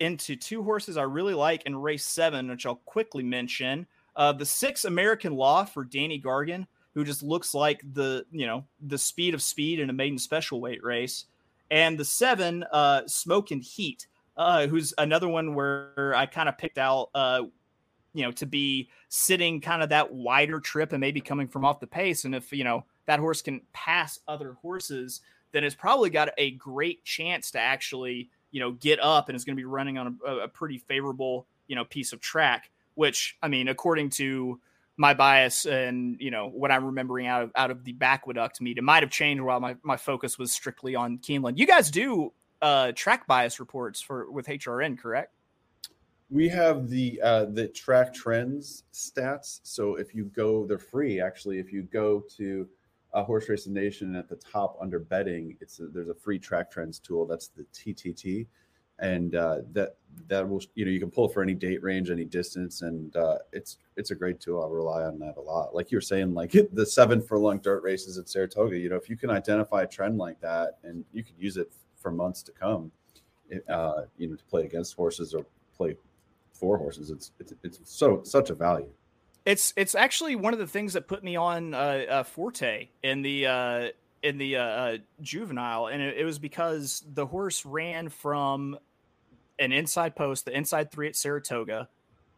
into 0.00 0.36
two 0.36 0.62
horses 0.62 0.96
I 0.96 1.02
really 1.02 1.34
like 1.34 1.64
in 1.64 1.76
race 1.76 2.04
seven, 2.04 2.48
which 2.48 2.66
I'll 2.66 2.76
quickly 2.76 3.22
mention. 3.22 3.86
Uh, 4.14 4.32
the 4.32 4.46
six 4.46 4.84
American 4.84 5.34
Law 5.34 5.64
for 5.64 5.84
Danny 5.84 6.20
Gargan, 6.20 6.66
who 6.94 7.04
just 7.04 7.22
looks 7.22 7.54
like 7.54 7.82
the 7.92 8.24
you 8.30 8.46
know 8.46 8.64
the 8.80 8.98
speed 8.98 9.34
of 9.34 9.42
speed 9.42 9.80
in 9.80 9.90
a 9.90 9.92
maiden 9.92 10.18
special 10.18 10.60
weight 10.60 10.82
race, 10.82 11.26
and 11.70 11.98
the 11.98 12.04
seven, 12.04 12.64
uh, 12.72 13.02
Smoke 13.06 13.50
and 13.50 13.62
Heat, 13.62 14.06
uh, 14.36 14.66
who's 14.66 14.94
another 14.98 15.28
one 15.28 15.54
where 15.54 16.14
I 16.14 16.26
kind 16.26 16.48
of 16.48 16.58
picked 16.58 16.78
out, 16.78 17.10
uh, 17.14 17.42
you 18.14 18.22
know, 18.22 18.32
to 18.32 18.46
be 18.46 18.88
sitting 19.08 19.60
kind 19.60 19.82
of 19.82 19.88
that 19.90 20.12
wider 20.12 20.60
trip 20.60 20.92
and 20.92 21.00
maybe 21.00 21.20
coming 21.20 21.48
from 21.48 21.64
off 21.64 21.80
the 21.80 21.86
pace. 21.86 22.24
And 22.24 22.34
if, 22.34 22.52
you 22.52 22.64
know, 22.64 22.84
that 23.06 23.18
horse 23.18 23.42
can 23.42 23.62
pass 23.72 24.20
other 24.28 24.54
horses, 24.62 25.20
then 25.52 25.64
it's 25.64 25.74
probably 25.74 26.10
got 26.10 26.30
a 26.38 26.52
great 26.52 27.04
chance 27.04 27.50
to 27.52 27.58
actually, 27.58 28.30
you 28.50 28.60
know, 28.60 28.72
get 28.72 29.00
up 29.00 29.28
and 29.28 29.36
is 29.36 29.44
going 29.44 29.56
to 29.56 29.60
be 29.60 29.64
running 29.64 29.98
on 29.98 30.18
a, 30.26 30.36
a 30.38 30.48
pretty 30.48 30.78
favorable, 30.78 31.46
you 31.68 31.76
know, 31.76 31.84
piece 31.84 32.12
of 32.12 32.20
track, 32.20 32.70
which, 32.94 33.36
I 33.42 33.48
mean, 33.48 33.68
according 33.68 34.10
to, 34.10 34.60
my 34.96 35.12
bias 35.12 35.66
and 35.66 36.16
you 36.20 36.30
know 36.30 36.48
what 36.48 36.70
I'm 36.70 36.84
remembering 36.84 37.26
out 37.26 37.42
of 37.42 37.52
out 37.54 37.70
of 37.70 37.84
the 37.84 37.92
Backwood 37.92 38.38
meet. 38.60 38.78
It 38.78 38.82
might 38.82 39.02
have 39.02 39.10
changed 39.10 39.42
while 39.42 39.60
my, 39.60 39.76
my 39.82 39.96
focus 39.96 40.38
was 40.38 40.52
strictly 40.52 40.94
on 40.94 41.18
Keeneland. 41.18 41.58
You 41.58 41.66
guys 41.66 41.90
do 41.90 42.32
uh, 42.62 42.92
track 42.92 43.26
bias 43.26 43.60
reports 43.60 44.00
for 44.00 44.30
with 44.30 44.46
HRN, 44.46 44.98
correct? 44.98 45.32
We 46.30 46.48
have 46.48 46.88
the 46.88 47.20
uh, 47.22 47.44
the 47.46 47.68
track 47.68 48.14
trends 48.14 48.84
stats. 48.92 49.60
So 49.62 49.96
if 49.96 50.14
you 50.14 50.24
go, 50.34 50.66
they're 50.66 50.78
free 50.78 51.20
actually. 51.20 51.58
If 51.58 51.72
you 51.72 51.82
go 51.82 52.24
to 52.36 52.66
a 53.16 53.24
Horse 53.24 53.48
Racing 53.48 53.72
Nation 53.72 54.14
at 54.14 54.28
the 54.28 54.36
top 54.36 54.78
under 54.80 55.00
betting, 55.00 55.56
it's 55.60 55.80
a, 55.80 55.86
there's 55.86 56.08
a 56.08 56.14
free 56.14 56.38
track 56.38 56.70
trends 56.70 57.00
tool. 57.00 57.26
That's 57.26 57.48
the 57.48 57.64
TTT 57.74 58.46
and 58.98 59.34
uh, 59.34 59.58
that 59.72 59.96
that 60.28 60.48
will 60.48 60.62
you 60.74 60.84
know 60.84 60.90
you 60.90 61.00
can 61.00 61.10
pull 61.10 61.28
for 61.28 61.42
any 61.42 61.54
date 61.54 61.82
range, 61.82 62.10
any 62.10 62.24
distance, 62.24 62.82
and 62.82 63.14
uh, 63.16 63.38
it's 63.52 63.78
it's 63.96 64.10
a 64.10 64.14
great 64.14 64.40
tool. 64.40 64.62
I 64.62 64.68
rely 64.68 65.02
on 65.02 65.18
that 65.18 65.36
a 65.36 65.40
lot. 65.40 65.74
Like 65.74 65.90
you 65.90 65.98
were 65.98 66.02
saying, 66.02 66.34
like 66.34 66.52
the 66.72 66.86
seven 66.86 67.20
furlong 67.20 67.58
dirt 67.58 67.82
races 67.82 68.16
at 68.18 68.28
Saratoga. 68.28 68.78
You 68.78 68.88
know, 68.88 68.96
if 68.96 69.10
you 69.10 69.16
can 69.16 69.30
identify 69.30 69.82
a 69.82 69.86
trend 69.86 70.18
like 70.18 70.40
that, 70.40 70.78
and 70.82 71.04
you 71.12 71.22
can 71.22 71.34
use 71.38 71.56
it 71.56 71.70
for 71.96 72.10
months 72.10 72.42
to 72.44 72.52
come, 72.52 72.90
uh, 73.68 74.02
you 74.16 74.28
know, 74.28 74.36
to 74.36 74.44
play 74.44 74.64
against 74.64 74.94
horses 74.94 75.34
or 75.34 75.44
play 75.76 75.96
for 76.52 76.78
horses, 76.78 77.10
it's 77.10 77.32
it's 77.38 77.52
it's 77.62 77.80
so 77.84 78.22
such 78.24 78.50
a 78.50 78.54
value. 78.54 78.90
It's 79.46 79.72
it's 79.76 79.94
actually 79.94 80.34
one 80.34 80.52
of 80.52 80.58
the 80.58 80.66
things 80.66 80.92
that 80.94 81.06
put 81.06 81.22
me 81.24 81.36
on 81.36 81.72
uh, 81.72 82.04
uh 82.08 82.22
Forte 82.24 82.88
in 83.02 83.22
the 83.22 83.46
uh, 83.46 83.88
in 84.26 84.38
the 84.38 84.56
uh, 84.56 84.62
uh, 84.62 84.96
juvenile, 85.20 85.86
and 85.86 86.02
it, 86.02 86.18
it, 86.18 86.24
was 86.24 86.40
because 86.40 87.04
the 87.14 87.24
horse 87.24 87.64
ran 87.64 88.08
from 88.08 88.76
an 89.60 89.70
inside 89.70 90.16
post, 90.16 90.46
the 90.46 90.56
inside 90.56 90.90
three 90.90 91.06
at 91.06 91.14
Saratoga, 91.14 91.88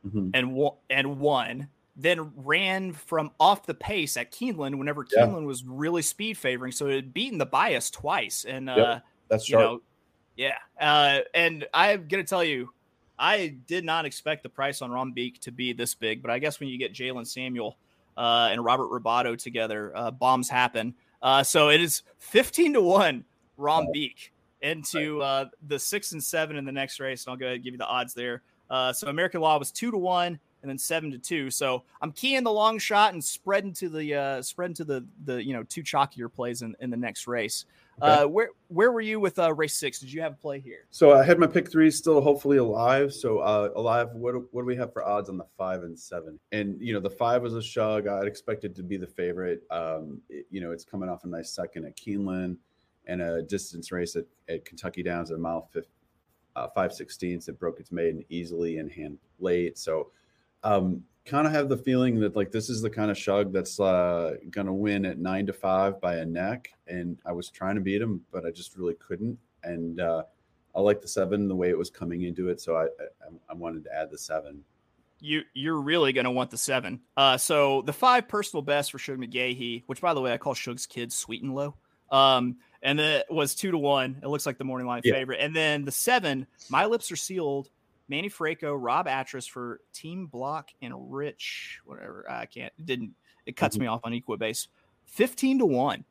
mm-hmm. 0.06 0.30
and 0.34 0.70
and 0.90 1.18
won. 1.18 1.68
Then 2.00 2.30
ran 2.36 2.92
from 2.92 3.32
off 3.40 3.66
the 3.66 3.74
pace 3.74 4.16
at 4.16 4.30
Keeneland 4.30 4.76
whenever 4.78 5.04
yeah. 5.10 5.24
Keeneland 5.24 5.46
was 5.46 5.64
really 5.64 6.02
speed 6.02 6.38
favoring, 6.38 6.70
so 6.70 6.86
it 6.86 6.94
had 6.94 7.14
beaten 7.14 7.38
the 7.38 7.46
bias 7.46 7.90
twice. 7.90 8.44
And 8.44 8.70
uh, 8.70 8.76
yep. 8.76 9.04
that's 9.28 9.48
you 9.48 9.56
know, 9.56 9.82
yeah. 10.36 10.58
Uh, 10.80 11.20
and 11.34 11.66
I'm 11.74 12.06
gonna 12.06 12.22
tell 12.22 12.44
you, 12.44 12.70
I 13.18 13.56
did 13.66 13.84
not 13.84 14.04
expect 14.04 14.42
the 14.42 14.48
price 14.48 14.82
on 14.82 14.90
Rombeek 14.90 15.40
to 15.40 15.52
be 15.52 15.72
this 15.72 15.94
big, 15.94 16.22
but 16.22 16.30
I 16.30 16.38
guess 16.38 16.60
when 16.60 16.68
you 16.68 16.78
get 16.78 16.92
Jalen 16.92 17.26
Samuel 17.26 17.76
uh, 18.16 18.48
and 18.50 18.64
Robert 18.64 18.90
Roboto 18.90 19.36
together, 19.36 19.92
uh, 19.94 20.10
bombs 20.10 20.48
happen. 20.48 20.94
Uh, 21.20 21.42
so 21.42 21.68
it 21.68 21.80
is 21.80 22.02
15 22.18 22.74
to 22.74 22.82
1 22.82 23.24
Rom 23.56 23.88
Beek 23.92 24.32
into 24.62 25.20
uh, 25.22 25.46
the 25.66 25.78
six 25.78 26.12
and 26.12 26.22
seven 26.22 26.56
in 26.56 26.64
the 26.64 26.72
next 26.72 27.00
race. 27.00 27.24
And 27.24 27.32
I'll 27.32 27.36
go 27.36 27.46
ahead 27.46 27.56
and 27.56 27.64
give 27.64 27.74
you 27.74 27.78
the 27.78 27.86
odds 27.86 28.14
there. 28.14 28.42
Uh, 28.70 28.92
so 28.92 29.08
American 29.08 29.40
Law 29.40 29.58
was 29.58 29.70
two 29.70 29.90
to 29.90 29.98
one 29.98 30.38
and 30.62 30.68
then 30.68 30.78
seven 30.78 31.10
to 31.12 31.18
two. 31.18 31.50
So 31.50 31.84
I'm 32.02 32.12
keying 32.12 32.44
the 32.44 32.52
long 32.52 32.78
shot 32.78 33.12
and 33.12 33.24
spreading 33.24 33.72
to 33.74 33.88
the 33.88 34.14
uh, 34.14 34.42
spreading 34.42 34.74
to 34.74 34.84
the 34.84 35.06
the 35.24 35.42
you 35.42 35.52
know 35.52 35.62
two 35.64 35.82
chalkier 35.82 36.32
plays 36.32 36.62
in, 36.62 36.74
in 36.80 36.90
the 36.90 36.96
next 36.96 37.26
race. 37.26 37.64
Okay. 38.00 38.22
Uh, 38.22 38.26
where 38.28 38.50
where 38.68 38.92
were 38.92 39.00
you 39.00 39.18
with 39.18 39.38
uh, 39.38 39.52
race 39.52 39.74
six? 39.74 39.98
Did 39.98 40.12
you 40.12 40.20
have 40.20 40.32
a 40.32 40.36
play 40.36 40.60
here? 40.60 40.86
So 40.90 41.12
I 41.12 41.24
had 41.24 41.38
my 41.38 41.46
pick 41.46 41.70
three 41.70 41.90
still 41.90 42.20
hopefully 42.20 42.58
alive. 42.58 43.12
So 43.12 43.38
uh, 43.38 43.70
alive. 43.74 44.08
What 44.12 44.34
what 44.52 44.62
do 44.62 44.66
we 44.66 44.76
have 44.76 44.92
for 44.92 45.04
odds 45.04 45.28
on 45.28 45.36
the 45.36 45.46
five 45.56 45.82
and 45.82 45.98
seven? 45.98 46.38
And 46.52 46.80
you 46.80 46.92
know 46.92 47.00
the 47.00 47.10
five 47.10 47.42
was 47.42 47.54
a 47.54 47.62
shug. 47.62 48.06
I'd 48.06 48.26
expected 48.26 48.76
to 48.76 48.82
be 48.82 48.96
the 48.96 49.06
favorite. 49.06 49.62
Um, 49.70 50.20
it, 50.28 50.46
you 50.50 50.60
know 50.60 50.72
it's 50.72 50.84
coming 50.84 51.08
off 51.08 51.24
a 51.24 51.28
nice 51.28 51.50
second 51.50 51.86
at 51.86 51.96
Keeneland 51.96 52.56
and 53.06 53.22
a 53.22 53.42
distance 53.42 53.90
race 53.90 54.16
at, 54.16 54.24
at 54.48 54.64
Kentucky 54.64 55.02
Downs 55.02 55.30
at 55.30 55.36
a 55.36 55.40
mile 55.40 55.68
fifth, 55.72 55.88
uh, 56.56 56.68
five 56.74 56.92
sixteenths. 56.92 57.48
It 57.48 57.58
broke 57.58 57.80
its 57.80 57.90
maiden 57.90 58.24
easily 58.28 58.78
and 58.78 58.90
hand 58.90 59.18
late. 59.40 59.78
So 59.78 60.10
um, 60.62 61.02
kind 61.28 61.46
of 61.46 61.52
have 61.52 61.68
the 61.68 61.76
feeling 61.76 62.18
that 62.20 62.34
like 62.34 62.50
this 62.50 62.70
is 62.70 62.80
the 62.82 62.90
kind 62.90 63.10
of 63.10 63.18
shug 63.18 63.52
that's 63.52 63.78
uh, 63.78 64.36
gonna 64.50 64.72
win 64.72 65.04
at 65.04 65.18
nine 65.18 65.46
to 65.46 65.52
five 65.52 66.00
by 66.00 66.16
a 66.16 66.24
neck. 66.24 66.70
And 66.86 67.18
I 67.24 67.32
was 67.32 67.50
trying 67.50 67.74
to 67.76 67.80
beat 67.80 68.00
him, 68.00 68.22
but 68.32 68.44
I 68.44 68.50
just 68.50 68.76
really 68.76 68.94
couldn't. 68.94 69.38
And 69.62 70.00
uh, 70.00 70.22
I 70.74 70.80
like 70.80 71.00
the 71.00 71.08
seven 71.08 71.46
the 71.46 71.54
way 71.54 71.68
it 71.68 71.78
was 71.78 71.90
coming 71.90 72.22
into 72.22 72.48
it, 72.48 72.60
so 72.60 72.76
I 72.76 72.84
I, 72.84 73.28
I 73.50 73.54
wanted 73.54 73.84
to 73.84 73.94
add 73.94 74.10
the 74.10 74.18
seven. 74.18 74.64
You 75.20 75.42
you're 75.52 75.80
really 75.80 76.12
gonna 76.12 76.32
want 76.32 76.50
the 76.50 76.58
seven. 76.58 77.00
Uh, 77.16 77.36
so 77.36 77.82
the 77.82 77.92
five 77.92 78.26
personal 78.26 78.62
best 78.62 78.90
for 78.90 78.98
Shug 78.98 79.18
McGaughey, 79.18 79.82
which 79.86 80.00
by 80.00 80.14
the 80.14 80.20
way 80.20 80.32
I 80.32 80.38
call 80.38 80.54
Shug's 80.54 80.86
kids 80.86 81.14
sweet 81.14 81.42
and 81.42 81.54
low. 81.54 81.74
Um, 82.10 82.56
and 82.82 82.98
then 82.98 83.20
it 83.20 83.26
was 83.30 83.54
two 83.54 83.70
to 83.70 83.78
one. 83.78 84.20
It 84.22 84.28
looks 84.28 84.46
like 84.46 84.56
the 84.56 84.64
morning 84.64 84.86
line 84.86 85.02
yeah. 85.04 85.12
favorite. 85.12 85.40
And 85.40 85.54
then 85.54 85.84
the 85.84 85.92
seven, 85.92 86.46
my 86.70 86.86
lips 86.86 87.10
are 87.12 87.16
sealed 87.16 87.68
Manny 88.08 88.28
Franco, 88.28 88.74
Rob 88.74 89.06
Atras 89.06 89.46
for 89.46 89.80
Team 89.92 90.26
Block, 90.26 90.70
and 90.82 90.94
Rich, 91.12 91.80
whatever. 91.84 92.24
I 92.28 92.46
can't, 92.46 92.72
didn't, 92.84 93.14
it 93.46 93.56
cuts 93.56 93.76
mm-hmm. 93.76 93.82
me 93.82 93.88
off 93.88 94.00
on 94.04 94.12
Equibase. 94.12 94.68
15 95.06 95.60
to 95.60 95.66
1. 95.66 96.04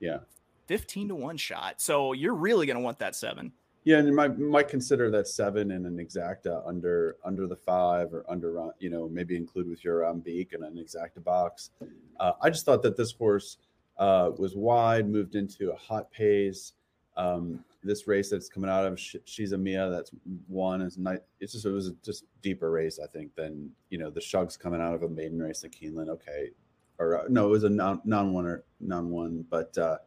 Yeah. 0.00 0.18
15 0.66 1.08
to 1.08 1.14
1 1.14 1.36
shot. 1.36 1.80
So 1.80 2.12
you're 2.12 2.34
really 2.34 2.66
going 2.66 2.76
to 2.76 2.82
want 2.82 2.98
that 2.98 3.16
seven. 3.16 3.52
Yeah, 3.84 3.96
and 3.96 4.06
you 4.06 4.14
might 4.14 4.38
might 4.38 4.68
consider 4.68 5.10
that 5.10 5.26
seven 5.26 5.70
and 5.70 5.86
an 5.86 5.96
exacta 5.96 6.62
under 6.66 7.16
under 7.24 7.46
the 7.46 7.56
five 7.56 8.12
or 8.12 8.26
under 8.28 8.60
uh, 8.60 8.70
you 8.78 8.90
know 8.90 9.08
maybe 9.08 9.36
include 9.36 9.68
with 9.68 9.82
your 9.82 10.04
um, 10.04 10.20
beak 10.20 10.52
and 10.52 10.62
an 10.62 10.74
exacta 10.74 11.24
box. 11.24 11.70
Uh, 12.18 12.32
I 12.42 12.50
just 12.50 12.66
thought 12.66 12.82
that 12.82 12.98
this 12.98 13.12
horse 13.12 13.56
uh, 13.98 14.32
was 14.36 14.54
wide, 14.54 15.08
moved 15.08 15.34
into 15.34 15.72
a 15.72 15.76
hot 15.76 16.10
pace. 16.10 16.74
Um, 17.16 17.64
this 17.82 18.06
race 18.06 18.30
that's 18.30 18.48
coming 18.48 18.68
out 18.68 18.84
of 18.84 19.00
she's 19.24 19.52
a 19.52 19.58
Mia 19.58 19.88
that's 19.88 20.10
one 20.48 20.82
is 20.82 20.98
night. 20.98 21.20
It's 21.40 21.52
just 21.52 21.64
it 21.64 21.70
was 21.70 21.92
just 22.04 22.24
deeper 22.42 22.70
race 22.70 22.98
I 23.02 23.06
think 23.06 23.34
than 23.34 23.70
you 23.88 23.98
know 23.98 24.10
the 24.10 24.20
Shugs 24.20 24.58
coming 24.58 24.80
out 24.80 24.94
of 24.94 25.02
a 25.02 25.08
maiden 25.08 25.40
race 25.40 25.64
at 25.64 25.72
Keeneland. 25.72 26.08
Okay, 26.08 26.50
or 26.98 27.20
uh, 27.20 27.24
no, 27.28 27.46
it 27.46 27.50
was 27.50 27.64
a 27.64 27.70
non 27.70 28.00
non 28.04 28.32
one 28.32 28.46
or 28.46 28.64
non 28.80 29.10
one. 29.10 29.44
But 29.48 29.76
uh, 29.78 29.98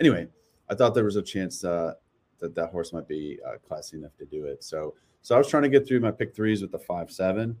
anyway, 0.00 0.28
I 0.68 0.74
thought 0.74 0.94
there 0.94 1.04
was 1.04 1.16
a 1.16 1.22
chance 1.22 1.64
uh, 1.64 1.94
that 2.38 2.54
that 2.54 2.70
horse 2.70 2.92
might 2.92 3.08
be 3.08 3.38
uh, 3.46 3.58
classy 3.66 3.98
enough 3.98 4.16
to 4.18 4.24
do 4.24 4.46
it. 4.46 4.64
So 4.64 4.94
so 5.20 5.34
I 5.34 5.38
was 5.38 5.48
trying 5.48 5.64
to 5.64 5.68
get 5.68 5.86
through 5.86 6.00
my 6.00 6.10
pick 6.10 6.34
threes 6.34 6.62
with 6.62 6.72
the 6.72 6.78
five 6.78 7.10
seven, 7.10 7.58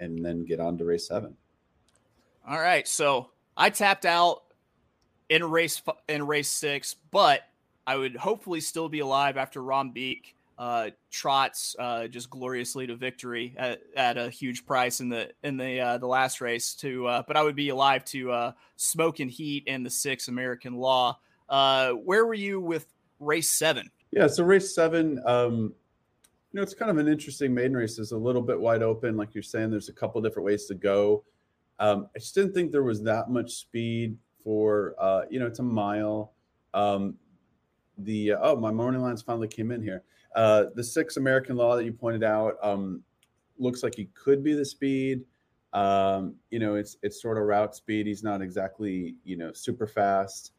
and 0.00 0.24
then 0.24 0.44
get 0.44 0.58
on 0.58 0.78
to 0.78 0.84
race 0.84 1.08
seven. 1.08 1.36
All 2.48 2.60
right, 2.60 2.88
so 2.88 3.30
I 3.56 3.70
tapped 3.70 4.06
out 4.06 4.42
in 5.28 5.44
race 5.44 5.82
in 6.08 6.26
race 6.26 6.48
six, 6.48 6.96
but 7.10 7.42
I 7.86 7.96
would 7.96 8.16
hopefully 8.16 8.60
still 8.60 8.88
be 8.88 9.00
alive 9.00 9.36
after 9.36 9.62
Rom 9.62 9.90
Beek 9.90 10.36
uh, 10.58 10.90
trots 11.10 11.74
uh, 11.78 12.06
just 12.06 12.30
gloriously 12.30 12.86
to 12.86 12.94
victory 12.94 13.54
at, 13.56 13.80
at, 13.96 14.16
a 14.16 14.30
huge 14.30 14.64
price 14.66 15.00
in 15.00 15.08
the 15.08 15.30
in 15.42 15.56
the 15.56 15.80
uh, 15.80 15.98
the 15.98 16.06
last 16.06 16.40
race. 16.40 16.74
To 16.74 17.06
uh, 17.06 17.22
but 17.26 17.36
I 17.36 17.42
would 17.42 17.56
be 17.56 17.70
alive 17.70 18.04
to 18.06 18.30
uh, 18.30 18.52
Smoke 18.76 19.18
and 19.20 19.30
Heat 19.30 19.64
and 19.66 19.84
the 19.84 19.90
six 19.90 20.28
American 20.28 20.74
Law. 20.74 21.18
Uh, 21.48 21.92
where 21.92 22.24
were 22.24 22.34
you 22.34 22.60
with 22.60 22.86
race 23.18 23.58
seven? 23.58 23.90
Yeah, 24.12 24.26
so 24.26 24.44
race 24.44 24.74
seven. 24.74 25.20
Um, 25.26 25.74
you 26.52 26.58
know, 26.58 26.62
it's 26.62 26.74
kind 26.74 26.90
of 26.90 26.98
an 26.98 27.08
interesting 27.08 27.52
maiden 27.54 27.76
race. 27.76 27.98
It's 27.98 28.12
a 28.12 28.16
little 28.16 28.42
bit 28.42 28.60
wide 28.60 28.82
open, 28.82 29.16
like 29.16 29.34
you're 29.34 29.42
saying. 29.42 29.70
There's 29.70 29.88
a 29.88 29.94
couple 29.94 30.20
different 30.20 30.46
ways 30.46 30.66
to 30.66 30.74
go. 30.74 31.24
Um, 31.80 32.08
I 32.14 32.18
just 32.18 32.34
didn't 32.34 32.52
think 32.52 32.70
there 32.70 32.82
was 32.82 33.02
that 33.02 33.30
much 33.30 33.50
speed 33.52 34.16
for 34.44 34.94
you 35.30 35.40
know 35.40 35.46
it's 35.46 35.58
a 35.58 35.64
mile. 35.64 36.34
Um, 36.74 37.16
the 37.98 38.32
uh, 38.32 38.38
oh 38.42 38.56
my 38.56 38.70
morning 38.70 39.00
lines 39.00 39.22
finally 39.22 39.48
came 39.48 39.70
in 39.70 39.82
here. 39.82 40.02
Uh, 40.34 40.64
the 40.74 40.84
six 40.84 41.16
American 41.16 41.56
law 41.56 41.76
that 41.76 41.84
you 41.84 41.92
pointed 41.92 42.24
out 42.24 42.56
um, 42.62 43.02
looks 43.58 43.82
like 43.82 43.94
he 43.94 44.06
could 44.14 44.42
be 44.42 44.54
the 44.54 44.64
speed. 44.64 45.24
Um, 45.72 46.34
you 46.50 46.58
know, 46.58 46.74
it's 46.74 46.96
it's 47.02 47.20
sort 47.20 47.38
of 47.38 47.44
route 47.44 47.74
speed. 47.74 48.06
He's 48.06 48.22
not 48.22 48.42
exactly 48.42 49.16
you 49.24 49.36
know 49.36 49.52
super 49.52 49.86
fast. 49.86 50.52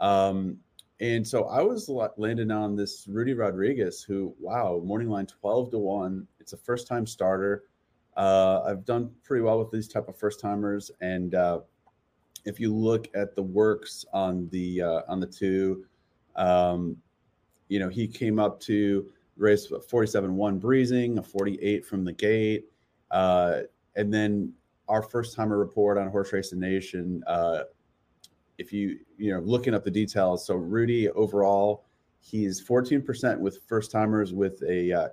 Um, 0.00 0.58
and 1.00 1.26
so 1.26 1.44
I 1.44 1.62
was 1.62 1.88
landing 2.18 2.50
on 2.50 2.76
this 2.76 3.06
Rudy 3.08 3.32
Rodriguez, 3.34 4.02
who 4.02 4.34
wow, 4.38 4.80
morning 4.84 5.08
line 5.08 5.26
twelve 5.26 5.70
to 5.70 5.78
one. 5.78 6.26
It's 6.40 6.52
a 6.52 6.58
first 6.58 6.86
time 6.86 7.06
starter. 7.06 7.64
Uh, 8.16 8.62
I've 8.66 8.84
done 8.84 9.10
pretty 9.22 9.42
well 9.42 9.58
with 9.58 9.70
these 9.70 9.88
type 9.88 10.08
of 10.08 10.16
first 10.18 10.40
timers, 10.40 10.90
and 11.00 11.34
uh, 11.34 11.60
if 12.44 12.60
you 12.60 12.74
look 12.74 13.08
at 13.14 13.34
the 13.34 13.42
works 13.42 14.04
on 14.12 14.48
the 14.50 14.82
uh, 14.82 15.00
on 15.08 15.20
the 15.20 15.26
two, 15.26 15.86
um, 16.40 16.96
you 17.68 17.78
know, 17.78 17.88
he 17.88 18.08
came 18.08 18.38
up 18.38 18.60
to 18.60 19.10
race 19.36 19.66
47 19.88 20.34
1 20.34 20.58
breezing, 20.58 21.18
a 21.18 21.22
48 21.22 21.86
from 21.86 22.04
the 22.04 22.12
gate. 22.12 22.64
Uh, 23.10 23.60
and 23.96 24.12
then 24.12 24.52
our 24.88 25.02
first 25.02 25.36
timer 25.36 25.58
report 25.58 25.98
on 25.98 26.08
Horse 26.08 26.32
Racing 26.32 26.60
Nation, 26.60 27.22
uh, 27.26 27.62
if 28.58 28.72
you, 28.72 28.98
you 29.16 29.32
know, 29.32 29.40
looking 29.40 29.74
up 29.74 29.84
the 29.84 29.90
details. 29.90 30.44
So 30.44 30.56
Rudy 30.56 31.08
overall, 31.10 31.84
He's 32.20 32.62
14% 32.62 33.38
with 33.38 33.62
first 33.66 33.90
timers 33.90 34.32
with 34.32 34.62
a 34.62 34.92
uh, 34.92 35.08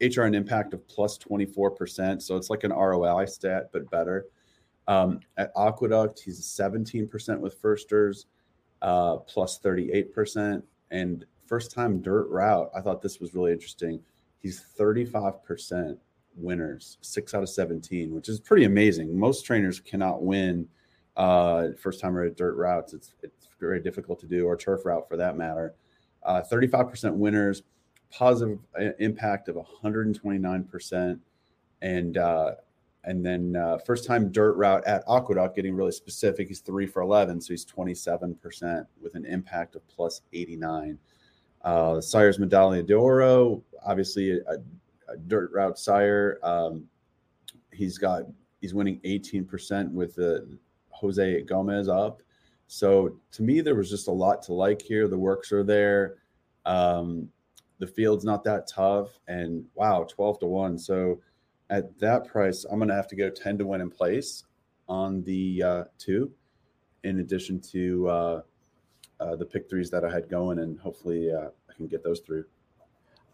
HRN 0.00 0.34
impact 0.34 0.72
of 0.72 0.86
plus 0.88 1.18
24%. 1.18 2.22
So 2.22 2.36
it's 2.36 2.50
like 2.50 2.64
an 2.64 2.72
ROI 2.72 3.26
stat, 3.26 3.68
but 3.72 3.88
better. 3.90 4.26
Um, 4.88 5.20
at 5.36 5.52
Aqueduct, 5.56 6.20
he's 6.20 6.40
17% 6.40 7.38
with 7.40 7.58
firsters, 7.58 8.26
uh, 8.84 9.16
plus 9.16 9.58
38%. 9.58 10.62
And 10.90 11.24
first 11.46 11.72
time 11.72 12.02
dirt 12.02 12.28
route, 12.28 12.70
I 12.76 12.82
thought 12.82 13.02
this 13.02 13.18
was 13.18 13.34
really 13.34 13.50
interesting. 13.50 13.98
He's 14.38 14.62
35% 14.78 15.96
winners, 16.36 16.98
six 17.00 17.32
out 17.32 17.42
of 17.42 17.48
17, 17.48 18.14
which 18.14 18.28
is 18.28 18.38
pretty 18.38 18.64
amazing. 18.64 19.18
Most 19.18 19.46
trainers 19.46 19.80
cannot 19.80 20.22
win 20.22 20.68
uh, 21.16 21.68
first 21.80 21.98
time 21.98 22.18
at 22.18 22.36
dirt 22.36 22.56
routes. 22.56 22.92
It's, 22.92 23.14
it's 23.22 23.48
very 23.58 23.80
difficult 23.80 24.20
to 24.20 24.26
do, 24.26 24.46
or 24.46 24.56
turf 24.56 24.84
route 24.84 25.08
for 25.08 25.16
that 25.16 25.36
matter. 25.36 25.74
Uh, 26.22 26.42
35% 26.42 27.14
winners, 27.14 27.62
positive 28.10 28.58
uh, 28.78 28.90
impact 28.98 29.48
of 29.48 29.56
129%. 29.56 31.18
And 31.80 32.18
uh, 32.18 32.50
and 33.06 33.24
then 33.24 33.56
uh, 33.56 33.78
first 33.78 34.06
time 34.06 34.32
dirt 34.32 34.54
route 34.54 34.84
at 34.86 35.04
Aqueduct, 35.08 35.56
getting 35.56 35.74
really 35.74 35.92
specific, 35.92 36.48
he's 36.48 36.60
three 36.60 36.86
for 36.86 37.02
11. 37.02 37.40
So 37.40 37.52
he's 37.52 37.64
27% 37.64 38.86
with 39.00 39.14
an 39.14 39.26
impact 39.26 39.76
of 39.76 39.86
plus 39.88 40.22
89. 40.32 40.98
Uh, 41.62 42.00
Sire's 42.00 42.38
Medaglia 42.38 42.86
d'Oro, 42.86 43.62
obviously 43.84 44.32
a, 44.32 44.54
a, 45.08 45.16
dirt 45.26 45.50
route 45.52 45.78
sire. 45.78 46.38
Um, 46.42 46.86
he's 47.72 47.98
got, 47.98 48.24
he's 48.60 48.74
winning 48.74 49.00
18% 49.04 49.90
with 49.92 50.14
the 50.14 50.58
Jose 50.90 51.42
Gomez 51.42 51.88
up. 51.88 52.22
So 52.66 53.18
to 53.32 53.42
me, 53.42 53.60
there 53.60 53.74
was 53.74 53.90
just 53.90 54.08
a 54.08 54.12
lot 54.12 54.42
to 54.42 54.54
like 54.54 54.80
here. 54.80 55.08
The 55.08 55.18
works 55.18 55.52
are 55.52 55.62
there. 55.64 56.16
Um, 56.64 57.28
the 57.78 57.86
field's 57.86 58.24
not 58.24 58.44
that 58.44 58.66
tough. 58.66 59.18
And 59.28 59.64
wow, 59.74 60.06
12 60.08 60.40
to 60.40 60.46
1. 60.46 60.78
So 60.78 61.20
at 61.70 61.98
that 62.00 62.26
price, 62.26 62.64
I'm 62.64 62.78
going 62.78 62.88
to 62.88 62.94
have 62.94 63.08
to 63.08 63.16
go 63.16 63.30
10 63.30 63.58
to 63.58 63.66
win 63.66 63.80
in 63.80 63.90
place 63.90 64.44
on 64.88 65.22
the 65.22 65.62
uh, 65.62 65.84
two, 65.98 66.30
in 67.02 67.20
addition 67.20 67.60
to 67.72 68.08
uh, 68.08 68.42
uh, 69.20 69.36
the 69.36 69.44
pick 69.44 69.68
threes 69.68 69.90
that 69.90 70.04
I 70.04 70.10
had 70.10 70.28
going. 70.28 70.58
And 70.58 70.78
hopefully 70.78 71.32
uh, 71.32 71.48
I 71.68 71.72
can 71.74 71.86
get 71.86 72.04
those 72.04 72.20
through. 72.20 72.44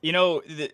You 0.03 0.13
know, 0.13 0.43
the, 0.47 0.71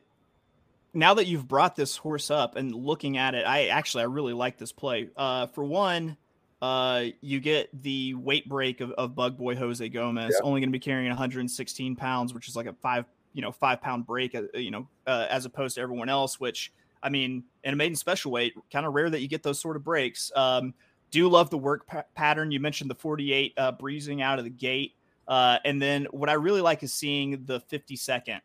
now 0.94 1.14
that 1.14 1.26
you've 1.26 1.46
brought 1.46 1.76
this 1.76 1.96
horse 1.96 2.30
up 2.30 2.56
and 2.56 2.74
looking 2.74 3.18
at 3.18 3.34
it, 3.34 3.46
I 3.46 3.66
actually 3.66 4.02
I 4.02 4.06
really 4.06 4.32
like 4.32 4.58
this 4.58 4.72
play. 4.72 5.08
Uh, 5.16 5.46
for 5.48 5.64
one, 5.64 6.16
uh, 6.62 7.04
you 7.20 7.40
get 7.40 7.68
the 7.82 8.14
weight 8.14 8.48
break 8.48 8.80
of, 8.80 8.90
of 8.92 9.14
Bug 9.14 9.36
Boy 9.36 9.56
Jose 9.56 9.86
Gomez, 9.88 10.34
yeah. 10.34 10.46
only 10.46 10.60
going 10.60 10.70
to 10.70 10.72
be 10.72 10.80
carrying 10.80 11.08
116 11.08 11.96
pounds, 11.96 12.32
which 12.32 12.48
is 12.48 12.56
like 12.56 12.66
a 12.66 12.72
five, 12.74 13.04
you 13.34 13.42
know, 13.42 13.52
five 13.52 13.82
pound 13.82 14.06
break, 14.06 14.34
uh, 14.34 14.42
you 14.54 14.70
know, 14.70 14.88
uh, 15.06 15.26
as 15.28 15.44
opposed 15.44 15.74
to 15.74 15.82
everyone 15.82 16.08
else. 16.08 16.40
Which 16.40 16.72
I 17.02 17.08
mean, 17.08 17.44
in 17.64 17.74
a 17.74 17.76
maiden 17.76 17.96
special 17.96 18.32
weight, 18.32 18.54
kind 18.72 18.86
of 18.86 18.94
rare 18.94 19.10
that 19.10 19.20
you 19.20 19.28
get 19.28 19.42
those 19.42 19.60
sort 19.60 19.76
of 19.76 19.84
breaks. 19.84 20.32
Um, 20.34 20.74
do 21.10 21.28
love 21.28 21.50
the 21.50 21.58
work 21.58 21.86
p- 21.88 21.98
pattern. 22.14 22.50
You 22.50 22.60
mentioned 22.60 22.90
the 22.90 22.94
48 22.94 23.54
uh, 23.56 23.72
breezing 23.72 24.22
out 24.22 24.38
of 24.38 24.44
the 24.44 24.50
gate, 24.50 24.94
uh, 25.28 25.58
and 25.64 25.80
then 25.80 26.06
what 26.10 26.28
I 26.28 26.34
really 26.34 26.60
like 26.60 26.82
is 26.82 26.92
seeing 26.92 27.44
the 27.44 27.60
50 27.60 27.96
second 27.96 28.40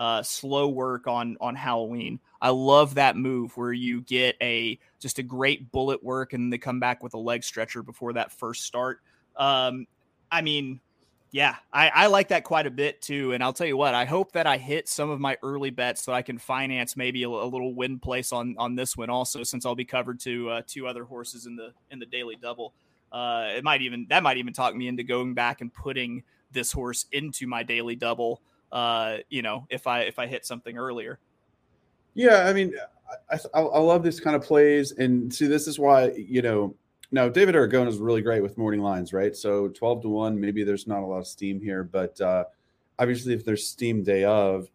uh, 0.00 0.22
slow 0.22 0.68
work 0.68 1.06
on 1.06 1.36
on 1.40 1.54
Halloween. 1.54 2.18
I 2.40 2.48
love 2.48 2.94
that 2.94 3.16
move 3.16 3.54
where 3.56 3.72
you 3.72 4.00
get 4.00 4.34
a 4.40 4.78
just 4.98 5.18
a 5.18 5.22
great 5.22 5.70
bullet 5.70 6.02
work 6.02 6.32
and 6.32 6.50
they 6.50 6.58
come 6.58 6.80
back 6.80 7.02
with 7.02 7.12
a 7.14 7.18
leg 7.18 7.44
stretcher 7.44 7.82
before 7.82 8.14
that 8.14 8.32
first 8.32 8.62
start. 8.62 9.00
Um, 9.36 9.86
I 10.32 10.40
mean, 10.40 10.80
yeah, 11.30 11.56
I, 11.72 11.88
I 11.88 12.06
like 12.06 12.28
that 12.28 12.44
quite 12.44 12.66
a 12.66 12.70
bit 12.70 13.00
too. 13.02 13.32
And 13.32 13.42
I'll 13.42 13.52
tell 13.52 13.66
you 13.66 13.76
what, 13.76 13.94
I 13.94 14.04
hope 14.04 14.32
that 14.32 14.46
I 14.46 14.56
hit 14.56 14.88
some 14.88 15.10
of 15.10 15.20
my 15.20 15.36
early 15.42 15.70
bets 15.70 16.02
so 16.02 16.12
I 16.12 16.22
can 16.22 16.38
finance 16.38 16.96
maybe 16.96 17.22
a, 17.22 17.28
a 17.28 17.28
little 17.28 17.74
win 17.74 17.98
place 17.98 18.32
on 18.32 18.54
on 18.58 18.74
this 18.74 18.96
one 18.96 19.10
also, 19.10 19.42
since 19.42 19.64
I'll 19.64 19.74
be 19.74 19.84
covered 19.84 20.20
to 20.20 20.50
uh, 20.50 20.62
two 20.66 20.86
other 20.86 21.04
horses 21.04 21.46
in 21.46 21.56
the 21.56 21.72
in 21.90 21.98
the 21.98 22.06
daily 22.06 22.36
double. 22.40 22.74
Uh, 23.12 23.48
it 23.56 23.64
might 23.64 23.82
even 23.82 24.06
that 24.10 24.22
might 24.22 24.36
even 24.36 24.52
talk 24.52 24.74
me 24.74 24.88
into 24.88 25.02
going 25.02 25.34
back 25.34 25.60
and 25.60 25.72
putting 25.72 26.22
this 26.52 26.72
horse 26.72 27.06
into 27.12 27.46
my 27.46 27.62
daily 27.62 27.96
double 27.96 28.40
uh, 28.72 29.18
you 29.28 29.42
know, 29.42 29.66
if 29.70 29.86
I 29.86 30.02
if 30.02 30.18
I 30.18 30.26
hit 30.26 30.46
something 30.46 30.76
earlier. 30.78 31.18
Yeah, 32.14 32.46
I 32.46 32.52
mean, 32.52 32.74
I, 33.30 33.38
I, 33.54 33.60
I 33.60 33.78
love 33.78 34.02
this 34.02 34.20
kind 34.20 34.36
of 34.36 34.42
plays, 34.42 34.92
and 34.92 35.32
see, 35.32 35.46
this 35.46 35.66
is 35.66 35.78
why 35.78 36.10
you 36.12 36.42
know. 36.42 36.74
Now, 37.12 37.28
David 37.28 37.54
Aragona 37.54 37.88
is 37.88 37.98
really 37.98 38.22
great 38.22 38.42
with 38.42 38.56
morning 38.56 38.80
lines, 38.80 39.12
right? 39.12 39.34
So 39.34 39.68
twelve 39.68 40.02
to 40.02 40.08
one, 40.08 40.40
maybe 40.40 40.62
there's 40.62 40.86
not 40.86 41.02
a 41.02 41.06
lot 41.06 41.18
of 41.18 41.26
steam 41.26 41.60
here, 41.60 41.82
but 41.82 42.20
uh, 42.20 42.44
obviously, 42.98 43.34
if 43.34 43.44
there's 43.44 43.66
steam 43.66 44.02
day 44.02 44.24
of, 44.24 44.70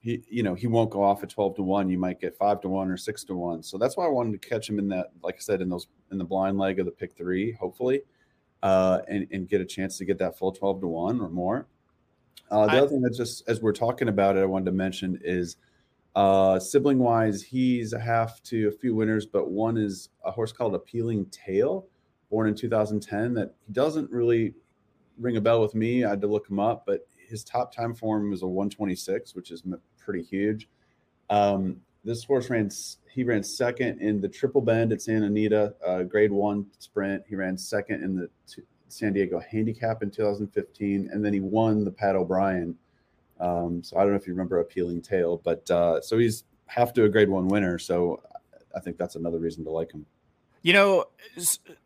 he 0.00 0.22
you 0.28 0.42
know 0.42 0.54
he 0.54 0.66
won't 0.66 0.90
go 0.90 1.02
off 1.02 1.22
at 1.24 1.30
12 1.30 1.56
to 1.56 1.62
1 1.62 1.88
you 1.88 1.98
might 1.98 2.20
get 2.20 2.36
5 2.36 2.60
to 2.60 2.68
1 2.68 2.90
or 2.90 2.96
6 2.96 3.24
to 3.24 3.34
1 3.34 3.62
so 3.64 3.76
that's 3.76 3.96
why 3.96 4.04
i 4.04 4.08
wanted 4.08 4.40
to 4.40 4.48
catch 4.48 4.68
him 4.68 4.78
in 4.78 4.88
that 4.88 5.10
like 5.22 5.34
i 5.34 5.38
said 5.40 5.60
in 5.60 5.68
those 5.68 5.88
in 6.12 6.18
the 6.18 6.24
blind 6.24 6.58
leg 6.58 6.78
of 6.78 6.86
the 6.86 6.92
pick 6.92 7.16
three 7.16 7.50
hopefully 7.52 8.02
uh 8.62 9.00
and, 9.08 9.26
and 9.32 9.48
get 9.48 9.60
a 9.60 9.64
chance 9.64 9.98
to 9.98 10.04
get 10.04 10.18
that 10.18 10.38
full 10.38 10.52
12 10.52 10.80
to 10.80 10.86
1 10.86 11.20
or 11.20 11.28
more. 11.28 11.66
Uh, 12.50 12.66
the 12.66 12.72
I, 12.72 12.78
other 12.78 12.88
thing 12.88 13.02
that 13.02 13.14
just 13.14 13.48
as 13.48 13.60
we're 13.60 13.72
talking 13.72 14.08
about 14.08 14.36
it, 14.36 14.40
I 14.40 14.44
wanted 14.44 14.66
to 14.66 14.72
mention 14.72 15.20
is 15.24 15.56
uh, 16.16 16.58
sibling 16.58 16.98
wise, 16.98 17.42
he's 17.42 17.92
a 17.92 18.00
half 18.00 18.42
to 18.44 18.68
a 18.68 18.72
few 18.72 18.94
winners, 18.94 19.26
but 19.26 19.50
one 19.50 19.76
is 19.76 20.08
a 20.24 20.30
horse 20.30 20.50
called 20.50 20.74
Appealing 20.74 21.26
Tale, 21.26 21.86
born 22.30 22.48
in 22.48 22.54
2010. 22.54 23.34
That 23.34 23.54
he 23.66 23.72
doesn't 23.74 24.10
really 24.10 24.54
ring 25.18 25.36
a 25.36 25.40
bell 25.42 25.60
with 25.60 25.74
me. 25.74 26.04
I 26.04 26.10
had 26.10 26.22
to 26.22 26.26
look 26.26 26.48
him 26.48 26.58
up, 26.58 26.84
but 26.86 27.06
his 27.28 27.44
top 27.44 27.74
time 27.74 27.94
form 27.94 28.30
was 28.30 28.40
a 28.40 28.46
126, 28.46 29.34
which 29.34 29.50
is 29.50 29.62
pretty 29.98 30.22
huge. 30.22 30.68
Um, 31.28 31.82
this 32.02 32.24
horse 32.24 32.48
ran 32.48 32.70
he 33.12 33.22
ran 33.22 33.42
second 33.42 34.00
in 34.00 34.20
the 34.20 34.28
triple 34.28 34.62
bend 34.62 34.92
at 34.92 35.02
Santa 35.02 35.26
Anita, 35.26 35.74
uh, 35.86 36.02
grade 36.04 36.32
one 36.32 36.66
sprint. 36.78 37.24
He 37.28 37.34
ran 37.34 37.58
second 37.58 38.02
in 38.02 38.16
the 38.16 38.30
San 38.88 39.12
Diego 39.12 39.38
Handicap 39.50 40.02
in 40.02 40.10
2015, 40.10 41.10
and 41.12 41.22
then 41.22 41.34
he 41.34 41.40
won 41.40 41.84
the 41.84 41.90
Pat 41.90 42.16
O'Brien. 42.16 42.74
Um, 43.40 43.82
so 43.82 43.96
I 43.96 44.00
don't 44.00 44.10
know 44.10 44.16
if 44.16 44.26
you 44.26 44.32
remember 44.32 44.60
Appealing 44.60 45.02
Tale, 45.02 45.40
but 45.44 45.70
uh, 45.70 46.00
so 46.00 46.18
he's 46.18 46.44
half 46.66 46.92
to 46.94 47.04
a 47.04 47.08
Grade 47.08 47.28
One 47.28 47.48
winner. 47.48 47.78
So 47.78 48.22
I 48.74 48.80
think 48.80 48.98
that's 48.98 49.16
another 49.16 49.38
reason 49.38 49.64
to 49.64 49.70
like 49.70 49.92
him. 49.92 50.06
You 50.62 50.72
know, 50.72 51.04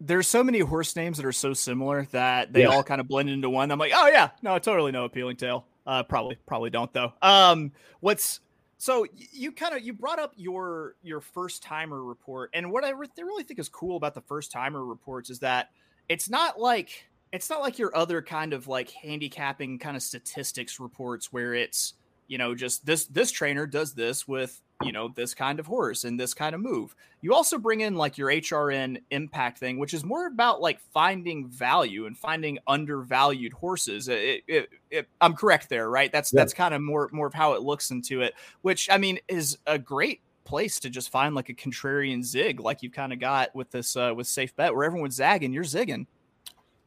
there's 0.00 0.26
so 0.26 0.42
many 0.42 0.60
horse 0.60 0.96
names 0.96 1.18
that 1.18 1.26
are 1.26 1.32
so 1.32 1.52
similar 1.52 2.06
that 2.12 2.52
they 2.52 2.62
yeah. 2.62 2.68
all 2.68 2.82
kind 2.82 3.00
of 3.00 3.08
blend 3.08 3.28
into 3.28 3.50
one. 3.50 3.70
I'm 3.70 3.78
like, 3.78 3.92
oh 3.94 4.08
yeah, 4.08 4.30
no, 4.42 4.54
I 4.54 4.58
totally 4.58 4.92
know 4.92 5.04
Appealing 5.04 5.36
Tale. 5.36 5.66
Uh, 5.86 6.02
probably, 6.02 6.38
probably 6.46 6.70
don't 6.70 6.92
though. 6.92 7.12
Um, 7.20 7.72
what's 8.00 8.40
so 8.78 9.04
you 9.14 9.52
kind 9.52 9.74
of 9.74 9.82
you 9.82 9.92
brought 9.92 10.18
up 10.18 10.32
your 10.36 10.94
your 11.02 11.20
first 11.20 11.62
timer 11.62 12.02
report, 12.02 12.50
and 12.54 12.72
what 12.72 12.84
I 12.84 12.90
re- 12.90 13.08
really 13.18 13.44
think 13.44 13.60
is 13.60 13.68
cool 13.68 13.96
about 13.96 14.14
the 14.14 14.22
first 14.22 14.50
timer 14.50 14.82
reports 14.82 15.28
is 15.28 15.40
that 15.40 15.68
it's 16.08 16.30
not 16.30 16.58
like 16.58 17.09
it's 17.32 17.50
not 17.50 17.60
like 17.60 17.78
your 17.78 17.96
other 17.96 18.22
kind 18.22 18.52
of 18.52 18.68
like 18.68 18.90
handicapping 18.90 19.78
kind 19.78 19.96
of 19.96 20.02
statistics 20.02 20.80
reports 20.80 21.32
where 21.32 21.54
it's 21.54 21.94
you 22.28 22.38
know 22.38 22.54
just 22.54 22.84
this 22.86 23.06
this 23.06 23.30
trainer 23.30 23.66
does 23.66 23.94
this 23.94 24.26
with 24.26 24.60
you 24.82 24.92
know 24.92 25.08
this 25.14 25.34
kind 25.34 25.60
of 25.60 25.66
horse 25.66 26.04
and 26.04 26.18
this 26.18 26.32
kind 26.32 26.54
of 26.54 26.60
move 26.60 26.94
you 27.20 27.34
also 27.34 27.58
bring 27.58 27.80
in 27.80 27.96
like 27.96 28.16
your 28.16 28.30
hrn 28.30 28.98
impact 29.10 29.58
thing 29.58 29.78
which 29.78 29.92
is 29.92 30.04
more 30.04 30.26
about 30.26 30.60
like 30.60 30.80
finding 30.92 31.46
value 31.48 32.06
and 32.06 32.16
finding 32.16 32.58
undervalued 32.66 33.52
horses 33.52 34.08
it, 34.08 34.42
it, 34.46 34.68
it, 34.90 35.08
i'm 35.20 35.34
correct 35.34 35.68
there 35.68 35.90
right 35.90 36.12
that's 36.12 36.32
yeah. 36.32 36.40
that's 36.40 36.54
kind 36.54 36.72
of 36.72 36.80
more 36.80 37.10
more 37.12 37.26
of 37.26 37.34
how 37.34 37.52
it 37.52 37.62
looks 37.62 37.90
into 37.90 38.22
it 38.22 38.32
which 38.62 38.88
i 38.90 38.96
mean 38.96 39.18
is 39.28 39.58
a 39.66 39.78
great 39.78 40.20
place 40.50 40.80
to 40.80 40.90
just 40.90 41.10
find 41.10 41.34
like 41.36 41.48
a 41.48 41.54
contrarian 41.54 42.24
zig, 42.24 42.58
like 42.58 42.82
you've 42.82 42.92
kind 42.92 43.12
of 43.12 43.20
got 43.20 43.54
with 43.54 43.70
this 43.70 43.96
uh, 43.96 44.12
with 44.14 44.26
safe 44.26 44.54
bet, 44.56 44.74
where 44.74 44.84
everyone's 44.84 45.14
zagging, 45.14 45.52
you're 45.52 45.62
zigging. 45.62 46.06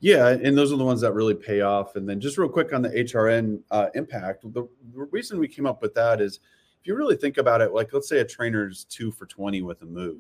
Yeah, 0.04 0.28
and 0.32 0.58
those 0.58 0.74
are 0.74 0.76
the 0.76 0.84
ones 0.84 1.00
that 1.00 1.14
really 1.14 1.34
pay 1.34 1.62
off. 1.62 1.96
And 1.96 2.08
then 2.10 2.20
just 2.20 2.38
real 2.38 2.50
quick 2.50 2.74
on 2.74 2.82
the 2.82 2.90
HRN 2.90 3.62
uh, 3.72 3.88
impact, 3.96 4.44
the, 4.54 4.68
reason 4.94 5.40
we 5.40 5.48
came 5.48 5.66
up 5.66 5.82
with 5.82 5.94
that 5.94 6.20
is 6.20 6.42
if 6.82 6.88
you 6.88 6.94
really 6.94 7.16
think 7.16 7.38
about 7.38 7.62
it, 7.62 7.74
like 7.74 7.94
let's 7.94 8.10
say 8.10 8.20
a 8.20 8.26
trainer's 8.26 8.84
two 8.84 9.14
for 9.14 9.26
20 9.26 9.62
with 9.62 9.82
a 9.82 9.86
move. 9.86 10.20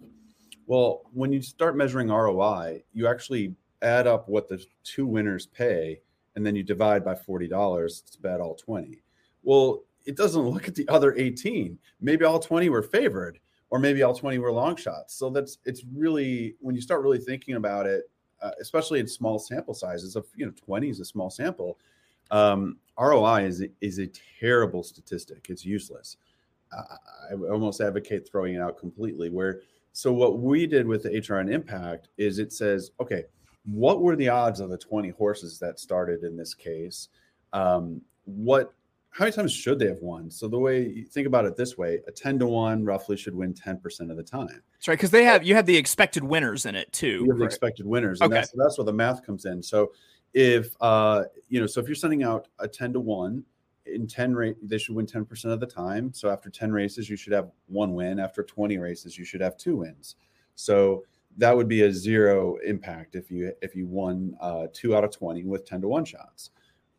Well, 0.67 1.01
when 1.11 1.33
you 1.33 1.41
start 1.41 1.75
measuring 1.75 2.07
ROI, 2.07 2.85
you 2.93 3.09
actually 3.09 3.55
add 3.81 4.07
up 4.07 4.29
what 4.29 4.47
the 4.47 4.63
two 4.85 5.05
winners 5.05 5.47
pay, 5.47 5.99
and 6.37 6.45
then 6.45 6.55
you 6.55 6.63
divide 6.63 7.03
by 7.03 7.15
$40 7.15 8.09
to 8.09 8.21
bet 8.21 8.39
all 8.39 8.55
20. 8.55 9.03
Well, 9.43 9.83
it 10.05 10.15
doesn't 10.15 10.47
look 10.47 10.69
at 10.69 10.75
the 10.75 10.87
other 10.87 11.13
18. 11.17 11.77
Maybe 11.99 12.23
all 12.23 12.39
20 12.39 12.69
were 12.69 12.83
favored, 12.83 13.37
or 13.69 13.79
maybe 13.79 14.01
all 14.01 14.15
20 14.15 14.37
were 14.37 14.53
long 14.53 14.77
shots. 14.77 15.13
So 15.15 15.29
that's 15.29 15.57
it's 15.65 15.83
really 15.93 16.55
when 16.61 16.73
you 16.73 16.81
start 16.81 17.01
really 17.01 17.19
thinking 17.19 17.55
about 17.55 17.85
it, 17.85 18.05
uh, 18.43 18.51
especially 18.59 18.99
in 18.99 19.07
small 19.07 19.39
sample 19.39 19.73
sizes 19.73 20.15
of 20.15 20.25
you 20.35 20.45
know 20.45 20.51
20 20.51 20.89
is 20.89 20.99
a 20.99 21.05
small 21.05 21.29
sample. 21.29 21.79
Um, 22.29 22.77
ROI 22.99 23.45
is 23.45 23.63
is 23.81 23.99
a 23.99 24.07
terrible 24.39 24.83
statistic. 24.83 25.47
It's 25.49 25.65
useless. 25.65 26.17
I, 26.71 27.35
almost 27.49 27.81
advocate 27.81 28.27
throwing 28.27 28.55
it 28.55 28.61
out 28.61 28.77
completely. 28.77 29.29
Where 29.29 29.61
so 29.93 30.11
what 30.11 30.39
we 30.39 30.67
did 30.67 30.87
with 30.87 31.03
the 31.03 31.09
HRN 31.09 31.51
impact 31.51 32.09
is 32.17 32.39
it 32.39 32.51
says, 32.51 32.91
okay, 32.99 33.25
what 33.65 34.01
were 34.01 34.15
the 34.15 34.29
odds 34.29 34.59
of 34.59 34.69
the 34.69 34.77
20 34.77 35.09
horses 35.09 35.59
that 35.59 35.79
started 35.79 36.23
in 36.23 36.35
this 36.35 36.53
case? 36.53 37.09
Um, 37.53 38.01
what 38.25 38.73
how 39.13 39.25
many 39.25 39.35
times 39.35 39.53
should 39.53 39.77
they 39.77 39.87
have 39.87 40.01
won? 40.01 40.31
So 40.31 40.47
the 40.47 40.57
way 40.57 40.87
you 40.87 41.05
think 41.05 41.27
about 41.27 41.45
it 41.45 41.55
this 41.55 41.77
way, 41.77 41.99
a 42.07 42.11
10 42.11 42.39
to 42.39 42.47
1 42.47 42.83
roughly 42.83 43.15
should 43.15 43.35
win 43.35 43.53
10% 43.53 44.09
of 44.09 44.17
the 44.17 44.23
time. 44.23 44.61
That's 44.73 44.87
right, 44.87 44.95
because 44.95 45.11
they 45.11 45.23
have 45.23 45.43
you 45.43 45.53
have 45.53 45.67
the 45.67 45.77
expected 45.77 46.23
winners 46.23 46.65
in 46.65 46.73
it 46.75 46.91
too. 46.91 47.21
You 47.23 47.29
have 47.29 47.37
the 47.37 47.45
expected 47.45 47.85
winners. 47.85 48.21
And 48.21 48.31
Okay. 48.31 48.41
that's 48.41 48.51
that's 48.57 48.77
where 48.79 48.85
the 48.85 48.93
math 48.93 49.23
comes 49.23 49.45
in. 49.45 49.61
So 49.61 49.91
if 50.33 50.75
uh 50.81 51.25
you 51.47 51.59
know, 51.59 51.67
so 51.67 51.79
if 51.79 51.87
you're 51.87 51.95
sending 51.95 52.23
out 52.23 52.47
a 52.57 52.67
10 52.67 52.93
to 52.93 52.99
1 52.99 53.43
in 53.85 54.07
10 54.07 54.33
rate, 54.33 54.55
they 54.63 54.79
should 54.79 54.95
win 54.95 55.05
10% 55.05 55.45
of 55.45 55.59
the 55.59 55.67
time. 55.67 56.11
So 56.11 56.29
after 56.29 56.49
10 56.49 56.71
races, 56.71 57.07
you 57.07 57.15
should 57.15 57.33
have 57.33 57.51
one 57.67 57.93
win. 57.93 58.19
After 58.19 58.41
20 58.41 58.79
races, 58.79 59.15
you 59.17 59.25
should 59.25 59.41
have 59.41 59.57
two 59.57 59.75
wins. 59.77 60.15
So 60.55 61.03
that 61.37 61.55
would 61.55 61.67
be 61.67 61.83
a 61.83 61.91
zero 61.91 62.55
impact 62.65 63.13
if 63.15 63.29
you 63.29 63.53
if 63.61 63.75
you 63.75 63.85
won 63.85 64.35
uh, 64.41 64.67
two 64.73 64.95
out 64.95 65.03
of 65.03 65.11
20 65.11 65.43
with 65.43 65.65
10 65.65 65.81
to 65.81 65.87
1 65.87 66.05
shots. 66.05 66.49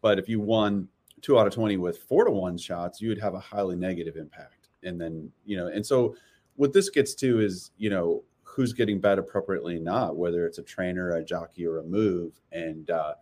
But 0.01 0.21
if 0.21 0.29
you 0.29 0.39
won 0.39 0.89
two 1.23 1.39
out 1.39 1.47
of 1.47 1.55
20 1.55 1.77
with 1.77 1.99
four 1.99 2.25
to 2.25 2.31
one 2.31 2.59
shots, 2.59 3.01
you 3.01 3.09
would 3.09 3.21
have 3.21 3.35
a 3.35 3.41
highly 3.41 3.77
negative 3.77 4.17
impact. 4.17 4.69
And 4.83 5.01
then, 5.01 5.31
you 5.45 5.57
know, 5.57 5.69
and 5.69 5.85
so 5.85 6.17
what 6.57 6.73
this 6.73 6.91
gets 6.91 7.15
to 7.17 7.41
is, 7.41 7.71
you 7.79 7.91
know, 7.91 8.23
who's 8.43 8.73
getting 8.73 9.01
bet 9.01 9.19
appropriately 9.19 9.79
not, 9.81 10.17
whether 10.17 10.47
it's 10.47 10.59
a 10.59 10.63
trainer, 10.63 11.11
a 11.17 11.25
jockey, 11.25 11.67
or 11.67 11.79
a 11.79 11.83
move. 11.83 12.41
And 12.53 12.89
uh, 12.91 13.15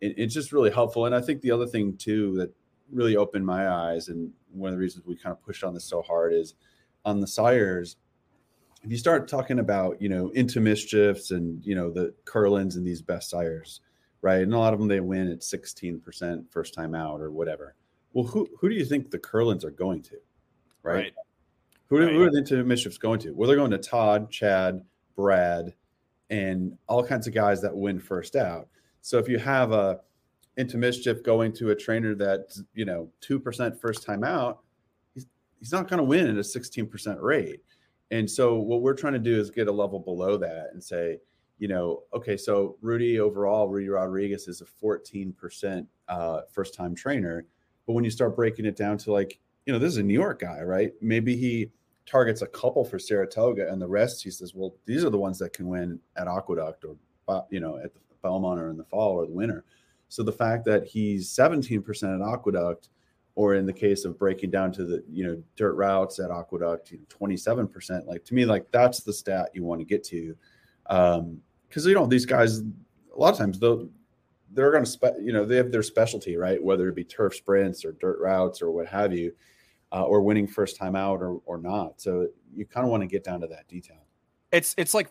it, 0.00 0.14
it's 0.16 0.34
just 0.34 0.52
really 0.52 0.70
helpful. 0.70 1.06
And 1.06 1.14
I 1.14 1.20
think 1.20 1.42
the 1.42 1.50
other 1.50 1.66
thing 1.66 1.96
too 1.96 2.34
that 2.36 2.52
really 2.90 3.16
opened 3.16 3.46
my 3.46 3.68
eyes, 3.68 4.08
and 4.08 4.30
one 4.52 4.68
of 4.68 4.74
the 4.74 4.80
reasons 4.80 5.06
we 5.06 5.16
kind 5.16 5.32
of 5.32 5.42
pushed 5.42 5.64
on 5.64 5.74
this 5.74 5.84
so 5.84 6.02
hard 6.02 6.32
is 6.32 6.54
on 7.04 7.20
the 7.20 7.26
sires. 7.26 7.96
If 8.82 8.90
you 8.90 8.98
start 8.98 9.28
talking 9.28 9.58
about, 9.58 10.00
you 10.00 10.08
know, 10.08 10.28
into 10.30 10.60
mischiefs 10.60 11.30
and 11.30 11.64
you 11.64 11.74
know 11.74 11.90
the 11.90 12.14
Curlins 12.24 12.76
and 12.76 12.86
these 12.86 13.02
best 13.02 13.30
sires, 13.30 13.80
right? 14.24 14.40
And 14.40 14.54
a 14.54 14.58
lot 14.58 14.72
of 14.72 14.78
them 14.78 14.88
they 14.88 15.00
win 15.00 15.30
at 15.30 15.40
16% 15.40 16.50
first 16.50 16.72
time 16.72 16.94
out 16.94 17.20
or 17.20 17.30
whatever. 17.30 17.74
Well, 18.14 18.24
who 18.24 18.48
who 18.58 18.70
do 18.70 18.74
you 18.74 18.86
think 18.86 19.10
the 19.10 19.18
Curlins 19.18 19.66
are 19.66 19.70
going 19.70 20.00
to? 20.04 20.16
Right. 20.82 20.94
Right. 20.94 21.12
Who, 21.88 21.98
Right. 22.00 22.14
who 22.14 22.22
are 22.22 22.30
the 22.30 22.38
into 22.38 22.64
mischiefs 22.64 22.96
going 22.96 23.20
to? 23.20 23.32
Well, 23.32 23.46
they're 23.46 23.58
going 23.58 23.70
to 23.72 23.78
Todd, 23.78 24.30
Chad, 24.30 24.82
Brad, 25.14 25.74
and 26.30 26.78
all 26.88 27.04
kinds 27.04 27.26
of 27.26 27.34
guys 27.34 27.60
that 27.60 27.76
win 27.76 28.00
first 28.00 28.34
out. 28.34 28.68
So 29.02 29.18
if 29.18 29.28
you 29.28 29.38
have 29.38 29.72
a 29.72 30.00
into 30.56 30.78
mischief 30.78 31.22
going 31.22 31.52
to 31.54 31.70
a 31.72 31.76
trainer 31.76 32.14
that's 32.14 32.62
you 32.72 32.86
know 32.86 33.10
two 33.20 33.38
percent 33.38 33.78
first 33.78 34.06
time 34.06 34.24
out, 34.24 34.60
he's 35.12 35.26
he's 35.58 35.72
not 35.72 35.86
going 35.86 35.98
to 35.98 36.04
win 36.04 36.28
at 36.30 36.38
a 36.38 36.44
sixteen 36.44 36.86
percent 36.86 37.20
rate. 37.20 37.60
And 38.10 38.30
so 38.30 38.54
what 38.54 38.80
we're 38.80 38.94
trying 38.94 39.12
to 39.14 39.18
do 39.18 39.38
is 39.38 39.50
get 39.50 39.68
a 39.68 39.72
level 39.72 39.98
below 39.98 40.38
that 40.38 40.70
and 40.72 40.82
say, 40.82 41.18
you 41.58 41.68
know, 41.68 42.02
okay, 42.12 42.36
so 42.36 42.76
Rudy 42.80 43.20
overall, 43.20 43.68
Rudy 43.68 43.88
Rodriguez 43.88 44.48
is 44.48 44.60
a 44.60 44.66
fourteen 44.66 45.32
percent 45.32 45.86
uh, 46.08 46.42
first 46.52 46.74
time 46.74 46.94
trainer, 46.94 47.46
but 47.86 47.92
when 47.92 48.04
you 48.04 48.10
start 48.10 48.36
breaking 48.36 48.66
it 48.66 48.76
down 48.76 48.98
to 48.98 49.12
like, 49.12 49.38
you 49.66 49.72
know, 49.72 49.78
this 49.78 49.92
is 49.92 49.98
a 49.98 50.02
New 50.02 50.14
York 50.14 50.40
guy, 50.40 50.62
right? 50.62 50.92
Maybe 51.00 51.36
he 51.36 51.70
targets 52.06 52.42
a 52.42 52.46
couple 52.46 52.84
for 52.84 52.98
Saratoga, 52.98 53.70
and 53.70 53.80
the 53.80 53.88
rest 53.88 54.22
he 54.22 54.30
says, 54.30 54.54
well, 54.54 54.74
these 54.84 55.04
are 55.04 55.10
the 55.10 55.18
ones 55.18 55.38
that 55.38 55.52
can 55.52 55.68
win 55.68 55.98
at 56.16 56.28
Aqueduct 56.28 56.84
or 56.84 56.96
uh, 57.28 57.42
you 57.50 57.60
know 57.60 57.78
at 57.78 57.94
the 57.94 58.00
Belmont 58.22 58.60
or 58.60 58.70
in 58.70 58.76
the 58.76 58.84
fall 58.84 59.12
or 59.12 59.26
the 59.26 59.32
winter. 59.32 59.64
So 60.08 60.22
the 60.22 60.32
fact 60.32 60.64
that 60.66 60.86
he's 60.86 61.28
17% 61.30 62.14
at 62.14 62.34
Aqueduct, 62.34 62.88
or 63.36 63.54
in 63.54 63.66
the 63.66 63.72
case 63.72 64.04
of 64.04 64.18
breaking 64.18 64.50
down 64.50 64.70
to 64.72 64.84
the 64.84 65.04
you 65.10 65.24
know 65.26 65.42
dirt 65.56 65.74
routes 65.74 66.18
at 66.20 66.30
Aqueduct, 66.30 66.92
you 66.92 66.98
know, 66.98 67.28
27%, 67.28 68.06
like 68.06 68.24
to 68.24 68.34
me, 68.34 68.44
like 68.44 68.70
that's 68.70 69.00
the 69.00 69.12
stat 69.12 69.50
you 69.54 69.64
want 69.64 69.80
to 69.80 69.84
get 69.84 70.04
to. 70.04 70.36
Um, 70.86 71.40
because 71.68 71.86
you 71.86 71.94
know, 71.94 72.06
these 72.06 72.26
guys 72.26 72.60
a 72.60 72.64
lot 73.16 73.32
of 73.32 73.38
times 73.38 73.58
they'll 73.58 73.88
they're 74.52 74.70
gonna 74.70 74.86
spe- 74.86 75.18
you 75.20 75.32
know, 75.32 75.44
they 75.44 75.56
have 75.56 75.72
their 75.72 75.82
specialty, 75.82 76.36
right? 76.36 76.62
Whether 76.62 76.88
it 76.88 76.94
be 76.94 77.04
turf 77.04 77.34
sprints 77.34 77.84
or 77.84 77.92
dirt 77.92 78.18
routes 78.20 78.62
or 78.62 78.70
what 78.70 78.86
have 78.86 79.12
you, 79.12 79.32
uh, 79.92 80.04
or 80.04 80.22
winning 80.22 80.46
first 80.46 80.76
time 80.76 80.94
out 80.96 81.20
or 81.20 81.40
or 81.46 81.58
not. 81.58 82.00
So 82.00 82.28
you 82.54 82.64
kind 82.64 82.84
of 82.84 82.90
want 82.90 83.02
to 83.02 83.06
get 83.06 83.24
down 83.24 83.40
to 83.40 83.46
that 83.48 83.66
detail. 83.68 84.04
it's 84.52 84.74
it's 84.78 84.94
like 84.94 85.08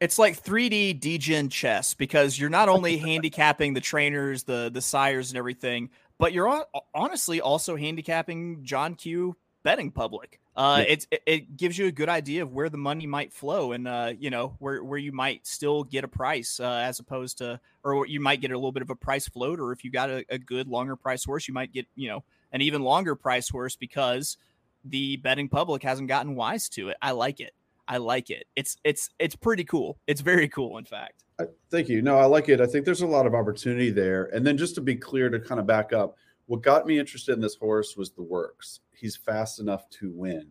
it's 0.00 0.18
like 0.18 0.42
3D 0.42 0.98
degen 0.98 1.50
chess 1.50 1.92
because 1.94 2.38
you're 2.38 2.48
not 2.50 2.68
only 2.70 2.96
handicapping 3.08 3.74
the 3.74 3.80
trainers, 3.80 4.44
the 4.44 4.70
the 4.72 4.80
sires 4.80 5.30
and 5.30 5.36
everything, 5.38 5.90
but 6.18 6.32
you're 6.32 6.48
hon- 6.48 6.64
honestly 6.94 7.40
also 7.40 7.76
handicapping 7.76 8.64
John 8.64 8.94
Q 8.94 9.36
betting 9.68 9.90
public. 9.90 10.40
Uh, 10.56 10.76
Yeah. 10.78 10.92
it's 10.94 11.06
it, 11.10 11.22
it 11.26 11.56
gives 11.58 11.76
you 11.76 11.88
a 11.88 11.92
good 11.92 12.08
idea 12.08 12.42
of 12.42 12.54
where 12.54 12.70
the 12.70 12.78
money 12.78 13.06
might 13.06 13.34
flow 13.34 13.72
and 13.72 13.86
uh, 13.86 14.14
you 14.18 14.30
know 14.30 14.56
where 14.60 14.82
where 14.82 14.98
you 14.98 15.12
might 15.12 15.46
still 15.46 15.84
get 15.84 16.04
a 16.04 16.08
price 16.08 16.58
uh, 16.58 16.80
as 16.88 17.00
opposed 17.00 17.36
to 17.38 17.60
or 17.84 18.06
you 18.06 18.18
might 18.18 18.40
get 18.40 18.50
a 18.50 18.54
little 18.54 18.72
bit 18.72 18.80
of 18.80 18.88
a 18.88 18.94
price 18.94 19.28
float 19.28 19.60
or 19.60 19.72
if 19.72 19.84
you 19.84 19.90
got 19.90 20.08
a, 20.08 20.24
a 20.30 20.38
good 20.38 20.68
longer 20.68 20.96
price 20.96 21.22
horse 21.22 21.46
you 21.46 21.52
might 21.52 21.70
get 21.70 21.86
you 21.96 22.08
know 22.08 22.24
an 22.52 22.62
even 22.62 22.82
longer 22.82 23.14
price 23.14 23.46
horse 23.50 23.76
because 23.76 24.38
the 24.84 25.16
betting 25.16 25.50
public 25.50 25.82
hasn't 25.82 26.08
gotten 26.08 26.34
wise 26.34 26.70
to 26.70 26.88
it. 26.88 26.96
I 27.02 27.10
like 27.10 27.38
it. 27.40 27.52
I 27.86 27.98
like 27.98 28.30
it. 28.30 28.46
It's 28.56 28.78
it's 28.84 29.10
it's 29.18 29.36
pretty 29.36 29.64
cool. 29.64 29.98
It's 30.06 30.22
very 30.22 30.48
cool, 30.48 30.78
in 30.78 30.86
fact. 30.86 31.24
I, 31.38 31.44
thank 31.70 31.90
you. 31.90 32.00
No, 32.00 32.18
I 32.18 32.24
like 32.24 32.48
it. 32.48 32.60
I 32.60 32.66
think 32.66 32.86
there's 32.86 33.02
a 33.02 33.06
lot 33.06 33.26
of 33.26 33.34
opportunity 33.34 33.90
there. 33.90 34.30
And 34.34 34.46
then 34.46 34.56
just 34.56 34.74
to 34.76 34.80
be 34.80 34.96
clear, 34.96 35.28
to 35.28 35.38
kind 35.38 35.60
of 35.60 35.66
back 35.66 35.92
up, 35.92 36.16
what 36.48 36.62
got 36.62 36.86
me 36.86 36.98
interested 36.98 37.34
in 37.34 37.40
this 37.40 37.54
horse 37.54 37.96
was 37.96 38.10
the 38.10 38.22
works. 38.22 38.80
He's 38.90 39.16
fast 39.16 39.60
enough 39.60 39.88
to 39.90 40.10
win. 40.10 40.48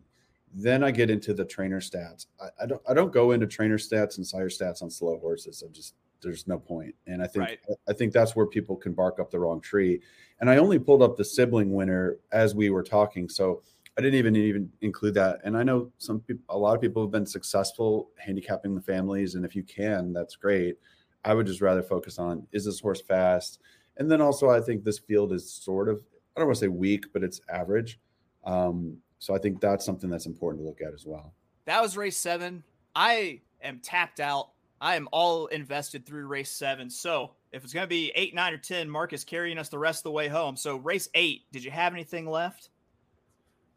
Then 0.54 0.82
I 0.82 0.92
get 0.92 1.10
into 1.10 1.34
the 1.34 1.44
trainer 1.44 1.80
stats. 1.80 2.26
I, 2.40 2.62
I 2.62 2.66
don't 2.66 2.80
I 2.88 2.94
don't 2.94 3.12
go 3.12 3.32
into 3.32 3.46
trainer 3.46 3.76
stats 3.76 4.16
and 4.16 4.26
sire 4.26 4.48
stats 4.48 4.80
on 4.82 4.90
slow 4.90 5.18
horses. 5.18 5.62
I 5.66 5.70
just 5.70 5.94
there's 6.22 6.46
no 6.46 6.58
point. 6.58 6.94
And 7.06 7.22
I 7.22 7.26
think 7.26 7.44
Right. 7.44 7.58
I 7.88 7.92
think 7.92 8.12
that's 8.12 8.34
where 8.34 8.46
people 8.46 8.76
can 8.76 8.92
bark 8.92 9.20
up 9.20 9.30
the 9.30 9.38
wrong 9.40 9.60
tree. 9.60 10.00
And 10.40 10.48
I 10.48 10.56
only 10.56 10.78
pulled 10.78 11.02
up 11.02 11.16
the 11.16 11.24
sibling 11.24 11.74
winner 11.74 12.18
as 12.32 12.54
we 12.54 12.70
were 12.70 12.82
talking. 12.82 13.28
So 13.28 13.62
I 13.98 14.00
didn't 14.00 14.18
even 14.18 14.36
even 14.36 14.70
include 14.80 15.14
that. 15.14 15.40
And 15.44 15.56
I 15.56 15.64
know 15.64 15.90
some 15.98 16.20
people, 16.20 16.44
a 16.48 16.56
lot 16.58 16.76
of 16.76 16.80
people 16.80 17.02
have 17.02 17.10
been 17.10 17.26
successful 17.26 18.10
handicapping 18.16 18.74
the 18.74 18.80
families. 18.80 19.34
And 19.34 19.44
if 19.44 19.56
you 19.56 19.64
can, 19.64 20.12
that's 20.12 20.36
great. 20.36 20.78
I 21.24 21.34
would 21.34 21.46
just 21.46 21.60
rather 21.60 21.82
focus 21.82 22.20
on 22.20 22.46
is 22.52 22.64
this 22.64 22.78
horse 22.78 23.02
fast? 23.02 23.60
And 23.98 24.10
then 24.10 24.20
also, 24.20 24.48
I 24.48 24.60
think 24.60 24.84
this 24.84 24.98
field 24.98 25.32
is 25.32 25.50
sort 25.50 25.88
of, 25.88 26.02
I 26.36 26.40
don't 26.40 26.46
want 26.48 26.56
to 26.58 26.64
say 26.64 26.68
weak, 26.68 27.06
but 27.12 27.22
it's 27.24 27.40
average. 27.48 27.98
Um, 28.44 28.96
so 29.18 29.34
I 29.34 29.38
think 29.38 29.60
that's 29.60 29.84
something 29.84 30.08
that's 30.08 30.26
important 30.26 30.62
to 30.62 30.66
look 30.66 30.80
at 30.80 30.94
as 30.94 31.04
well. 31.04 31.34
That 31.64 31.82
was 31.82 31.96
race 31.96 32.16
seven. 32.16 32.62
I 32.94 33.40
am 33.62 33.80
tapped 33.80 34.20
out. 34.20 34.50
I 34.80 34.94
am 34.94 35.08
all 35.10 35.46
invested 35.48 36.06
through 36.06 36.26
race 36.28 36.50
seven. 36.50 36.88
So 36.88 37.32
if 37.50 37.64
it's 37.64 37.72
going 37.72 37.84
to 37.84 37.88
be 37.88 38.12
eight, 38.14 38.34
nine, 38.34 38.52
or 38.54 38.58
ten, 38.58 38.88
Mark 38.88 39.12
is 39.12 39.24
carrying 39.24 39.58
us 39.58 39.68
the 39.68 39.78
rest 39.78 40.00
of 40.00 40.04
the 40.04 40.12
way 40.12 40.28
home. 40.28 40.56
So 40.56 40.76
race 40.76 41.08
eight, 41.14 41.42
did 41.50 41.64
you 41.64 41.72
have 41.72 41.92
anything 41.92 42.30
left? 42.30 42.70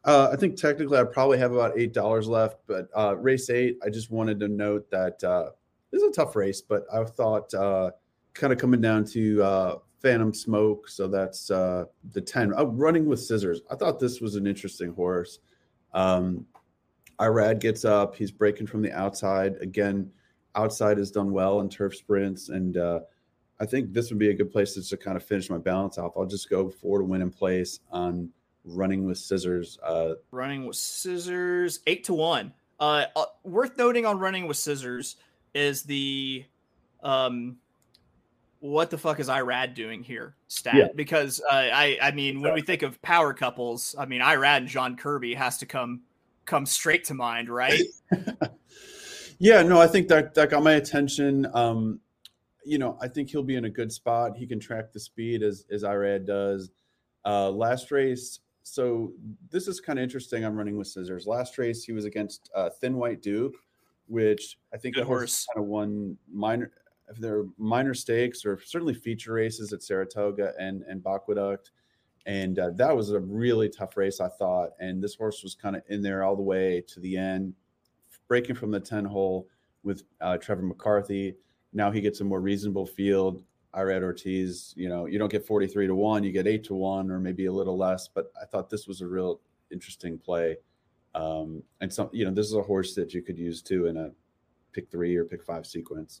Uh, 0.04 0.30
I 0.32 0.36
think 0.36 0.56
technically 0.56 0.98
I 0.98 1.04
probably 1.04 1.38
have 1.38 1.52
about 1.52 1.78
eight 1.78 1.92
dollars 1.92 2.28
left, 2.28 2.58
but 2.66 2.88
uh, 2.96 3.16
race 3.16 3.50
eight, 3.50 3.78
I 3.84 3.90
just 3.90 4.10
wanted 4.10 4.38
to 4.40 4.48
note 4.48 4.90
that 4.90 5.22
uh, 5.24 5.50
this 5.90 6.02
is 6.02 6.08
a 6.08 6.12
tough 6.12 6.34
race, 6.36 6.60
but 6.60 6.84
I 6.92 7.04
thought 7.04 7.52
uh, 7.54 7.90
kind 8.34 8.52
of 8.52 8.58
coming 8.58 8.80
down 8.80 9.04
to 9.06 9.42
uh, 9.42 9.78
Phantom 10.02 10.34
Smoke, 10.34 10.88
so 10.88 11.06
that's 11.06 11.50
uh, 11.50 11.84
the 12.12 12.20
ten. 12.20 12.52
Oh, 12.56 12.66
running 12.66 13.06
with 13.06 13.20
scissors. 13.20 13.60
I 13.70 13.76
thought 13.76 14.00
this 14.00 14.20
was 14.20 14.34
an 14.34 14.46
interesting 14.46 14.92
horse. 14.92 15.38
Um, 15.94 16.44
Irad 17.20 17.60
gets 17.60 17.84
up, 17.84 18.16
he's 18.16 18.32
breaking 18.32 18.66
from 18.66 18.82
the 18.82 18.92
outside 18.92 19.56
again. 19.60 20.10
Outside 20.54 20.98
has 20.98 21.10
done 21.10 21.32
well 21.32 21.60
in 21.60 21.68
turf 21.68 21.96
sprints, 21.96 22.48
and 22.48 22.76
uh, 22.76 23.00
I 23.60 23.64
think 23.66 23.92
this 23.92 24.10
would 24.10 24.18
be 24.18 24.30
a 24.30 24.34
good 24.34 24.50
place 24.50 24.74
to 24.74 24.80
just 24.80 25.00
kind 25.00 25.16
of 25.16 25.24
finish 25.24 25.48
my 25.48 25.58
balance 25.58 25.98
off. 25.98 26.12
I'll 26.16 26.26
just 26.26 26.50
go 26.50 26.68
four 26.68 26.98
to 26.98 27.04
win 27.04 27.22
in 27.22 27.30
place 27.30 27.80
on 27.90 28.28
running 28.64 29.06
with 29.06 29.18
scissors. 29.18 29.78
Uh, 29.82 30.14
Running 30.30 30.66
with 30.66 30.76
scissors, 30.76 31.80
eight 31.86 32.04
to 32.04 32.14
one. 32.14 32.52
Uh, 32.80 33.04
uh, 33.14 33.26
worth 33.44 33.76
noting 33.78 34.04
on 34.04 34.18
running 34.18 34.48
with 34.48 34.56
scissors 34.56 35.16
is 35.54 35.84
the 35.84 36.44
um, 37.02 37.56
what 38.62 38.90
the 38.90 38.96
fuck 38.98 39.18
is 39.18 39.28
Irad 39.28 39.74
doing 39.74 40.04
here 40.04 40.36
stat? 40.46 40.76
Yeah. 40.76 40.88
Because 40.94 41.40
uh, 41.40 41.52
I 41.52 41.98
I 42.00 42.12
mean 42.12 42.40
when 42.40 42.54
we 42.54 42.62
think 42.62 42.82
of 42.82 43.00
power 43.02 43.34
couples, 43.34 43.96
I 43.98 44.06
mean 44.06 44.20
Irad 44.20 44.58
and 44.58 44.68
John 44.68 44.96
Kirby 44.96 45.34
has 45.34 45.58
to 45.58 45.66
come 45.66 46.02
come 46.44 46.64
straight 46.64 47.02
to 47.06 47.14
mind, 47.14 47.48
right? 47.48 47.82
yeah, 49.38 49.62
no, 49.62 49.80
I 49.80 49.88
think 49.88 50.06
that 50.08 50.34
that 50.34 50.50
got 50.50 50.62
my 50.62 50.74
attention. 50.74 51.48
Um, 51.54 51.98
you 52.64 52.78
know, 52.78 52.96
I 53.02 53.08
think 53.08 53.30
he'll 53.30 53.42
be 53.42 53.56
in 53.56 53.64
a 53.64 53.70
good 53.70 53.90
spot. 53.92 54.36
He 54.36 54.46
can 54.46 54.60
track 54.60 54.92
the 54.92 55.00
speed 55.00 55.42
as 55.42 55.66
as 55.72 55.82
Irad 55.82 56.24
does. 56.24 56.70
Uh, 57.24 57.50
last 57.50 57.90
race, 57.90 58.40
so 58.62 59.12
this 59.50 59.66
is 59.66 59.80
kind 59.80 59.98
of 59.98 60.04
interesting. 60.04 60.44
I'm 60.44 60.56
running 60.56 60.76
with 60.76 60.86
scissors. 60.86 61.26
Last 61.26 61.58
race, 61.58 61.82
he 61.82 61.90
was 61.92 62.04
against 62.04 62.48
uh, 62.54 62.70
Thin 62.70 62.96
White 62.96 63.22
Duke, 63.22 63.56
which 64.06 64.58
I 64.72 64.76
think 64.76 64.94
Good 64.94 65.02
the 65.02 65.06
horse 65.06 65.20
horse. 65.20 65.46
kind 65.52 65.64
of 65.64 65.68
won 65.68 66.16
minor. 66.32 66.70
If 67.12 67.18
there 67.18 67.38
are 67.38 67.46
minor 67.58 67.94
stakes 67.94 68.44
or 68.44 68.58
certainly 68.64 68.94
feature 68.94 69.34
races 69.34 69.72
at 69.72 69.82
Saratoga 69.82 70.52
and 70.58 70.82
and 70.88 71.02
Baqueduct, 71.02 71.70
and 72.26 72.58
uh, 72.58 72.70
that 72.76 72.96
was 72.96 73.10
a 73.10 73.20
really 73.20 73.68
tough 73.68 73.96
race, 73.96 74.20
I 74.20 74.28
thought. 74.28 74.70
And 74.80 75.02
this 75.02 75.14
horse 75.14 75.42
was 75.42 75.54
kind 75.54 75.76
of 75.76 75.82
in 75.88 76.02
there 76.02 76.24
all 76.24 76.36
the 76.36 76.42
way 76.42 76.82
to 76.88 77.00
the 77.00 77.16
end, 77.16 77.54
breaking 78.28 78.56
from 78.56 78.70
the 78.70 78.80
ten 78.80 79.04
hole 79.04 79.46
with 79.82 80.04
uh, 80.20 80.38
Trevor 80.38 80.62
McCarthy. 80.62 81.34
Now 81.72 81.90
he 81.90 82.00
gets 82.00 82.20
a 82.20 82.24
more 82.24 82.40
reasonable 82.40 82.86
field. 82.86 83.44
Irad 83.74 84.02
Ortiz, 84.02 84.74
you 84.76 84.88
know, 84.88 85.06
you 85.06 85.18
don't 85.18 85.32
get 85.32 85.46
43 85.46 85.86
to 85.86 85.94
1, 85.94 86.24
you 86.24 86.30
get 86.30 86.46
8 86.46 86.62
to 86.64 86.74
1 86.74 87.10
or 87.10 87.18
maybe 87.18 87.46
a 87.46 87.52
little 87.52 87.76
less, 87.78 88.06
but 88.06 88.30
I 88.40 88.44
thought 88.44 88.68
this 88.68 88.86
was 88.86 89.00
a 89.00 89.06
real 89.06 89.40
interesting 89.70 90.18
play. 90.18 90.58
Um, 91.14 91.62
and 91.80 91.90
some, 91.90 92.10
you 92.12 92.26
know, 92.26 92.30
this 92.30 92.46
is 92.46 92.54
a 92.54 92.62
horse 92.62 92.94
that 92.94 93.14
you 93.14 93.22
could 93.22 93.38
use 93.38 93.62
too 93.62 93.86
in 93.86 93.96
a 93.96 94.10
pick 94.72 94.90
3 94.90 95.16
or 95.16 95.24
pick 95.24 95.42
5 95.42 95.66
sequence. 95.66 96.20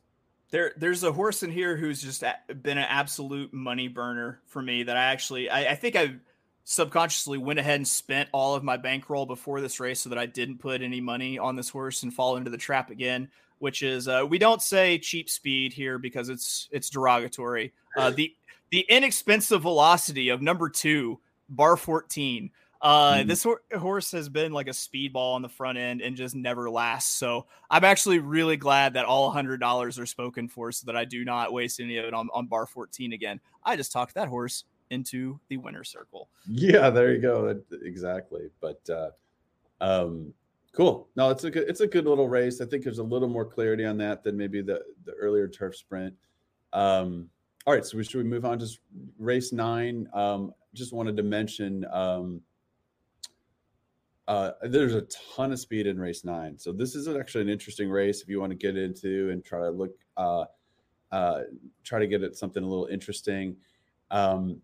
There, 0.52 0.72
there's 0.76 1.02
a 1.02 1.10
horse 1.10 1.42
in 1.42 1.50
here 1.50 1.76
who's 1.76 2.00
just 2.00 2.22
been 2.46 2.78
an 2.78 2.86
absolute 2.88 3.52
money 3.52 3.88
burner 3.88 4.40
for 4.46 4.62
me 4.62 4.84
that 4.84 4.96
I 4.96 5.04
actually, 5.06 5.50
I, 5.50 5.72
I 5.72 5.74
think 5.74 5.96
I 5.96 6.14
subconsciously 6.62 7.38
went 7.38 7.58
ahead 7.58 7.76
and 7.76 7.88
spent 7.88 8.28
all 8.30 8.54
of 8.54 8.62
my 8.62 8.76
bankroll 8.76 9.26
before 9.26 9.60
this 9.60 9.80
race 9.80 10.00
so 10.00 10.10
that 10.10 10.18
I 10.18 10.26
didn't 10.26 10.58
put 10.58 10.80
any 10.80 11.00
money 11.00 11.38
on 11.38 11.56
this 11.56 11.68
horse 11.68 12.04
and 12.04 12.14
fall 12.14 12.36
into 12.36 12.50
the 12.50 12.56
trap 12.56 12.90
again 12.90 13.28
which 13.62 13.84
is 13.84 14.08
uh, 14.08 14.26
we 14.28 14.38
don't 14.38 14.60
say 14.60 14.98
cheap 14.98 15.30
speed 15.30 15.72
here 15.72 15.96
because 15.96 16.28
it's 16.28 16.68
it's 16.72 16.90
derogatory. 16.90 17.72
Uh, 17.96 18.10
the 18.10 18.34
the 18.72 18.84
inexpensive 18.88 19.62
velocity 19.62 20.30
of 20.30 20.42
number 20.42 20.68
two, 20.68 21.20
bar 21.48 21.76
fourteen. 21.76 22.50
Uh, 22.82 23.14
mm. 23.14 23.28
This 23.28 23.46
horse 23.78 24.10
has 24.10 24.28
been 24.28 24.52
like 24.52 24.66
a 24.66 24.72
speedball 24.72 25.34
on 25.34 25.42
the 25.42 25.48
front 25.48 25.78
end 25.78 26.02
and 26.02 26.16
just 26.16 26.34
never 26.34 26.68
lasts. 26.68 27.16
So 27.16 27.46
I'm 27.70 27.84
actually 27.84 28.18
really 28.18 28.56
glad 28.56 28.94
that 28.94 29.04
all 29.04 29.30
hundred 29.30 29.60
dollars 29.60 29.98
are 30.00 30.06
spoken 30.06 30.48
for, 30.48 30.72
so 30.72 30.86
that 30.86 30.96
I 30.96 31.04
do 31.04 31.24
not 31.24 31.52
waste 31.52 31.78
any 31.78 31.96
of 31.98 32.04
it 32.04 32.12
on, 32.12 32.28
on 32.34 32.46
bar 32.46 32.66
14 32.66 33.12
again. 33.12 33.40
I 33.64 33.76
just 33.76 33.92
talked 33.92 34.14
that 34.14 34.28
horse 34.28 34.64
into 34.90 35.38
the 35.48 35.58
winner 35.58 35.84
circle. 35.84 36.28
Yeah, 36.48 36.90
there 36.90 37.12
you 37.12 37.20
go. 37.20 37.62
Exactly. 37.84 38.50
But 38.60 38.90
uh, 38.90 39.10
um, 39.80 40.34
Cool. 40.72 41.06
No, 41.16 41.28
it's 41.28 41.44
a 41.44 41.50
good 41.50 41.68
it's 41.68 41.80
a 41.80 41.86
good 41.86 42.06
little 42.06 42.28
race. 42.28 42.60
I 42.60 42.64
think 42.64 42.82
there's 42.82 42.98
a 42.98 43.02
little 43.02 43.28
more 43.28 43.44
clarity 43.44 43.84
on 43.84 43.98
that 43.98 44.22
than 44.22 44.36
maybe 44.36 44.62
the 44.62 44.82
the 45.04 45.12
earlier 45.12 45.46
turf 45.46 45.76
sprint. 45.76 46.14
Um, 46.72 47.28
all 47.66 47.74
right, 47.74 47.84
so 47.84 47.98
we 47.98 48.04
should 48.04 48.16
we 48.16 48.24
move 48.24 48.46
on 48.46 48.58
to 48.58 48.66
race 49.18 49.52
nine. 49.52 50.08
Um, 50.14 50.54
just 50.72 50.94
wanted 50.94 51.16
to 51.18 51.22
mention 51.22 51.84
um, 51.92 52.40
uh, 54.28 54.52
there's 54.62 54.94
a 54.94 55.02
ton 55.34 55.52
of 55.52 55.58
speed 55.58 55.86
in 55.86 55.98
race 55.98 56.24
nine. 56.24 56.58
So 56.58 56.72
this 56.72 56.94
is 56.94 57.08
actually 57.08 57.42
an 57.42 57.48
interesting 57.48 57.90
race 57.90 58.22
if 58.22 58.28
you 58.28 58.40
want 58.40 58.50
to 58.50 58.56
get 58.56 58.76
into 58.76 59.30
and 59.30 59.44
try 59.44 59.60
to 59.60 59.70
look 59.70 59.96
uh, 60.16 60.44
uh, 61.10 61.42
try 61.84 61.98
to 61.98 62.06
get 62.06 62.22
at 62.22 62.36
something 62.36 62.62
a 62.62 62.66
little 62.66 62.86
interesting. 62.86 63.56
Um, 64.10 64.60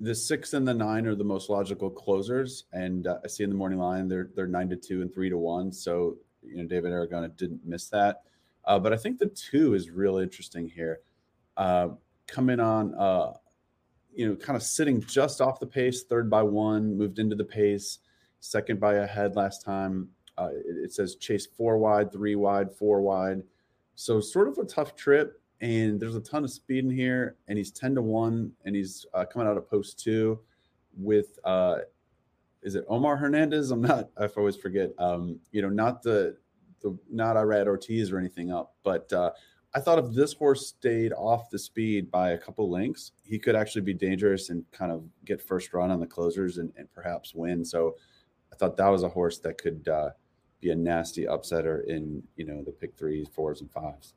the 0.00 0.14
six 0.14 0.52
and 0.52 0.66
the 0.66 0.74
nine 0.74 1.06
are 1.06 1.14
the 1.14 1.24
most 1.24 1.48
logical 1.48 1.88
closers, 1.88 2.64
and 2.72 3.06
uh, 3.06 3.18
I 3.24 3.28
see 3.28 3.44
in 3.44 3.50
the 3.50 3.56
morning 3.56 3.78
line 3.78 4.08
they're 4.08 4.30
they're 4.34 4.46
nine 4.46 4.68
to 4.68 4.76
two 4.76 5.02
and 5.02 5.12
three 5.12 5.30
to 5.30 5.38
one. 5.38 5.72
So 5.72 6.18
you 6.42 6.56
know 6.56 6.64
David 6.64 6.92
Aragona 6.92 7.34
didn't 7.36 7.64
miss 7.64 7.88
that, 7.88 8.22
uh, 8.66 8.78
but 8.78 8.92
I 8.92 8.96
think 8.96 9.18
the 9.18 9.26
two 9.26 9.74
is 9.74 9.90
real 9.90 10.18
interesting 10.18 10.68
here. 10.68 11.00
Uh, 11.56 11.88
coming 12.26 12.60
on, 12.60 12.94
uh, 12.96 13.32
you 14.14 14.28
know, 14.28 14.36
kind 14.36 14.56
of 14.56 14.62
sitting 14.62 15.02
just 15.02 15.40
off 15.40 15.60
the 15.60 15.66
pace, 15.66 16.04
third 16.04 16.30
by 16.30 16.42
one, 16.42 16.96
moved 16.96 17.18
into 17.18 17.36
the 17.36 17.44
pace, 17.44 17.98
second 18.40 18.80
by 18.80 18.94
a 18.94 19.06
head 19.06 19.36
last 19.36 19.64
time. 19.64 20.08
Uh, 20.36 20.50
it, 20.52 20.84
it 20.84 20.92
says 20.92 21.16
chase 21.16 21.46
four 21.46 21.78
wide, 21.78 22.12
three 22.12 22.34
wide, 22.34 22.72
four 22.72 23.00
wide. 23.00 23.42
So 23.94 24.20
sort 24.20 24.48
of 24.48 24.58
a 24.58 24.64
tough 24.64 24.96
trip 24.96 25.40
and 25.60 26.00
there's 26.00 26.16
a 26.16 26.20
ton 26.20 26.44
of 26.44 26.50
speed 26.50 26.84
in 26.84 26.90
here 26.90 27.36
and 27.48 27.56
he's 27.56 27.70
10 27.70 27.94
to 27.94 28.02
1 28.02 28.52
and 28.64 28.76
he's 28.76 29.06
uh, 29.14 29.24
coming 29.24 29.48
out 29.48 29.56
of 29.56 29.68
post 29.68 29.98
2 30.00 30.38
with 30.96 31.38
uh 31.44 31.78
is 32.62 32.74
it 32.74 32.84
Omar 32.88 33.16
Hernandez 33.16 33.70
I'm 33.70 33.80
not 33.80 34.10
I 34.18 34.26
always 34.26 34.56
forget 34.56 34.90
um 34.98 35.38
you 35.52 35.62
know 35.62 35.68
not 35.68 36.02
the 36.02 36.36
the 36.82 36.96
not 37.10 37.36
Irad 37.36 37.66
Ortiz 37.66 38.12
or 38.12 38.18
anything 38.18 38.52
up 38.52 38.74
but 38.82 39.12
uh 39.12 39.30
I 39.74 39.80
thought 39.80 39.98
if 39.98 40.12
this 40.12 40.32
horse 40.32 40.68
stayed 40.68 41.12
off 41.12 41.50
the 41.50 41.58
speed 41.58 42.10
by 42.10 42.30
a 42.30 42.38
couple 42.38 42.70
lengths 42.70 43.12
he 43.22 43.38
could 43.38 43.56
actually 43.56 43.82
be 43.82 43.94
dangerous 43.94 44.50
and 44.50 44.64
kind 44.72 44.92
of 44.92 45.04
get 45.24 45.42
first 45.42 45.72
run 45.72 45.90
on 45.90 46.00
the 46.00 46.06
closers 46.06 46.58
and, 46.58 46.72
and 46.76 46.92
perhaps 46.92 47.34
win 47.34 47.64
so 47.64 47.96
I 48.52 48.56
thought 48.56 48.76
that 48.76 48.88
was 48.88 49.02
a 49.02 49.08
horse 49.08 49.38
that 49.38 49.58
could 49.58 49.88
uh 49.88 50.10
be 50.60 50.70
a 50.70 50.74
nasty 50.74 51.26
upsetter 51.26 51.84
in 51.86 52.22
you 52.36 52.44
know 52.44 52.62
the 52.62 52.72
pick 52.72 52.96
threes 52.96 53.28
fours 53.32 53.60
and 53.60 53.70
fives 53.70 54.14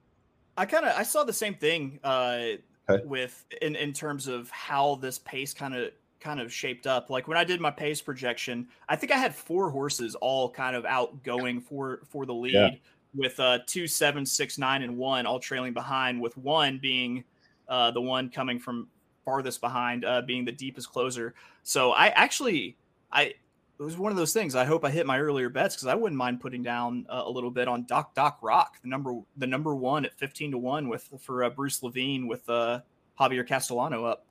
I 0.57 0.65
kind 0.65 0.85
of 0.85 0.97
I 0.97 1.03
saw 1.03 1.23
the 1.23 1.33
same 1.33 1.53
thing 1.53 1.99
uh, 2.03 2.41
okay. 2.89 3.05
with 3.05 3.45
in 3.61 3.75
in 3.75 3.93
terms 3.93 4.27
of 4.27 4.49
how 4.49 4.95
this 4.95 5.19
pace 5.19 5.53
kind 5.53 5.75
of 5.75 5.91
kind 6.19 6.39
of 6.39 6.51
shaped 6.51 6.87
up. 6.87 7.11
Like 7.11 7.27
when 7.27 7.37
I 7.37 7.43
did 7.43 7.61
my 7.61 7.69
pace 7.69 8.01
projection, 8.01 8.67
I 8.89 8.95
think 8.95 9.11
I 9.11 9.17
had 9.17 9.35
four 9.35 9.69
horses 9.69 10.15
all 10.15 10.49
kind 10.49 10.75
of 10.75 10.83
outgoing 10.85 11.61
for 11.61 12.01
for 12.09 12.25
the 12.25 12.33
lead 12.33 12.53
yeah. 12.53 12.69
With 13.15 13.39
uh 13.39 13.59
two, 13.65 13.87
seven, 13.87 14.25
six, 14.25 14.57
nine, 14.57 14.83
and 14.83 14.97
one 14.97 15.25
all 15.25 15.39
trailing 15.39 15.73
behind, 15.73 16.21
with 16.21 16.37
one 16.37 16.79
being 16.79 17.23
uh 17.67 17.91
the 17.91 18.01
one 18.01 18.29
coming 18.29 18.59
from 18.59 18.87
farthest 19.25 19.61
behind, 19.61 20.05
uh 20.05 20.21
being 20.21 20.45
the 20.45 20.51
deepest 20.51 20.91
closer. 20.91 21.33
So 21.63 21.91
I 21.91 22.07
actually 22.07 22.77
I 23.11 23.33
it 23.79 23.83
was 23.83 23.97
one 23.97 24.11
of 24.11 24.17
those 24.17 24.33
things. 24.33 24.55
I 24.55 24.65
hope 24.65 24.83
I 24.83 24.89
hit 24.89 25.05
my 25.05 25.19
earlier 25.19 25.49
bets 25.49 25.75
because 25.75 25.87
I 25.87 25.93
wouldn't 25.93 26.17
mind 26.17 26.41
putting 26.41 26.63
down 26.63 27.05
uh, 27.09 27.23
a 27.25 27.29
little 27.29 27.51
bit 27.51 27.67
on 27.67 27.85
Doc 27.85 28.15
Doc 28.15 28.39
Rock, 28.41 28.77
the 28.81 28.87
number 28.87 29.19
the 29.37 29.45
number 29.45 29.75
one 29.75 30.05
at 30.05 30.13
fifteen 30.13 30.51
to 30.51 30.57
one 30.57 30.89
with 30.89 31.07
for 31.19 31.43
uh, 31.43 31.49
Bruce 31.49 31.83
Levine 31.83 32.27
with 32.27 32.49
uh, 32.49 32.79
Javier 33.19 33.47
Castellano 33.47 34.05
up. 34.05 34.25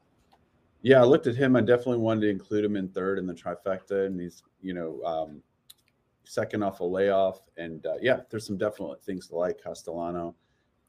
Yeah, 0.83 1.01
I 1.01 1.05
looked 1.05 1.27
at 1.27 1.37
him. 1.37 1.55
I 1.57 1.61
definitely 1.61 1.99
wanted 1.99 2.23
to 2.23 2.31
include 2.31 2.65
him 2.65 2.77
in 2.77 2.89
third 2.89 3.19
in 3.19 3.27
the 3.27 3.35
trifecta, 3.35 4.07
and 4.07 4.21
he's 4.21 4.43
you 4.63 4.75
know 4.75 5.01
um, 5.05 5.43
second 6.27 6.63
off 6.63 6.81
a 6.81 6.85
layoff. 6.85 7.41
And 7.57 7.85
uh, 7.87 7.95
yeah, 8.01 8.21
there's 8.31 8.47
some 8.47 8.59
definite 8.59 9.03
things 9.03 9.29
to 9.29 9.37
like 9.37 9.63
Castellano, 9.63 10.35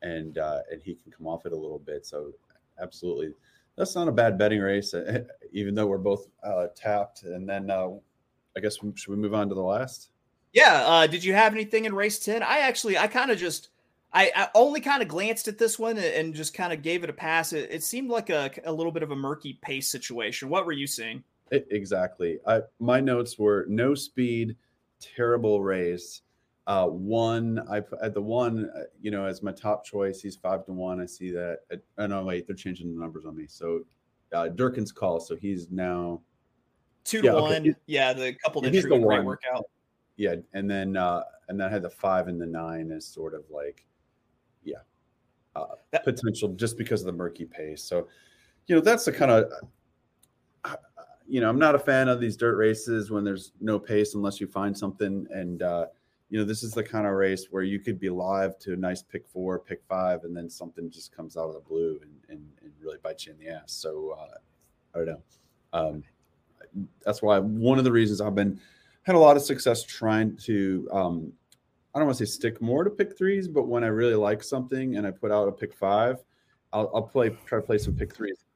and 0.01 0.37
uh, 0.37 0.59
and 0.71 0.81
he 0.83 0.95
can 0.95 1.11
come 1.11 1.27
off 1.27 1.45
it 1.45 1.53
a 1.53 1.57
little 1.57 1.79
bit. 1.79 2.05
So 2.05 2.33
absolutely, 2.81 3.33
that's 3.77 3.95
not 3.95 4.07
a 4.07 4.11
bad 4.11 4.37
betting 4.37 4.59
race, 4.59 4.93
even 5.51 5.75
though 5.75 5.87
we're 5.87 5.97
both 5.97 6.27
uh, 6.43 6.67
tapped. 6.75 7.23
And 7.23 7.47
then 7.47 7.69
uh, 7.69 7.89
I 8.55 8.59
guess 8.59 8.77
should 8.95 9.11
we 9.11 9.17
move 9.17 9.33
on 9.33 9.49
to 9.49 9.55
the 9.55 9.61
last? 9.61 10.09
Yeah. 10.51 10.83
Uh, 10.85 11.07
did 11.07 11.23
you 11.23 11.33
have 11.33 11.53
anything 11.53 11.85
in 11.85 11.93
race 11.93 12.17
10? 12.17 12.41
I 12.41 12.59
actually, 12.59 12.97
I 12.97 13.05
kind 13.05 13.29
of 13.29 13.37
just, 13.37 13.69
I, 14.11 14.31
I, 14.35 14.47
only 14.55 14.81
kind 14.81 15.03
of 15.03 15.07
glanced 15.07 15.47
at 15.47 15.59
this 15.59 15.77
one 15.77 15.99
and 15.99 16.33
just 16.33 16.55
kind 16.55 16.73
of 16.73 16.81
gave 16.81 17.03
it 17.03 17.09
a 17.11 17.13
pass. 17.13 17.53
It, 17.53 17.69
it 17.71 17.83
seemed 17.83 18.09
like 18.09 18.31
a, 18.31 18.49
a, 18.65 18.71
little 18.71 18.91
bit 18.91 19.03
of 19.03 19.11
a 19.11 19.15
murky 19.15 19.59
pace 19.61 19.87
situation. 19.87 20.49
What 20.49 20.65
were 20.65 20.71
you 20.71 20.87
seeing? 20.87 21.23
It, 21.51 21.67
exactly. 21.69 22.39
I, 22.47 22.61
my 22.79 22.99
notes 22.99 23.37
were 23.37 23.65
no 23.69 23.93
speed, 23.93 24.55
terrible 24.99 25.61
race. 25.61 26.21
Uh, 26.65 26.85
one, 26.87 27.65
I 27.71 27.81
at 28.01 28.13
the 28.13 28.21
one, 28.21 28.69
uh, 28.75 28.81
you 29.01 29.09
know, 29.09 29.25
as 29.25 29.41
my 29.41 29.53
top 29.53 29.85
choice, 29.85 30.21
he's 30.21 30.35
five 30.35 30.65
to 30.65 30.73
one. 30.73 30.99
I 30.99 31.05
see 31.05 31.31
that. 31.31 31.59
oh 31.97 32.07
no, 32.07 32.23
wait, 32.23 32.45
they're 32.45 32.55
changing 32.55 32.93
the 32.93 32.99
numbers 32.99 33.25
on 33.25 33.35
me. 33.35 33.45
So 33.47 33.81
uh, 34.33 34.49
Durkin's 34.49 34.91
call. 34.91 35.19
So 35.19 35.35
he's 35.35 35.71
now 35.71 36.21
two 37.05 37.21
to 37.21 37.27
yeah, 37.27 37.33
one. 37.33 37.53
Okay. 37.53 37.75
Yeah, 37.85 38.13
the 38.13 38.33
couple 38.43 38.61
that 38.61 38.71
treat 38.71 38.83
great 38.83 39.23
workout. 39.23 39.65
Yeah, 40.17 40.35
and 40.53 40.69
then 40.69 40.97
uh 40.97 41.23
and 41.47 41.59
then 41.59 41.67
I 41.67 41.71
had 41.71 41.81
the 41.81 41.89
five 41.89 42.27
and 42.27 42.39
the 42.39 42.45
nine 42.45 42.91
as 42.91 43.05
sort 43.05 43.33
of 43.33 43.43
like, 43.49 43.85
yeah, 44.63 44.79
uh, 45.55 45.75
that, 45.91 46.03
potential 46.03 46.49
just 46.49 46.77
because 46.77 47.01
of 47.01 47.05
the 47.05 47.13
murky 47.13 47.45
pace. 47.45 47.83
So, 47.83 48.07
you 48.67 48.75
know, 48.75 48.81
that's 48.81 49.05
the 49.05 49.11
kind 49.11 49.31
of, 49.31 49.45
uh, 49.45 49.65
you 51.27 51.41
know, 51.41 51.49
I'm 51.49 51.59
not 51.59 51.75
a 51.75 51.79
fan 51.79 52.07
of 52.07 52.19
these 52.19 52.37
dirt 52.37 52.55
races 52.55 53.11
when 53.11 53.23
there's 53.23 53.51
no 53.59 53.77
pace 53.77 54.15
unless 54.15 54.39
you 54.39 54.47
find 54.47 54.77
something. 54.77 55.27
And 55.31 55.61
uh, 55.61 55.87
you 56.29 56.39
know, 56.39 56.45
this 56.45 56.63
is 56.63 56.71
the 56.71 56.83
kind 56.83 57.05
of 57.05 57.13
race 57.13 57.47
where 57.51 57.63
you 57.63 57.79
could 57.79 57.99
be 57.99 58.09
live 58.09 58.57
to 58.59 58.73
a 58.73 58.75
nice 58.75 59.01
pick 59.01 59.27
four, 59.27 59.59
pick 59.59 59.81
five, 59.87 60.23
and 60.23 60.35
then 60.35 60.49
something 60.49 60.89
just 60.89 61.15
comes 61.15 61.37
out 61.37 61.47
of 61.47 61.53
the 61.53 61.61
blue 61.61 61.99
and 62.01 62.11
and, 62.29 62.47
and 62.61 62.71
really 62.81 62.97
bites 63.03 63.25
you 63.25 63.33
in 63.33 63.39
the 63.39 63.49
ass. 63.49 63.71
So 63.73 64.17
uh, 64.19 64.37
I 64.95 64.97
don't 64.97 65.07
know. 65.07 65.21
Um, 65.73 66.03
that's 67.03 67.21
why 67.21 67.39
one 67.39 67.77
of 67.77 67.83
the 67.83 67.91
reasons 67.91 68.21
I've 68.21 68.35
been 68.35 68.59
had 69.03 69.15
a 69.15 69.19
lot 69.19 69.37
of 69.37 69.43
success 69.43 69.83
trying 69.83 70.37
to 70.37 70.87
um, 70.91 71.33
I 71.93 71.99
don't 71.99 72.07
want 72.07 72.17
to 72.19 72.25
say 72.25 72.31
stick 72.31 72.61
more 72.61 72.83
to 72.83 72.89
pick 72.89 73.17
threes, 73.17 73.47
but 73.47 73.67
when 73.67 73.83
I 73.83 73.87
really 73.87 74.15
like 74.15 74.43
something 74.43 74.97
and 74.97 75.07
I 75.07 75.11
put 75.11 75.31
out 75.31 75.47
a 75.47 75.51
pick 75.51 75.73
five, 75.73 76.23
I'll, 76.71 76.91
I'll 76.93 77.01
play 77.01 77.29
try 77.45 77.59
to 77.59 77.65
play 77.65 77.77
some 77.77 77.95
pick 77.95 78.15
threes 78.15 78.46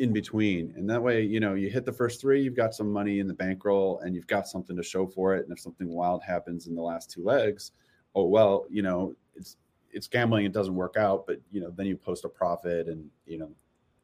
in 0.00 0.12
between, 0.12 0.72
and 0.76 0.88
that 0.90 1.02
way 1.02 1.22
you 1.22 1.40
know 1.40 1.54
you 1.54 1.70
hit 1.70 1.84
the 1.84 1.92
first 1.92 2.20
three, 2.20 2.42
you've 2.42 2.56
got 2.56 2.74
some 2.74 2.90
money 2.92 3.20
in 3.20 3.28
the 3.28 3.34
bankroll, 3.34 4.00
and 4.00 4.14
you've 4.14 4.26
got 4.26 4.48
something 4.48 4.76
to 4.76 4.82
show 4.82 5.06
for 5.06 5.34
it. 5.36 5.44
And 5.44 5.52
if 5.52 5.60
something 5.60 5.88
wild 5.88 6.22
happens 6.22 6.66
in 6.66 6.74
the 6.74 6.82
last 6.82 7.10
two 7.10 7.24
legs, 7.24 7.72
oh 8.14 8.24
well, 8.24 8.66
you 8.68 8.82
know 8.82 9.14
it's 9.36 9.56
it's 9.92 10.08
gambling. 10.08 10.46
It 10.46 10.52
doesn't 10.52 10.74
work 10.74 10.96
out, 10.96 11.26
but 11.26 11.40
you 11.52 11.60
know 11.60 11.70
then 11.70 11.86
you 11.86 11.96
post 11.96 12.24
a 12.24 12.28
profit, 12.28 12.88
and 12.88 13.08
you 13.26 13.38
know 13.38 13.50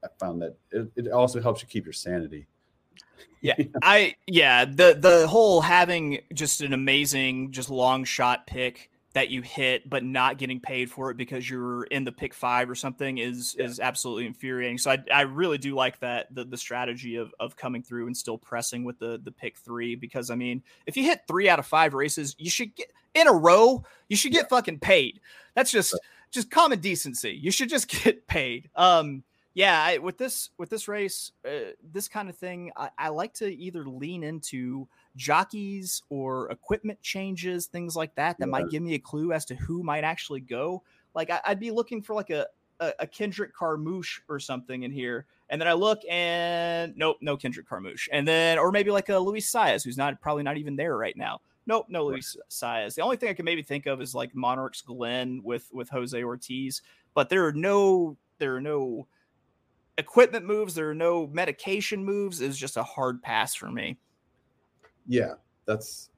I 0.05 0.09
found 0.21 0.41
that 0.43 0.57
it, 0.71 0.89
it 0.97 1.09
also 1.11 1.41
helps 1.41 1.63
you 1.63 1.69
keep 1.69 1.85
your 1.85 1.93
sanity 1.93 2.47
yeah, 3.41 3.55
I 3.83 4.15
yeah 4.27 4.65
the 4.65 4.97
the 4.99 5.27
whole 5.27 5.61
having 5.61 6.21
just 6.35 6.61
an 6.61 6.73
amazing 6.73 7.53
just 7.53 7.71
long 7.71 8.05
shot 8.05 8.47
pick 8.47 8.91
that 9.17 9.31
you 9.31 9.41
hit 9.41 9.89
but 9.89 10.05
not 10.05 10.37
getting 10.37 10.61
paid 10.61 10.91
for 10.91 11.11
it 11.11 11.17
because 11.17 11.49
you're 11.49 11.85
in 11.85 12.05
the 12.05 12.13
pick 12.13 12.35
five 12.35 12.69
or 12.69 12.75
something 12.75 13.17
is 13.17 13.57
yeah. 13.59 13.65
is 13.65 13.81
absolutely 13.81 14.27
infuriating. 14.27 14.77
So 14.77 14.91
I, 14.91 14.99
I 15.11 15.23
really 15.23 15.57
do 15.57 15.75
like 15.75 15.99
that 16.01 16.35
the 16.35 16.45
the 16.45 16.59
strategy 16.59 17.17
of 17.17 17.35
of 17.41 17.57
coming 17.57 17.83
through 17.83 18.09
and 18.09 18.15
still 18.15 18.37
pressing 18.37 18.85
with 18.85 18.99
the 18.99 19.19
the 19.25 19.33
pick 19.33 19.57
three 19.57 19.95
because 19.95 20.29
I 20.29 20.35
mean 20.35 20.63
if 20.85 20.99
you 20.99 21.05
hit 21.05 21.23
three 21.27 21.49
out 21.49 21.59
of 21.59 21.65
five 21.65 21.95
races 21.95 22.37
you 22.39 22.51
should 22.51 22.77
get 22.77 22.93
in 23.15 23.27
a 23.27 23.33
row 23.33 23.83
you 24.09 24.19
should 24.19 24.33
get 24.33 24.45
yeah. 24.45 24.49
fucking 24.49 24.81
paid. 24.81 25.21
That's 25.55 25.71
just 25.71 25.99
just 26.31 26.51
common 26.51 26.81
decency. 26.81 27.31
You 27.31 27.51
should 27.51 27.71
just 27.71 27.89
get 28.05 28.27
paid. 28.27 28.69
Um, 28.77 29.25
yeah, 29.55 29.83
I, 29.83 29.97
with 29.97 30.19
this 30.19 30.51
with 30.59 30.69
this 30.69 30.89
race, 30.89 31.33
uh, 31.49 31.73
this 31.83 32.07
kind 32.07 32.29
of 32.29 32.37
thing, 32.37 32.71
I, 32.77 32.91
I, 32.99 33.09
like 33.09 33.33
to 33.37 33.47
either 33.47 33.87
lean 33.87 34.23
into 34.23 34.87
jockeys 35.17 36.03
or 36.11 36.51
equipment 36.51 37.01
changes, 37.03 37.67
things 37.67 37.97
like 37.97 38.15
that, 38.15 38.39
that 38.39 38.47
yeah. 38.47 38.51
might 38.51 38.71
give 38.71 38.83
me 38.83 38.95
a 38.95 38.99
clue 38.99 39.33
as 39.33 39.45
to 39.47 39.55
who 39.55 39.83
might 39.83 40.05
actually 40.05 40.41
go. 40.41 40.83
Like 41.15 41.31
I, 41.31 41.41
would 41.49 41.61
be 41.61 41.71
looking 41.71 42.03
for 42.03 42.15
like 42.15 42.31
a, 42.31 42.47
a, 42.81 42.93
a 43.01 43.07
Kendrick 43.07 43.55
Carmouche 43.55 44.21
or 44.29 44.39
something 44.39 44.83
in 44.83 44.93
here, 44.93 45.27
and 45.49 45.61
then 45.61 45.67
I 45.67 45.73
look 45.73 46.01
and 46.09 46.95
nope, 46.97 47.17
no 47.21 47.37
Kendrick 47.37 47.69
Carmouche, 47.69 48.09
and 48.13 48.29
then 48.29 48.59
or 48.59 48.71
maybe 48.71 48.91
like 48.91 49.09
a 49.09 49.19
Luis 49.19 49.51
Saez, 49.51 49.83
who's 49.83 49.97
not 49.97 50.21
probably 50.21 50.43
not 50.43 50.59
even 50.59 50.77
there 50.77 50.97
right 50.97 51.17
now. 51.17 51.41
Nope, 51.67 51.87
no 51.89 52.05
Luis 52.05 52.37
Saez. 52.49 52.95
The 52.95 53.03
only 53.03 53.17
thing 53.17 53.29
I 53.29 53.35
can 53.35 53.45
maybe 53.45 53.63
think 53.63 53.87
of 53.87 54.01
is 54.01 54.15
like 54.15 54.35
Monarchs 54.35 54.83
Glen 54.83 55.41
with 55.43 55.69
with 55.73 55.89
Jose 55.89 56.23
Ortiz, 56.23 56.83
but 57.15 57.29
there 57.29 57.47
are 57.47 57.53
no 57.53 58.17
there 58.39 58.55
are 58.55 58.61
no 58.61 59.07
equipment 59.99 60.45
moves, 60.45 60.75
there 60.75 60.91
are 60.91 60.95
no 60.95 61.27
medication 61.27 62.05
moves. 62.05 62.41
Is 62.41 62.59
just 62.59 62.77
a 62.77 62.83
hard 62.83 63.23
pass 63.23 63.55
for 63.55 63.71
me. 63.71 63.99
Yeah, 65.07 65.35
that's 65.67 66.11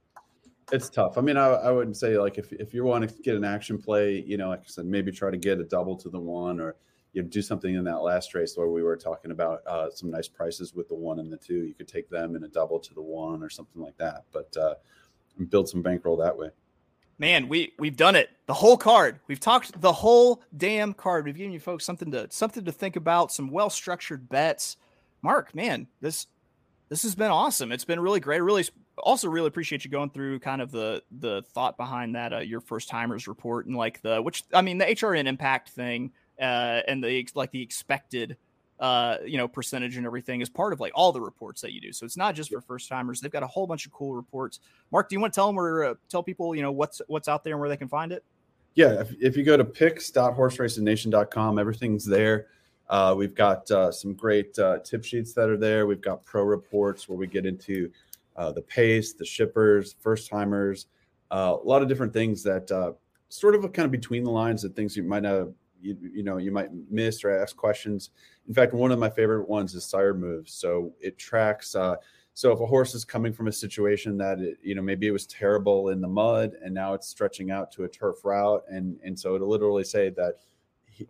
it's 0.72 0.90
tough. 0.90 1.16
I 1.18 1.20
mean, 1.20 1.36
I, 1.36 1.46
I 1.46 1.70
wouldn't 1.70 1.96
say 1.96 2.18
like 2.18 2.38
if 2.38 2.52
if 2.52 2.74
you 2.74 2.84
want 2.84 3.08
to 3.08 3.22
get 3.22 3.36
an 3.36 3.44
action 3.44 3.78
play, 3.78 4.20
you 4.26 4.36
know, 4.36 4.48
like 4.48 4.60
I 4.60 4.66
said, 4.66 4.86
maybe 4.86 5.12
try 5.12 5.30
to 5.30 5.36
get 5.36 5.58
a 5.58 5.64
double 5.64 5.96
to 5.96 6.08
the 6.08 6.20
one 6.20 6.60
or 6.60 6.76
you 7.12 7.22
know, 7.22 7.28
do 7.28 7.40
something 7.40 7.74
in 7.74 7.84
that 7.84 8.02
last 8.02 8.34
race 8.34 8.56
where 8.56 8.68
we 8.68 8.82
were 8.82 8.96
talking 8.96 9.30
about 9.30 9.66
uh, 9.66 9.90
some 9.90 10.10
nice 10.10 10.28
prices 10.28 10.74
with 10.74 10.88
the 10.88 10.94
one 10.94 11.18
and 11.18 11.32
the 11.32 11.36
two. 11.36 11.64
You 11.64 11.74
could 11.74 11.88
take 11.88 12.10
them 12.10 12.36
in 12.36 12.44
a 12.44 12.48
double 12.48 12.78
to 12.78 12.94
the 12.94 13.02
one 13.02 13.42
or 13.42 13.48
something 13.48 13.80
like 13.80 13.96
that. 13.96 14.24
But 14.32 14.54
uh, 14.56 14.74
build 15.48 15.68
some 15.68 15.82
bankroll 15.82 16.16
that 16.18 16.36
way. 16.36 16.50
Man, 17.18 17.48
we 17.48 17.72
we've 17.78 17.96
done 17.96 18.14
it. 18.14 18.30
The 18.46 18.54
whole 18.54 18.76
card. 18.76 19.18
We've 19.26 19.40
talked 19.40 19.80
the 19.80 19.92
whole 19.92 20.42
damn 20.56 20.94
card. 20.94 21.24
We've 21.24 21.36
given 21.36 21.52
you 21.52 21.60
folks 21.60 21.84
something 21.84 22.12
to 22.12 22.28
something 22.30 22.64
to 22.64 22.72
think 22.72 22.96
about, 22.96 23.32
some 23.32 23.50
well 23.50 23.70
structured 23.70 24.28
bets. 24.28 24.76
Mark, 25.22 25.52
man, 25.52 25.88
this 26.00 26.28
this 26.88 27.02
has 27.02 27.14
been 27.14 27.30
awesome. 27.30 27.72
It's 27.72 27.84
been 27.84 28.00
really 28.00 28.20
great. 28.20 28.40
Really 28.40 28.64
also 28.98 29.28
really 29.28 29.48
appreciate 29.48 29.84
you 29.84 29.90
going 29.90 30.10
through 30.10 30.40
kind 30.40 30.60
of 30.60 30.70
the 30.70 31.02
the 31.20 31.42
thought 31.54 31.76
behind 31.76 32.14
that 32.14 32.32
uh, 32.32 32.38
your 32.38 32.60
first 32.60 32.88
timers 32.88 33.28
report 33.28 33.66
and 33.66 33.76
like 33.76 34.02
the 34.02 34.20
which 34.20 34.44
I 34.52 34.62
mean 34.62 34.78
the 34.78 34.86
HRN 34.86 35.26
impact 35.26 35.70
thing 35.70 36.12
uh, 36.40 36.80
and 36.86 37.02
the 37.02 37.28
like 37.34 37.50
the 37.50 37.62
expected 37.62 38.36
uh, 38.80 39.16
you 39.24 39.36
know, 39.36 39.48
percentage 39.48 39.96
and 39.96 40.06
everything 40.06 40.40
is 40.40 40.48
part 40.48 40.72
of 40.72 40.80
like 40.80 40.92
all 40.94 41.10
the 41.12 41.20
reports 41.20 41.60
that 41.60 41.72
you 41.72 41.80
do. 41.80 41.92
So 41.92 42.06
it's 42.06 42.16
not 42.16 42.34
just 42.34 42.50
for 42.52 42.60
first 42.60 42.88
timers. 42.88 43.20
They've 43.20 43.32
got 43.32 43.42
a 43.42 43.46
whole 43.48 43.66
bunch 43.66 43.86
of 43.86 43.92
cool 43.92 44.14
reports. 44.14 44.60
Mark, 44.92 45.08
do 45.08 45.16
you 45.16 45.20
want 45.20 45.32
to 45.32 45.36
tell 45.36 45.48
them 45.48 45.56
where 45.56 45.84
uh, 45.84 45.94
tell 46.08 46.22
people 46.22 46.54
you 46.54 46.62
know 46.62 46.72
what's 46.72 47.02
what's 47.08 47.28
out 47.28 47.44
there 47.44 47.54
and 47.54 47.60
where 47.60 47.68
they 47.68 47.76
can 47.76 47.88
find 47.88 48.12
it? 48.12 48.24
Yeah, 48.74 49.00
if, 49.00 49.12
if 49.20 49.36
you 49.36 49.42
go 49.42 49.56
to 49.56 49.64
picks.horseracingnation.com, 49.64 51.58
everything's 51.58 52.04
there. 52.04 52.46
Uh, 52.88 53.14
we've 53.16 53.34
got 53.34 53.70
uh, 53.70 53.92
some 53.92 54.14
great 54.14 54.58
uh, 54.58 54.78
tip 54.78 55.04
sheets 55.04 55.32
that 55.34 55.48
are 55.48 55.56
there. 55.56 55.86
We've 55.86 56.00
got 56.00 56.24
pro 56.24 56.42
reports 56.42 57.08
where 57.08 57.18
we 57.18 57.26
get 57.26 57.44
into 57.44 57.90
uh, 58.36 58.52
the 58.52 58.62
pace, 58.62 59.12
the 59.12 59.24
shippers, 59.24 59.96
first 60.00 60.28
timers, 60.28 60.86
uh, 61.30 61.56
a 61.60 61.66
lot 61.66 61.82
of 61.82 61.88
different 61.88 62.12
things 62.12 62.42
that 62.44 62.70
uh, 62.70 62.92
sort 63.28 63.54
of 63.54 63.62
kind 63.72 63.84
of 63.84 63.92
between 63.92 64.24
the 64.24 64.30
lines 64.30 64.64
of 64.64 64.74
things 64.74 64.96
you 64.96 65.02
might 65.02 65.22
not 65.22 65.48
you, 65.80 65.96
you 66.00 66.22
know 66.22 66.38
you 66.38 66.50
might 66.50 66.70
miss 66.90 67.22
or 67.24 67.30
ask 67.30 67.56
questions. 67.56 68.10
In 68.48 68.54
fact, 68.54 68.72
one 68.72 68.90
of 68.90 68.98
my 68.98 69.10
favorite 69.10 69.48
ones 69.48 69.74
is 69.74 69.84
sire 69.84 70.14
moves. 70.14 70.52
So 70.54 70.92
it 71.00 71.18
tracks. 71.18 71.76
So 72.34 72.52
if 72.52 72.60
a 72.60 72.66
horse 72.66 72.94
is 72.94 73.04
coming 73.04 73.32
from 73.32 73.48
a 73.48 73.52
situation 73.52 74.16
that 74.18 74.38
it, 74.38 74.58
you 74.62 74.74
know 74.74 74.82
maybe 74.82 75.08
it 75.08 75.10
was 75.12 75.26
terrible 75.26 75.90
in 75.90 76.00
the 76.00 76.08
mud 76.08 76.52
and 76.64 76.72
now 76.72 76.94
it's 76.94 77.08
stretching 77.08 77.50
out 77.50 77.70
to 77.72 77.84
a 77.84 77.88
turf 77.88 78.24
route, 78.24 78.64
and 78.70 78.98
and 79.04 79.18
so 79.18 79.34
it'll 79.34 79.48
literally 79.48 79.84
say 79.84 80.08
that 80.10 80.36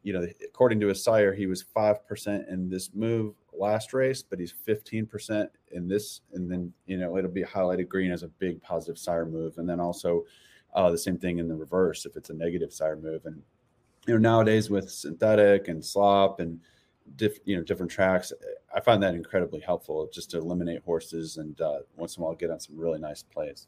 you 0.03 0.13
know 0.13 0.27
according 0.45 0.81
to 0.81 0.89
his 0.89 1.03
sire 1.03 1.33
he 1.33 1.47
was 1.47 1.63
five 1.63 2.07
percent 2.07 2.49
in 2.49 2.69
this 2.69 2.91
move 2.95 3.35
last 3.53 3.93
race, 3.93 4.23
but 4.23 4.39
he's 4.39 4.53
fifteen 4.53 5.07
percent 5.07 5.51
in 5.73 5.89
this, 5.89 6.21
and 6.33 6.51
then 6.51 6.73
you 6.87 6.97
know 6.97 7.17
it'll 7.17 7.31
be 7.31 7.43
highlighted 7.43 7.89
green 7.89 8.11
as 8.11 8.23
a 8.23 8.29
big 8.29 8.63
positive 8.63 8.99
sire 8.99 9.27
move, 9.27 9.59
and 9.59 9.69
then 9.69 9.81
also. 9.81 10.25
Uh, 10.75 10.91
the 10.91 10.99
same 10.99 11.17
thing 11.17 11.39
in 11.39 11.49
the 11.49 11.55
reverse 11.55 12.05
if 12.05 12.15
it's 12.15 12.29
a 12.29 12.35
negative 12.35 12.71
sire 12.71 12.95
move. 12.95 13.25
And 13.25 13.43
you 14.09 14.15
know 14.15 14.19
nowadays 14.19 14.71
with 14.71 14.91
synthetic 14.91 15.69
and 15.69 15.85
slop 15.85 16.41
and 16.41 16.59
diff, 17.17 17.39
you 17.45 17.57
know 17.57 17.63
different 17.63 17.93
tracks 17.93 18.33
i 18.75 18.81
find 18.81 19.03
that 19.03 19.15
incredibly 19.15 19.61
helpful 19.61 20.09
just 20.13 20.31
to 20.31 20.39
eliminate 20.39 20.83
horses 20.83 21.37
and 21.37 21.61
uh, 21.61 21.79
once 21.97 22.17
in 22.17 22.23
a 22.23 22.27
while 22.27 22.35
get 22.35 22.51
on 22.51 22.59
some 22.59 22.77
really 22.77 22.99
nice 22.99 23.23
plays. 23.23 23.67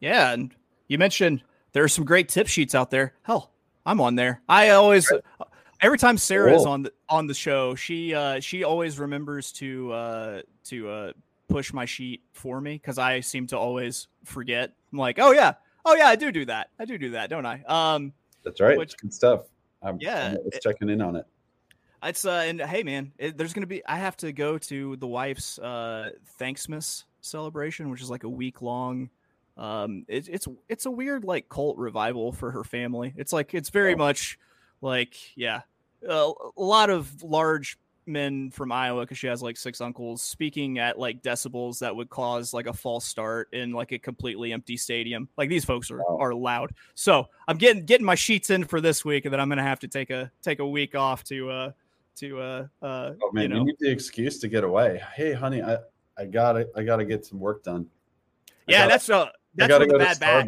Yeah 0.00 0.32
and 0.32 0.54
you 0.88 0.98
mentioned 0.98 1.42
there 1.72 1.84
are 1.84 1.88
some 1.88 2.04
great 2.04 2.28
tip 2.28 2.46
sheets 2.46 2.74
out 2.74 2.90
there. 2.90 3.14
Hell 3.22 3.52
i'm 3.86 4.00
on 4.00 4.16
there. 4.16 4.42
I 4.48 4.70
always 4.70 5.10
every 5.80 5.98
time 5.98 6.16
sarah 6.18 6.50
cool. 6.50 6.60
is 6.60 6.66
on 6.66 6.82
the 6.82 6.92
on 7.08 7.26
the 7.26 7.34
show 7.34 7.74
she 7.74 8.14
uh 8.14 8.40
she 8.40 8.64
always 8.64 8.98
remembers 8.98 9.52
to 9.52 9.92
uh 9.92 10.40
to 10.64 10.88
uh 10.88 11.12
push 11.48 11.72
my 11.72 11.84
sheet 11.84 12.22
for 12.32 12.60
me 12.60 12.74
because 12.74 12.98
i 12.98 13.20
seem 13.20 13.46
to 13.46 13.56
always 13.56 14.08
forget 14.24 14.72
i'm 14.92 14.98
like 14.98 15.18
oh 15.18 15.32
yeah 15.32 15.52
oh 15.84 15.94
yeah 15.94 16.08
i 16.08 16.16
do 16.16 16.32
do 16.32 16.44
that 16.44 16.70
i 16.78 16.84
do 16.84 16.98
do 16.98 17.10
that 17.10 17.30
don't 17.30 17.46
i 17.46 17.62
um 17.68 18.12
that's 18.44 18.60
right 18.60 18.78
which, 18.78 18.96
good 18.96 19.12
stuff 19.12 19.42
I'm, 19.86 19.98
yeah, 20.00 20.28
I'm 20.28 20.36
it, 20.52 20.60
checking 20.62 20.88
in 20.88 21.00
on 21.00 21.16
it. 21.16 21.26
It's 22.02 22.24
uh, 22.24 22.44
and 22.46 22.60
hey, 22.60 22.82
man, 22.82 23.12
it, 23.18 23.38
there's 23.38 23.52
gonna 23.52 23.66
be. 23.66 23.84
I 23.86 23.96
have 23.96 24.16
to 24.18 24.32
go 24.32 24.58
to 24.58 24.96
the 24.96 25.06
wife's 25.06 25.58
uh 25.58 26.10
Thanksmas 26.38 27.04
celebration, 27.20 27.90
which 27.90 28.02
is 28.02 28.10
like 28.10 28.24
a 28.24 28.28
week 28.28 28.62
long. 28.62 29.10
Um, 29.56 30.04
it, 30.08 30.28
it's 30.28 30.46
it's 30.68 30.86
a 30.86 30.90
weird 30.90 31.24
like 31.24 31.48
cult 31.48 31.78
revival 31.78 32.32
for 32.32 32.50
her 32.50 32.64
family. 32.64 33.14
It's 33.16 33.32
like 33.32 33.54
it's 33.54 33.70
very 33.70 33.94
oh. 33.94 33.98
much 33.98 34.38
like 34.80 35.16
yeah, 35.36 35.62
a, 36.08 36.32
a 36.56 36.62
lot 36.62 36.90
of 36.90 37.22
large 37.22 37.78
men 38.06 38.50
from 38.50 38.70
Iowa 38.70 39.02
because 39.02 39.18
she 39.18 39.26
has 39.26 39.42
like 39.42 39.56
six 39.56 39.80
uncles 39.80 40.22
speaking 40.22 40.78
at 40.78 40.98
like 40.98 41.22
decibels 41.22 41.80
that 41.80 41.94
would 41.94 42.08
cause 42.08 42.54
like 42.54 42.66
a 42.66 42.72
false 42.72 43.04
start 43.04 43.48
in 43.52 43.72
like 43.72 43.92
a 43.92 43.98
completely 43.98 44.52
empty 44.52 44.76
stadium. 44.76 45.28
Like 45.36 45.48
these 45.48 45.64
folks 45.64 45.90
are, 45.90 45.98
wow. 45.98 46.18
are 46.20 46.34
loud. 46.34 46.72
So 46.94 47.26
I'm 47.48 47.56
getting 47.56 47.84
getting 47.84 48.06
my 48.06 48.14
sheets 48.14 48.50
in 48.50 48.64
for 48.64 48.80
this 48.80 49.04
week, 49.04 49.24
and 49.24 49.32
then 49.32 49.40
I'm 49.40 49.48
gonna 49.48 49.62
have 49.62 49.80
to 49.80 49.88
take 49.88 50.10
a 50.10 50.30
take 50.42 50.60
a 50.60 50.66
week 50.66 50.94
off 50.94 51.24
to 51.24 51.50
uh 51.50 51.70
to 52.16 52.40
uh 52.40 52.66
uh 52.82 53.12
oh 53.22 53.30
man, 53.32 53.42
you, 53.42 53.48
know. 53.48 53.56
you 53.56 53.64
need 53.64 53.76
the 53.80 53.90
excuse 53.90 54.38
to 54.40 54.48
get 54.48 54.64
away. 54.64 55.02
Hey 55.14 55.32
honey, 55.32 55.62
I 55.62 55.78
I 56.16 56.26
gotta 56.26 56.68
I 56.76 56.82
gotta 56.82 57.04
get 57.04 57.26
some 57.26 57.40
work 57.40 57.64
done. 57.64 57.86
yeah, 58.66 58.80
gotta, 58.80 58.90
that's 58.90 59.10
uh 59.10 59.28
that's 59.54 59.70
where 59.70 59.86
the 59.86 59.98
bad 59.98 60.20
back. 60.20 60.46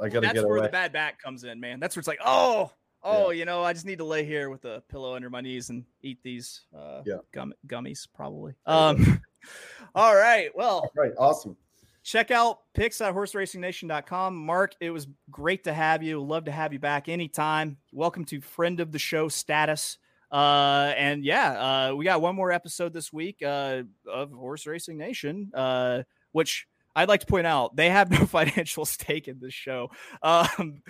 I 0.00 0.08
gotta 0.08 0.20
that's 0.20 0.34
get 0.34 0.46
where 0.46 0.58
away. 0.58 0.66
the 0.66 0.72
bad 0.72 0.92
back 0.92 1.20
comes 1.20 1.44
in, 1.44 1.60
man. 1.60 1.80
That's 1.80 1.96
where 1.96 2.00
it's 2.00 2.08
like, 2.08 2.20
oh, 2.24 2.72
oh, 3.04 3.30
yeah. 3.30 3.38
you 3.38 3.44
know, 3.44 3.62
I 3.62 3.72
just 3.72 3.86
need 3.86 3.98
to 3.98 4.04
lay 4.04 4.24
here 4.24 4.50
with 4.50 4.64
a 4.64 4.82
pillow 4.88 5.14
under 5.14 5.30
my 5.30 5.40
knees 5.40 5.70
and 5.70 5.84
eat 6.02 6.18
these 6.22 6.62
uh, 6.76 7.02
yeah. 7.04 7.18
gum- 7.32 7.54
gummies, 7.66 8.08
probably. 8.14 8.54
Um, 8.66 9.22
all 9.94 10.16
right. 10.16 10.50
Well, 10.54 10.78
all 10.78 10.92
right. 10.96 11.12
Awesome. 11.18 11.56
Check 12.02 12.30
out 12.30 12.58
picks 12.74 13.00
at 13.00 13.14
horseracingnation.com. 13.14 14.36
Mark, 14.36 14.74
it 14.80 14.90
was 14.90 15.06
great 15.30 15.64
to 15.64 15.72
have 15.72 16.02
you. 16.02 16.22
Love 16.22 16.44
to 16.46 16.52
have 16.52 16.72
you 16.72 16.78
back 16.78 17.08
anytime. 17.08 17.78
Welcome 17.92 18.24
to 18.26 18.40
friend 18.40 18.80
of 18.80 18.92
the 18.92 18.98
show 18.98 19.28
status. 19.28 19.98
Uh, 20.30 20.92
and 20.96 21.24
yeah, 21.24 21.88
uh, 21.90 21.94
we 21.94 22.04
got 22.04 22.20
one 22.20 22.34
more 22.34 22.52
episode 22.52 22.92
this 22.92 23.12
week 23.12 23.42
uh, 23.42 23.82
of 24.06 24.32
Horse 24.32 24.66
Racing 24.66 24.98
Nation, 24.98 25.50
uh, 25.54 26.02
which 26.32 26.66
I'd 26.96 27.08
like 27.08 27.20
to 27.20 27.26
point 27.26 27.46
out 27.46 27.76
they 27.76 27.88
have 27.88 28.10
no 28.10 28.26
financial 28.26 28.84
stake 28.84 29.28
in 29.28 29.38
this 29.40 29.54
show. 29.54 29.90
Um, 30.22 30.82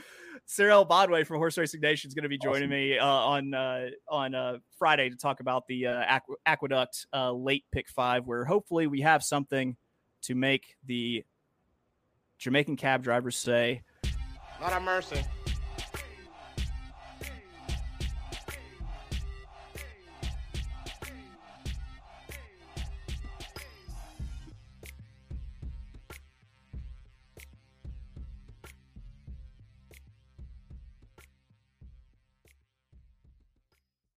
Cyril 0.46 0.84
Bodway 0.84 1.24
from 1.24 1.38
Horse 1.38 1.56
Racing 1.56 1.80
Nation 1.80 2.08
is 2.08 2.14
going 2.14 2.24
to 2.24 2.28
be 2.28 2.38
joining 2.38 2.64
awesome. 2.64 2.70
me 2.70 2.98
uh, 2.98 3.06
on 3.06 3.54
uh, 3.54 3.88
on 4.08 4.34
uh, 4.34 4.58
Friday 4.78 5.08
to 5.10 5.16
talk 5.16 5.40
about 5.40 5.66
the 5.66 5.86
uh, 5.86 6.04
Aqu- 6.04 6.36
Aqueduct 6.46 7.06
uh, 7.12 7.32
late 7.32 7.64
pick 7.72 7.88
five, 7.88 8.26
where 8.26 8.44
hopefully 8.44 8.86
we 8.86 9.00
have 9.00 9.22
something 9.22 9.76
to 10.22 10.34
make 10.34 10.76
the 10.84 11.24
Jamaican 12.38 12.76
cab 12.76 13.02
drivers 13.02 13.36
say, 13.36 13.82
"Not 14.60 14.72
a 14.72 14.80
mercy." 14.80 15.24